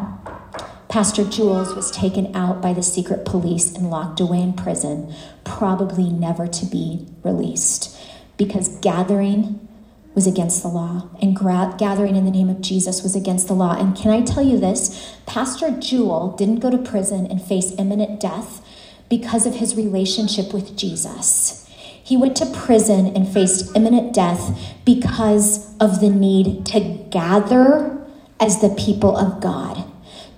Pastor 0.89 1.23
Jules 1.23 1.75
was 1.75 1.91
taken 1.91 2.35
out 2.35 2.63
by 2.63 2.73
the 2.73 2.81
secret 2.81 3.23
police 3.23 3.75
and 3.75 3.91
locked 3.91 4.19
away 4.19 4.41
in 4.41 4.53
prison, 4.53 5.13
probably 5.43 6.09
never 6.09 6.47
to 6.47 6.65
be 6.65 7.05
released, 7.23 7.95
because 8.37 8.69
gathering 8.79 9.67
was 10.15 10.25
against 10.25 10.63
the 10.63 10.67
law, 10.67 11.07
and 11.21 11.35
gra- 11.35 11.75
gathering 11.77 12.15
in 12.15 12.25
the 12.25 12.31
name 12.31 12.49
of 12.49 12.61
Jesus 12.61 13.03
was 13.03 13.15
against 13.15 13.47
the 13.47 13.53
law. 13.53 13.79
And 13.79 13.95
can 13.95 14.09
I 14.09 14.23
tell 14.23 14.41
you 14.41 14.57
this? 14.57 15.15
Pastor 15.27 15.69
Jewel 15.69 16.35
didn't 16.35 16.59
go 16.59 16.71
to 16.71 16.77
prison 16.79 17.27
and 17.27 17.39
face 17.39 17.71
imminent 17.77 18.19
death 18.19 18.65
because 19.09 19.45
of 19.45 19.57
his 19.57 19.75
relationship 19.75 20.51
with 20.51 20.75
Jesus. 20.75 21.69
He 22.03 22.17
went 22.17 22.35
to 22.37 22.47
prison 22.47 23.15
and 23.15 23.31
faced 23.31 23.75
imminent 23.75 24.11
death 24.11 24.59
because 24.85 25.71
of 25.77 26.01
the 26.01 26.09
need 26.09 26.65
to 26.65 26.79
gather 27.11 28.03
as 28.39 28.59
the 28.61 28.69
people 28.69 29.15
of 29.15 29.39
God. 29.39 29.88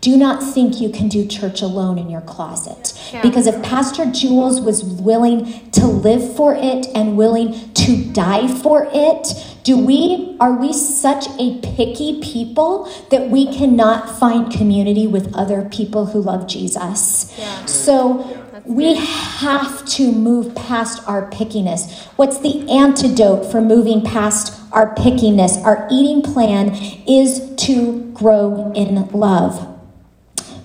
Do 0.02 0.18
not 0.18 0.42
think 0.42 0.82
you 0.82 0.90
can 0.90 1.10
do 1.10 1.28
church 1.28 1.62
alone 1.62 2.00
in 2.00 2.10
your 2.10 2.22
closet. 2.22 3.00
Yeah. 3.14 3.22
Because 3.22 3.46
if 3.46 3.62
Pastor 3.62 4.06
Jules 4.12 4.60
was 4.60 4.84
willing 4.84 5.70
to 5.72 5.86
live 5.86 6.36
for 6.36 6.56
it 6.56 6.88
and 6.96 7.16
willing 7.16 7.72
to 7.74 8.04
die 8.12 8.48
for 8.48 8.90
it, 8.92 9.28
do 9.64 9.78
we 9.78 10.36
are 10.40 10.54
we 10.54 10.74
such 10.74 11.28
a 11.40 11.60
picky 11.62 12.20
people 12.20 12.92
that 13.12 13.30
we 13.30 13.56
cannot 13.56 14.20
find 14.20 14.52
community 14.52 15.06
with 15.06 15.34
other 15.36 15.70
people 15.70 16.08
who 16.08 16.20
love 16.20 16.48
Jesus? 16.48 17.36
Yeah. 17.38 17.66
So 17.66 18.42
we 18.66 18.96
have 18.96 19.86
to 19.86 20.12
move 20.12 20.56
past 20.56 21.08
our 21.08 21.30
pickiness. 21.30 22.08
What's 22.16 22.40
the 22.40 22.68
antidote 22.72 23.52
for 23.52 23.62
moving 23.62 24.04
past 24.04 24.60
our 24.72 24.96
pickiness? 24.96 25.64
Our 25.64 25.88
eating 25.92 26.22
plan 26.22 26.74
is 27.08 27.56
to 27.58 28.12
grow 28.14 28.72
in 28.76 29.08
love. 29.10 29.71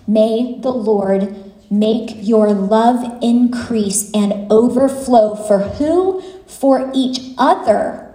May 0.06 0.58
the 0.60 0.70
Lord 0.70 1.52
make 1.70 2.10
your 2.16 2.52
love 2.52 3.18
increase 3.22 4.10
and 4.12 4.50
overflow 4.50 5.34
for 5.34 5.58
who? 5.60 6.22
For 6.46 6.90
each 6.94 7.34
other 7.36 8.06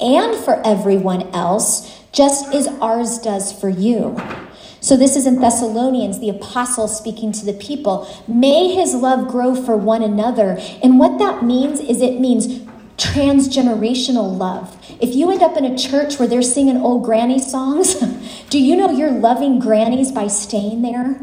and 0.00 0.36
for 0.36 0.60
everyone 0.66 1.22
else, 1.34 2.02
just 2.12 2.52
as 2.54 2.66
ours 2.80 3.18
does 3.18 3.52
for 3.52 3.68
you. 3.68 4.20
So, 4.80 4.96
this 4.96 5.16
is 5.16 5.26
in 5.26 5.40
Thessalonians, 5.40 6.20
the 6.20 6.28
apostle 6.28 6.86
speaking 6.86 7.32
to 7.32 7.44
the 7.44 7.54
people. 7.54 8.08
May 8.28 8.74
his 8.74 8.94
love 8.94 9.28
grow 9.28 9.54
for 9.54 9.76
one 9.76 10.02
another. 10.02 10.58
And 10.82 10.98
what 10.98 11.18
that 11.18 11.42
means 11.42 11.80
is 11.80 12.00
it 12.00 12.20
means 12.20 12.46
transgenerational 12.96 14.36
love. 14.36 14.76
If 15.00 15.14
you 15.14 15.30
end 15.30 15.42
up 15.42 15.56
in 15.56 15.64
a 15.64 15.76
church 15.76 16.18
where 16.18 16.28
they're 16.28 16.42
singing 16.42 16.76
old 16.76 17.04
granny 17.04 17.38
songs, 17.38 17.96
do 18.50 18.60
you 18.60 18.76
know 18.76 18.90
you're 18.90 19.10
loving 19.10 19.58
grannies 19.58 20.12
by 20.12 20.28
staying 20.28 20.82
there? 20.82 21.20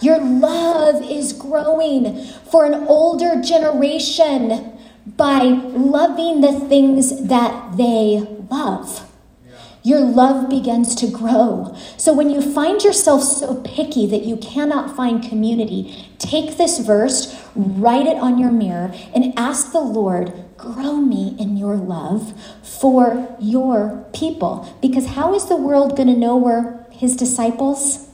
Your 0.00 0.18
love 0.18 1.02
is 1.02 1.32
growing 1.32 2.24
for 2.50 2.64
an 2.64 2.74
older 2.86 3.40
generation 3.42 4.78
by 5.06 5.42
loving 5.42 6.40
the 6.40 6.58
things 6.58 7.26
that 7.28 7.76
they 7.76 8.20
love. 8.50 9.06
Your 9.82 10.00
love 10.00 10.50
begins 10.50 10.94
to 10.96 11.10
grow. 11.10 11.74
So 11.96 12.12
when 12.12 12.28
you 12.28 12.42
find 12.42 12.82
yourself 12.82 13.22
so 13.22 13.62
picky 13.62 14.06
that 14.06 14.24
you 14.24 14.36
cannot 14.36 14.94
find 14.94 15.22
community, 15.22 16.06
take 16.18 16.58
this 16.58 16.78
verse, 16.78 17.34
write 17.54 18.06
it 18.06 18.18
on 18.18 18.38
your 18.38 18.52
mirror, 18.52 18.92
and 19.14 19.32
ask 19.38 19.72
the 19.72 19.80
Lord, 19.80 20.34
grow 20.58 20.96
me 20.96 21.34
in 21.38 21.56
your 21.56 21.76
love 21.76 22.34
for 22.62 23.34
your 23.40 24.04
people. 24.12 24.68
Because 24.82 25.06
how 25.06 25.34
is 25.34 25.46
the 25.46 25.56
world 25.56 25.96
going 25.96 26.08
to 26.08 26.16
know 26.16 26.36
we're 26.36 26.84
his 26.90 27.16
disciples? 27.16 28.09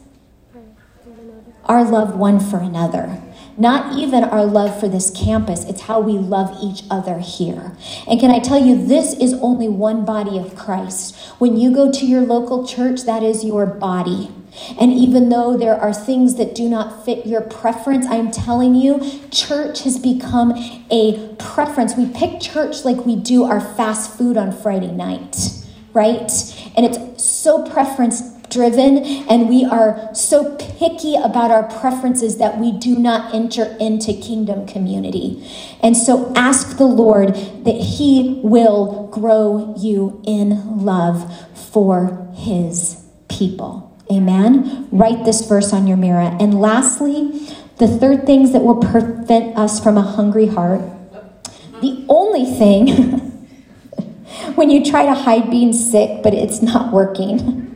Our 1.67 1.85
love 1.85 2.17
one 2.17 2.41
for 2.41 2.59
another. 2.59 3.23
Not 3.59 3.99
even 3.99 4.23
our 4.23 4.45
love 4.45 4.79
for 4.79 4.89
this 4.89 5.11
campus, 5.11 5.64
it's 5.64 5.83
how 5.83 6.01
we 6.01 6.19
love 6.19 6.59
each 6.62 6.83
other 6.91 7.21
here. 7.21 7.75
And 8.07 8.21
can 8.21 8.31
I 8.31 8.39
tell 8.39 8.62
you, 8.62 8.87
this 8.87 9.14
is 9.14 9.33
only 9.35 9.67
one 9.67 10.05
body 10.05 10.39
of 10.39 10.55
Christ. 10.55 11.17
When 11.39 11.57
you 11.57 11.75
go 11.75 11.91
to 11.91 12.07
your 12.07 12.21
local 12.21 12.67
church, 12.67 13.05
that 13.05 13.23
is 13.23 13.45
your 13.45 13.64
body. 13.64 14.31
And 14.79 14.93
even 14.93 15.29
though 15.31 15.57
there 15.57 15.75
are 15.75 15.93
things 15.93 16.37
that 16.37 16.55
do 16.55 16.69
not 16.69 17.05
fit 17.05 17.27
your 17.27 17.41
preference, 17.41 18.07
I'm 18.07 18.31
telling 18.31 18.75
you, 18.75 19.01
church 19.31 19.83
has 19.85 19.99
become 19.99 20.53
a 20.91 21.35
preference. 21.37 21.97
We 21.97 22.07
pick 22.07 22.41
church 22.41 22.85
like 22.85 23.07
we 23.07 23.17
do 23.17 23.45
our 23.45 23.61
fast 23.61 24.17
food 24.17 24.37
on 24.37 24.53
Friday 24.53 24.93
night, 24.93 25.64
right? 25.93 26.31
And 26.77 26.87
it's 26.87 27.23
so 27.23 27.67
preference 27.67 28.36
driven 28.57 29.05
and 29.29 29.49
we 29.51 29.65
are 29.65 30.15
so 30.15 30.57
picky 30.57 31.15
about 31.15 31.51
our 31.51 31.65
preferences 31.79 32.39
that 32.39 32.59
we 32.59 32.73
do 32.73 32.97
not 32.97 33.35
enter 33.35 33.77
into 33.79 34.15
kingdom 34.15 34.67
community. 34.67 35.47
And 35.83 35.95
so 35.95 36.33
ask 36.35 36.79
the 36.79 36.87
Lord 36.87 37.35
that 37.65 37.79
He 37.99 38.41
will 38.43 39.09
grow 39.09 39.75
you 39.79 40.23
in 40.27 40.85
love 40.85 41.31
for 41.55 42.33
His 42.35 43.05
people. 43.29 43.95
Amen. 44.11 44.89
Write 44.91 45.25
this 45.25 45.47
verse 45.47 45.73
on 45.73 45.87
your 45.87 45.99
mirror. 45.99 46.35
And 46.41 46.59
lastly, 46.59 47.51
the 47.77 47.89
third 47.89 48.25
things 48.25 48.53
that 48.53 48.63
will 48.63 48.81
prevent 48.81 49.59
us 49.59 49.83
from 49.83 49.99
a 49.99 50.03
hungry 50.03 50.47
heart. 50.47 50.81
The 51.83 52.07
only 52.09 52.47
thing 52.47 52.87
when 54.55 54.71
you 54.71 54.83
try 54.83 55.05
to 55.05 55.15
hide 55.15 55.51
being 55.51 55.75
sick, 55.75 56.23
but 56.23 56.33
it's 56.33 56.63
not 56.63 56.93
working. 56.93 57.75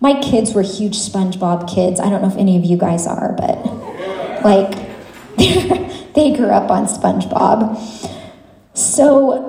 My 0.00 0.20
kids 0.20 0.54
were 0.54 0.62
huge 0.62 0.96
SpongeBob 0.98 1.72
kids. 1.72 1.98
I 1.98 2.08
don't 2.08 2.22
know 2.22 2.28
if 2.28 2.36
any 2.36 2.56
of 2.56 2.64
you 2.64 2.76
guys 2.76 3.06
are, 3.06 3.32
but 3.32 3.64
like 4.44 4.70
they 5.36 6.34
grew 6.36 6.50
up 6.50 6.70
on 6.70 6.86
SpongeBob. 6.86 7.76
So 8.74 9.48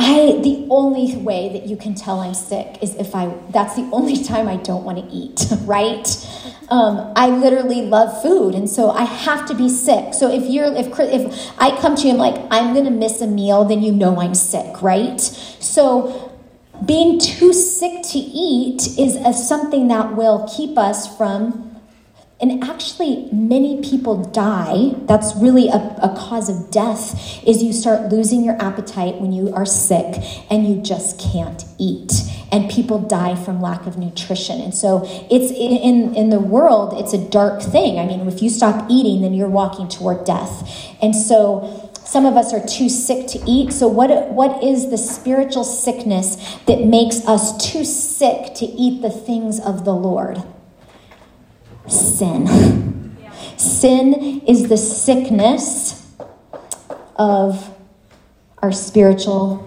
I 0.00 0.40
the 0.42 0.66
only 0.70 1.14
way 1.16 1.50
that 1.52 1.66
you 1.66 1.76
can 1.76 1.94
tell 1.94 2.20
I'm 2.20 2.32
sick 2.32 2.78
is 2.82 2.94
if 2.94 3.14
I 3.14 3.34
that's 3.50 3.76
the 3.76 3.88
only 3.92 4.24
time 4.30 4.48
I 4.48 4.56
don't 4.56 4.82
want 4.82 4.98
to 4.98 5.14
eat, 5.14 5.46
right? 5.62 6.08
Um, 6.70 7.12
I 7.16 7.28
literally 7.28 7.82
love 7.82 8.22
food, 8.22 8.54
and 8.54 8.70
so 8.70 8.90
I 8.90 9.04
have 9.04 9.44
to 9.46 9.54
be 9.54 9.68
sick. 9.68 10.14
So 10.14 10.30
if 10.30 10.44
you're 10.44 10.72
if 10.74 10.98
if 10.98 11.52
I 11.58 11.78
come 11.78 11.96
to 11.96 12.02
you 12.04 12.10
and 12.10 12.18
like 12.18 12.40
I'm 12.50 12.74
gonna 12.74 12.90
miss 12.90 13.20
a 13.20 13.26
meal, 13.26 13.64
then 13.66 13.82
you 13.82 13.92
know 13.92 14.18
I'm 14.20 14.34
sick, 14.34 14.80
right? 14.80 15.20
So 15.20 16.29
being 16.84 17.18
too 17.18 17.52
sick 17.52 18.02
to 18.04 18.18
eat 18.18 18.98
is 18.98 19.16
a, 19.16 19.32
something 19.32 19.88
that 19.88 20.16
will 20.16 20.48
keep 20.54 20.78
us 20.78 21.16
from 21.16 21.70
and 22.40 22.64
actually 22.64 23.28
many 23.32 23.82
people 23.82 24.24
die. 24.24 24.94
That's 25.02 25.36
really 25.36 25.68
a, 25.68 25.76
a, 26.02 26.14
cause 26.16 26.48
of 26.48 26.70
death 26.70 27.46
is 27.46 27.62
you 27.62 27.74
start 27.74 28.10
losing 28.10 28.42
your 28.42 28.60
appetite 28.62 29.16
when 29.16 29.30
you 29.30 29.52
are 29.52 29.66
sick 29.66 30.22
and 30.50 30.66
you 30.66 30.80
just 30.80 31.20
can't 31.20 31.64
eat. 31.78 32.12
And 32.50 32.70
people 32.70 32.98
die 32.98 33.36
from 33.36 33.60
lack 33.60 33.86
of 33.86 33.98
nutrition. 33.98 34.60
And 34.60 34.74
so 34.74 35.02
it's 35.30 35.52
in 35.52 36.16
in 36.16 36.30
the 36.30 36.40
world 36.40 36.94
it's 36.98 37.12
a 37.12 37.28
dark 37.30 37.62
thing. 37.62 37.98
I 37.98 38.06
mean 38.06 38.26
if 38.26 38.42
you 38.42 38.48
stop 38.48 38.90
eating 38.90 39.20
then 39.20 39.34
you're 39.34 39.48
walking 39.48 39.86
toward 39.88 40.24
death. 40.24 40.96
And 41.02 41.14
so 41.14 41.89
some 42.10 42.26
of 42.26 42.36
us 42.36 42.52
are 42.52 42.66
too 42.66 42.88
sick 42.88 43.26
to 43.28 43.38
eat. 43.46 43.72
So, 43.72 43.86
what, 43.88 44.10
what 44.30 44.62
is 44.62 44.90
the 44.90 44.98
spiritual 44.98 45.64
sickness 45.64 46.36
that 46.66 46.84
makes 46.84 47.26
us 47.26 47.70
too 47.70 47.84
sick 47.84 48.54
to 48.56 48.66
eat 48.66 49.02
the 49.02 49.10
things 49.10 49.60
of 49.60 49.84
the 49.84 49.94
Lord? 49.94 50.42
sin. 51.90 53.16
Sin 53.56 54.42
is 54.46 54.68
the 54.68 54.76
sickness 54.76 56.06
of 57.16 57.74
our 58.58 58.72
spiritual 58.72 59.66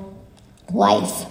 life. 0.72 1.26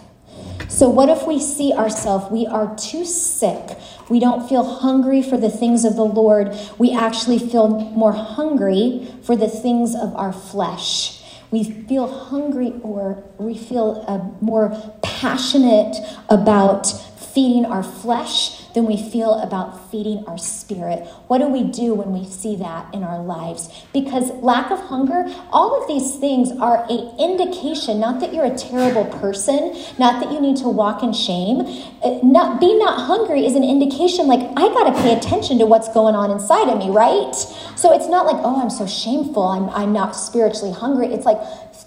So, 0.69 0.89
what 0.89 1.09
if 1.09 1.27
we 1.27 1.39
see 1.39 1.73
ourselves, 1.73 2.31
we 2.31 2.47
are 2.47 2.75
too 2.77 3.05
sick, 3.05 3.79
we 4.13 4.21
don't 4.21 4.47
feel 4.47 4.63
hungry 4.63 5.23
for 5.23 5.39
the 5.39 5.49
things 5.49 5.87
of 5.87 5.97
the 5.97 6.05
Lord, 6.05 6.55
we 6.77 6.93
actually 6.93 7.39
feel 7.39 7.69
more 7.97 8.13
hungry 8.13 9.11
for 9.23 9.35
the 9.35 9.49
things 9.49 9.95
of 9.95 10.15
our 10.17 10.35
flesh. 10.35 11.23
We 11.51 11.65
feel 11.65 12.07
hungry 12.07 12.75
or 12.83 13.25
we 13.39 13.57
feel 13.57 14.05
uh, 14.07 14.19
more 14.45 14.77
passionate 15.01 15.97
about 16.29 16.89
feeding 17.33 17.65
our 17.65 17.83
flesh 17.83 18.62
than 18.75 18.87
we 18.87 18.97
feel 18.97 19.35
about 19.41 19.91
feeding 19.91 20.25
our 20.27 20.39
spirit. 20.39 21.07
What 21.29 21.39
do 21.39 21.49
we 21.49 21.65
do 21.65 21.95
when 21.95 22.13
we 22.13 22.25
see 22.25 22.57
that 22.57 22.93
in 22.95 23.03
our 23.03 23.23
lives? 23.23 23.71
Because 23.93 24.31
lack 24.43 24.71
of 24.71 24.79
hunger, 24.81 25.25
all 25.51 25.81
of 25.81 25.89
these 25.89 26.17
things 26.17 26.51
are 26.61 26.85
a 26.89 27.15
indication, 27.19 28.01
not 28.01 28.21
that 28.21 28.33
you're 28.33 28.45
a 28.45 28.57
terrible 28.57 29.05
person, 29.05 29.77
not 29.99 30.23
that 30.23 30.33
you 30.33 30.41
need 30.41 30.57
to 30.59 30.69
walk 30.69 31.03
in 31.03 31.13
shame. 31.13 31.61
Uh, 32.03 32.19
not 32.23 32.61
being 32.61 32.79
not 32.79 33.07
hungry 33.07 33.47
is 33.47 33.55
an 33.55 33.65
indication 33.65 34.27
like 34.27 34.41
I 34.57 34.69
got 34.69 34.95
to 34.95 35.03
pay 35.03 35.17
attention 35.17 35.59
to 35.59 35.67
what's 35.67 35.93
going 35.93 36.15
on 36.15 36.31
inside 36.31 36.69
of 36.69 36.79
me, 36.79 36.91
right? 36.91 37.35
So 37.77 37.93
it's 37.93 38.09
not 38.09 38.27
like, 38.27 38.37
oh, 38.45 38.61
I'm 38.61 38.71
so 38.71 38.87
shameful. 38.87 39.43
I'm, 39.43 39.69
I'm 39.71 39.93
not 39.93 40.15
spiritually 40.17 40.73
hungry. 40.73 41.09
It's 41.09 41.25
like, 41.25 41.39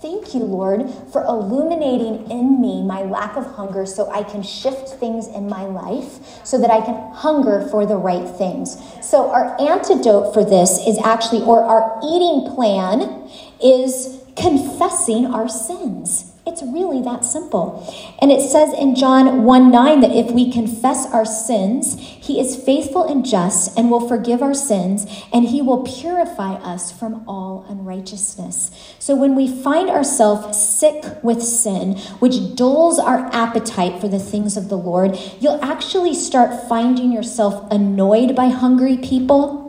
Thank 0.02 0.34
you, 0.34 0.42
Lord, 0.42 0.90
for 1.12 1.24
illuminating 1.24 2.30
in 2.30 2.60
me 2.60 2.84
my 2.84 3.04
lack 3.04 3.38
of 3.38 3.46
hunger 3.46 3.86
so 3.86 4.12
I 4.12 4.24
can 4.24 4.44
shift 4.44 4.90
things 5.00 5.28
in 5.28 5.48
my 5.48 5.66
life 5.66 6.46
so 6.46 6.60
that 6.60 6.70
I 6.70 6.82
can 6.82 7.14
hunger 7.14 7.68
for 7.72 7.86
the 7.86 7.96
right 7.96 8.28
things. 8.38 8.78
So, 9.02 9.32
our 9.32 9.60
antidote 9.60 10.34
for 10.34 10.44
this 10.44 10.86
is 10.86 11.00
actually, 11.00 11.44
or 11.44 11.64
our 11.64 12.00
eating 12.04 12.54
plan 12.54 13.30
is 13.64 14.22
confessing 14.36 15.28
our 15.28 15.48
sins. 15.48 16.35
It's 16.48 16.62
really 16.62 17.02
that 17.02 17.26
simple. 17.26 17.84
And 18.22 18.32
it 18.32 18.40
says 18.40 18.72
in 18.72 18.94
John 18.94 19.46
1 19.46 19.72
9 19.72 20.02
that 20.02 20.12
if 20.12 20.32
we 20.32 20.52
confess 20.52 21.08
our 21.08 21.26
sins, 21.26 22.00
he 22.00 22.40
is 22.40 22.56
faithful 22.56 23.04
and 23.04 23.26
just 23.26 23.76
and 23.78 23.90
will 23.90 24.08
forgive 24.08 24.44
our 24.44 24.54
sins, 24.54 25.08
and 25.34 25.46
he 25.46 25.64
will 25.64 25.82
purify 25.82 26.54
us 26.54 26.92
from 26.92 27.28
all 27.28 27.66
unrighteousness. 27.68 28.70
So 29.00 29.16
when 29.16 29.34
we 29.36 29.48
find 29.48 29.90
ourselves 29.90 30.62
sick 30.62 31.04
with 31.24 31.42
sin, 31.42 31.98
which 32.20 32.56
dulls 32.56 33.00
our 33.00 33.26
appetite 33.34 34.00
for 34.00 34.08
the 34.08 34.20
things 34.20 34.56
of 34.56 34.70
the 34.70 34.78
Lord, 34.78 35.18
you'll 35.40 35.64
actually 35.66 36.14
start 36.14 36.70
finding 36.70 37.12
yourself 37.12 37.68
annoyed 37.72 38.36
by 38.36 38.50
hungry 38.50 38.98
people 38.98 39.65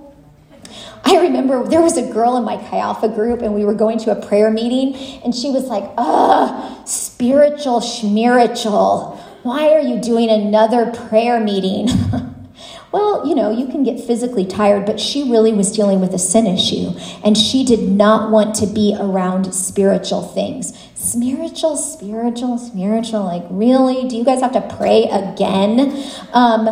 I 1.06 1.20
remember 1.20 1.62
there 1.68 1.80
was 1.80 1.96
a 1.96 2.12
girl 2.12 2.36
in 2.36 2.42
my 2.42 2.56
Chi 2.56 2.78
Alpha 2.78 3.08
group, 3.08 3.40
and 3.40 3.54
we 3.54 3.64
were 3.64 3.74
going 3.74 3.96
to 4.00 4.10
a 4.10 4.26
prayer 4.26 4.50
meeting, 4.50 4.96
and 5.24 5.32
she 5.32 5.50
was 5.50 5.66
like, 5.66 5.88
"Ugh, 5.96 6.86
spiritual 6.86 7.80
schmiritual. 7.80 9.16
Why 9.44 9.68
are 9.68 9.80
you 9.80 10.00
doing 10.00 10.30
another 10.30 10.90
prayer 10.90 11.38
meeting?" 11.38 11.86
well, 12.92 13.24
you 13.24 13.36
know, 13.36 13.52
you 13.52 13.68
can 13.68 13.84
get 13.84 14.00
physically 14.00 14.44
tired, 14.44 14.84
but 14.84 14.98
she 14.98 15.30
really 15.30 15.52
was 15.52 15.70
dealing 15.70 16.00
with 16.00 16.12
a 16.12 16.18
sin 16.18 16.44
issue, 16.44 16.90
and 17.22 17.38
she 17.38 17.64
did 17.64 17.82
not 17.88 18.32
want 18.32 18.56
to 18.56 18.66
be 18.66 18.96
around 18.98 19.54
spiritual 19.54 20.22
things. 20.22 20.76
Spiritual, 20.96 21.76
spiritual, 21.76 22.58
spiritual. 22.58 23.22
Like, 23.22 23.44
really? 23.48 24.08
Do 24.08 24.16
you 24.16 24.24
guys 24.24 24.40
have 24.40 24.54
to 24.54 24.76
pray 24.76 25.04
again? 25.04 26.02
Um, 26.32 26.66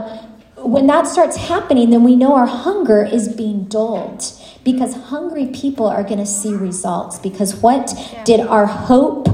when 0.65 0.87
that 0.87 1.07
starts 1.07 1.37
happening, 1.37 1.91
then 1.91 2.03
we 2.03 2.17
know 2.17 2.35
our 2.35 2.47
hunger 2.47 3.05
is 3.05 3.29
being 3.29 3.65
dulled 3.65 4.25
because 4.65 4.95
hungry 4.95 5.47
people 5.47 5.87
are 5.87 6.03
going 6.03 6.19
to 6.19 6.27
see 6.27 6.55
results. 6.55 7.19
Because 7.19 7.57
what 7.57 7.95
did 8.25 8.41
our 8.41 8.67
hope 8.67 9.29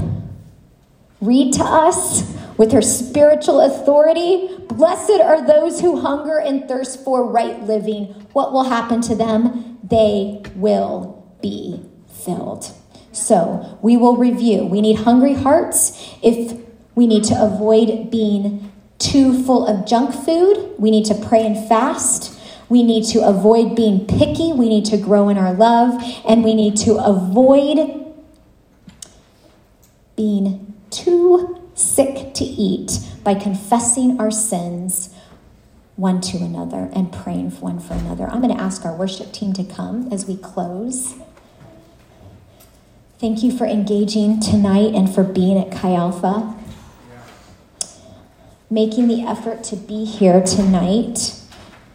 read 1.21 1.53
to 1.53 1.63
us 1.63 2.35
with 2.57 2.71
her 2.71 2.81
spiritual 2.81 3.61
authority? 3.61 4.49
Blessed 4.67 5.21
are 5.21 5.45
those 5.45 5.81
who 5.81 6.01
hunger 6.01 6.37
and 6.37 6.67
thirst 6.67 7.03
for 7.03 7.29
right 7.29 7.61
living. 7.63 8.07
What 8.33 8.51
will 8.51 8.65
happen 8.65 9.01
to 9.01 9.15
them? 9.15 9.79
They 9.83 10.41
will 10.55 11.25
be 11.41 11.81
filled. 12.07 12.71
So 13.11 13.77
we 13.81 13.97
will 13.97 14.17
review. 14.17 14.65
We 14.65 14.81
need 14.81 14.99
hungry 14.99 15.33
hearts 15.33 16.15
if 16.21 16.57
we 16.95 17.07
need 17.07 17.23
to 17.25 17.41
avoid 17.41 18.11
being 18.11 18.70
too 19.01 19.43
full 19.43 19.67
of 19.67 19.85
junk 19.85 20.13
food. 20.13 20.75
We 20.77 20.91
need 20.91 21.05
to 21.05 21.15
pray 21.15 21.45
and 21.45 21.67
fast. 21.67 22.39
We 22.69 22.83
need 22.83 23.05
to 23.07 23.27
avoid 23.27 23.75
being 23.75 24.05
picky. 24.05 24.53
We 24.53 24.69
need 24.69 24.85
to 24.85 24.97
grow 24.97 25.27
in 25.27 25.37
our 25.37 25.53
love. 25.53 26.01
And 26.25 26.43
we 26.43 26.53
need 26.53 26.77
to 26.77 26.95
avoid 26.95 28.05
being 30.15 30.73
too 30.89 31.69
sick 31.73 32.33
to 32.35 32.45
eat 32.45 32.99
by 33.23 33.33
confessing 33.33 34.19
our 34.19 34.31
sins 34.31 35.13
one 35.95 36.21
to 36.21 36.37
another 36.37 36.89
and 36.93 37.11
praying 37.11 37.51
for 37.51 37.61
one 37.61 37.79
for 37.79 37.93
another. 37.93 38.27
I'm 38.27 38.41
going 38.41 38.55
to 38.55 38.61
ask 38.61 38.85
our 38.85 38.95
worship 38.95 39.31
team 39.31 39.53
to 39.53 39.63
come 39.63 40.11
as 40.11 40.25
we 40.25 40.37
close. 40.37 41.15
Thank 43.19 43.43
you 43.43 43.55
for 43.55 43.65
engaging 43.65 44.39
tonight 44.39 44.95
and 44.95 45.13
for 45.13 45.23
being 45.23 45.59
at 45.59 45.71
Chi 45.71 45.93
Alpha 45.93 46.57
making 48.71 49.09
the 49.09 49.21
effort 49.21 49.63
to 49.65 49.75
be 49.75 50.05
here 50.05 50.41
tonight 50.41 51.35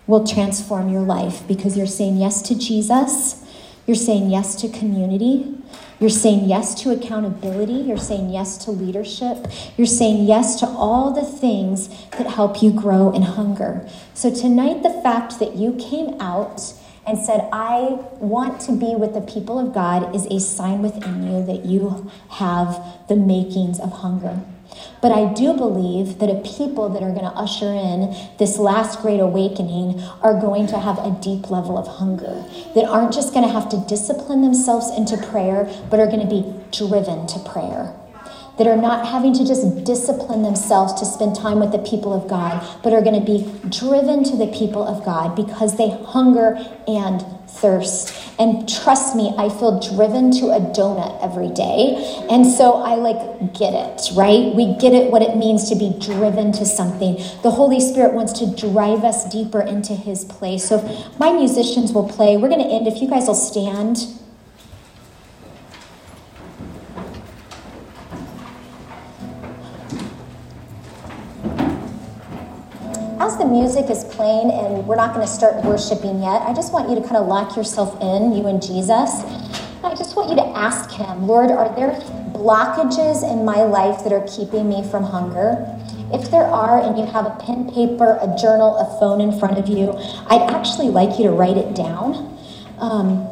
will 0.07 0.27
transform 0.27 0.93
your 0.93 1.01
life 1.01 1.43
because 1.49 1.77
you're 1.77 1.87
saying 1.87 2.19
yes 2.19 2.43
to 2.43 2.57
Jesus, 2.57 3.43
you're 3.87 3.97
saying 3.97 4.31
yes 4.31 4.55
to 4.57 4.69
community, 4.69 5.57
you're 5.99 6.11
saying 6.11 6.47
yes 6.47 6.75
to 6.83 6.91
accountability, 6.91 7.73
you're 7.73 7.97
saying 7.97 8.29
yes 8.29 8.59
to 8.59 8.71
leadership, 8.71 9.47
you're 9.79 9.87
saying 9.87 10.27
yes 10.27 10.61
to 10.61 10.67
all 10.67 11.13
the 11.13 11.25
things 11.25 11.89
that 12.11 12.27
help 12.27 12.63
you 12.63 12.71
grow 12.71 13.11
in 13.11 13.23
hunger. 13.23 13.89
So, 14.13 14.33
tonight, 14.33 14.83
the 14.83 15.01
fact 15.03 15.39
that 15.41 15.57
you 15.57 15.73
came 15.77 16.21
out 16.21 16.75
and 17.07 17.19
said, 17.19 17.49
I 17.53 18.01
want 18.19 18.61
to 18.63 18.73
be 18.73 18.95
with 18.95 19.15
the 19.15 19.21
people 19.23 19.59
of 19.59 19.73
God 19.73 20.15
is 20.15 20.27
a 20.27 20.41
sign 20.41 20.83
within 20.83 21.23
you 21.23 21.47
that 21.47 21.65
you 21.65 22.11
have 22.31 22.85
the 23.09 23.17
makings 23.17 23.81
of 23.81 23.93
hunger. 23.93 24.43
But 25.03 25.13
I 25.13 25.33
do 25.33 25.55
believe 25.55 26.19
that 26.19 26.31
a 26.31 26.41
people 26.43 26.89
that 26.89 27.03
are 27.03 27.11
going 27.11 27.25
to 27.25 27.37
usher 27.37 27.67
in 27.67 28.17
this 28.39 28.59
last 28.59 29.01
great 29.03 29.21
awakening 29.21 30.01
are 30.23 30.41
going 30.41 30.67
to 30.69 30.79
have 30.79 30.99
a 30.99 31.17
deep 31.21 31.51
level 31.51 31.79
of 31.79 31.87
hunger, 31.87 32.45
that 32.75 32.85
aren't 32.85 33.13
just 33.13 33.33
going 33.33 33.47
to 33.47 33.53
have 33.53 33.69
to 33.71 33.85
discipline 33.89 34.43
themselves 34.43 34.91
into 34.97 35.17
prayer, 35.29 35.71
but 35.91 36.01
are 36.01 36.07
going 36.07 36.21
to 36.21 36.27
be 36.27 36.55
driven 36.73 37.27
to 37.27 37.39
prayer. 37.41 37.95
That 38.59 38.67
are 38.67 38.77
not 38.77 39.07
having 39.07 39.35
to 39.35 39.45
just 39.45 39.85
discipline 39.85 40.43
themselves 40.43 40.95
to 40.95 41.05
spend 41.05 41.37
time 41.37 41.61
with 41.61 41.73
the 41.73 41.79
people 41.79 42.15
of 42.15 42.27
God, 42.27 42.67
but 42.83 42.95
are 42.95 43.03
going 43.03 43.21
to 43.21 43.25
be 43.25 43.45
driven 43.69 44.25
to 44.25 44.37
the 44.37 44.47
people 44.47 44.83
of 44.83 45.05
God 45.05 45.37
because 45.37 45.77
they 45.77 45.91
hunger 45.91 46.57
and 46.89 47.23
thirst. 47.61 48.15
And 48.39 48.69
trust 48.69 49.17
me, 49.17 49.35
I 49.39 49.49
feel 49.49 49.81
driven 49.81 50.31
to 50.33 50.47
a 50.47 50.61
donut 50.61 51.23
every 51.23 51.49
day. 51.49 51.97
And 52.31 52.47
so 52.47 52.75
I 52.75 52.97
like 52.97 53.55
get 53.55 53.73
it, 53.73 54.11
right? 54.15 54.55
We 54.55 54.75
get 54.77 54.93
it 54.93 55.11
what 55.11 55.23
it 55.23 55.37
means 55.37 55.69
to 55.71 55.77
be 55.77 55.97
driven 55.99 56.53
to 56.53 56.67
something. 56.67 57.17
The 57.43 57.51
Holy 57.51 57.81
Spirit 57.81 58.13
wants 58.13 58.33
to 58.41 58.55
drive 58.55 59.05
us 59.05 59.31
deeper 59.31 59.63
into 59.63 59.95
his 59.95 60.25
place. 60.25 60.69
So 60.69 60.83
my 61.19 61.33
musicians 61.33 61.93
will 61.93 62.09
play. 62.09 62.37
We're 62.37 62.49
going 62.51 62.63
to 62.63 62.69
end. 62.69 62.87
If 62.87 63.01
you 63.01 63.09
guys 63.09 63.27
will 63.27 63.35
stand. 63.35 64.07
As 73.27 73.37
the 73.39 73.45
music 73.45 73.91
is 73.91 74.05
playing, 74.05 74.53
and 74.53 74.87
we're 74.87 74.95
not 74.95 75.13
going 75.13 75.27
to 75.27 75.33
start 75.33 75.57
worshiping 75.65 76.23
yet, 76.23 76.43
I 76.43 76.55
just 76.55 76.73
want 76.73 76.89
you 76.89 76.95
to 76.95 77.01
kind 77.01 77.17
of 77.17 77.27
lock 77.27 77.57
yourself 77.57 78.01
in, 78.01 78.33
you 78.33 78.47
and 78.47 78.63
Jesus. 78.63 79.25
I 79.83 79.95
just 79.97 80.15
want 80.15 80.31
you 80.31 80.37
to 80.37 80.47
ask 80.57 80.93
Him, 80.93 81.27
Lord, 81.27 81.51
are 81.51 81.75
there 81.75 81.91
blockages 82.31 83.29
in 83.29 83.45
my 83.45 83.63
life 83.63 84.05
that 84.05 84.13
are 84.13 84.25
keeping 84.29 84.69
me 84.69 84.89
from 84.89 85.03
hunger? 85.03 85.67
If 86.13 86.31
there 86.31 86.45
are, 86.45 86.81
and 86.81 86.97
you 86.97 87.05
have 87.05 87.27
a 87.27 87.37
pen, 87.45 87.69
paper, 87.75 88.17
a 88.23 88.37
journal, 88.41 88.77
a 88.77 88.87
phone 89.01 89.21
in 89.21 89.37
front 89.41 89.59
of 89.59 89.67
you, 89.67 89.93
I'd 90.31 90.49
actually 90.55 90.91
like 90.91 91.19
you 91.19 91.25
to 91.25 91.33
write 91.33 91.57
it 91.57 91.75
down. 91.75 92.39
Um, 92.79 93.27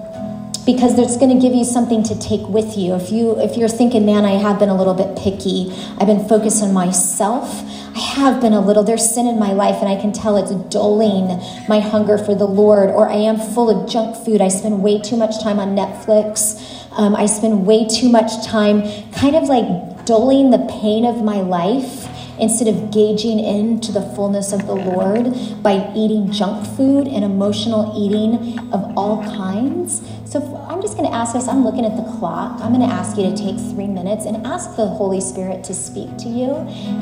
because 0.66 0.99
it's 0.99 1.18
going 1.18 1.30
to 1.30 1.40
give 1.40 1.55
you 1.55 1.64
something 1.64 2.03
to 2.03 2.18
take 2.18 2.40
with 2.49 2.76
you. 2.76 2.95
If 2.95 3.12
you 3.12 3.38
if 3.38 3.57
you're 3.57 3.68
thinking, 3.68 4.07
man, 4.07 4.24
I 4.24 4.40
have 4.40 4.59
been 4.59 4.70
a 4.70 4.74
little 4.74 4.95
bit 4.95 5.14
picky. 5.14 5.70
I've 5.99 6.07
been 6.07 6.26
focused 6.26 6.62
on 6.62 6.72
myself. 6.72 7.62
I 7.95 8.01
have 8.01 8.40
been 8.40 8.53
a 8.53 8.61
little. 8.61 8.82
There's 8.82 9.09
sin 9.09 9.28
in 9.28 9.38
my 9.38 9.53
life, 9.53 9.76
and 9.76 9.88
I 9.88 10.01
can 10.01 10.12
tell 10.12 10.36
it's 10.36 10.51
dulling 10.74 11.40
my 11.68 11.78
hunger 11.78 12.18
for 12.18 12.34
the 12.34 12.47
Lord. 12.47 12.90
Or 12.90 13.09
I 13.09 13.16
am 13.16 13.38
full 13.38 13.70
of 13.70 13.88
junk 13.88 14.16
food. 14.24 14.40
I 14.40 14.49
spend 14.49 14.82
way 14.82 15.01
too 15.01 15.16
much 15.16 15.40
time 15.40 15.61
on 15.61 15.76
Netflix. 15.76 16.61
Um, 16.92 17.14
I 17.14 17.26
spend 17.26 17.66
way 17.66 17.86
too 17.86 18.09
much 18.09 18.45
time, 18.45 18.82
kind 19.12 19.36
of 19.36 19.45
like 19.45 20.07
dulling 20.07 20.51
the 20.51 20.66
pain 20.80 21.05
of 21.05 21.22
my 21.22 21.40
life 21.40 22.09
instead 22.40 22.66
of 22.66 22.90
gauging 22.90 23.38
into 23.38 23.92
the 23.92 24.03
fullness 24.14 24.53
of 24.53 24.66
the 24.66 24.74
Lord 24.74 25.62
by 25.62 25.92
eating 25.95 26.32
junk 26.32 26.66
food 26.76 27.07
and 27.07 27.24
emotional 27.24 27.95
eating 27.97 28.59
of 28.72 28.97
all 28.97 29.22
kinds. 29.22 30.03
So 30.27 30.66
I'm 30.68 30.81
just 30.81 30.97
going 30.97 31.09
to 31.09 31.14
ask 31.14 31.37
us, 31.37 31.49
I'm 31.49 31.64
looking 31.64 31.85
at 31.85 31.97
the 31.97 32.03
clock. 32.18 32.61
I'm 32.61 32.72
going 32.72 32.87
to 32.87 32.93
ask 32.93 33.16
you 33.16 33.25
to 33.25 33.37
take 33.37 33.57
three 33.57 33.87
minutes 33.87 34.25
and 34.25 34.47
ask 34.47 34.77
the 34.77 34.87
Holy 34.87 35.20
Spirit 35.20 35.62
to 35.64 35.75
speak 35.75 36.16
to 36.18 36.29
you. 36.29 36.51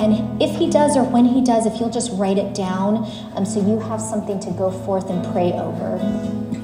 And 0.02 0.42
if 0.42 0.56
He 0.56 0.68
does 0.68 0.96
or 0.96 1.04
when 1.04 1.24
He 1.24 1.42
does, 1.42 1.66
if 1.66 1.78
you'll 1.80 1.90
just 1.90 2.10
write 2.12 2.38
it 2.38 2.54
down 2.54 3.10
um, 3.34 3.44
so 3.44 3.60
you 3.60 3.78
have 3.80 4.00
something 4.00 4.40
to 4.40 4.50
go 4.50 4.70
forth 4.70 5.08
and 5.08 5.24
pray 5.32 5.52
over. 5.52 6.61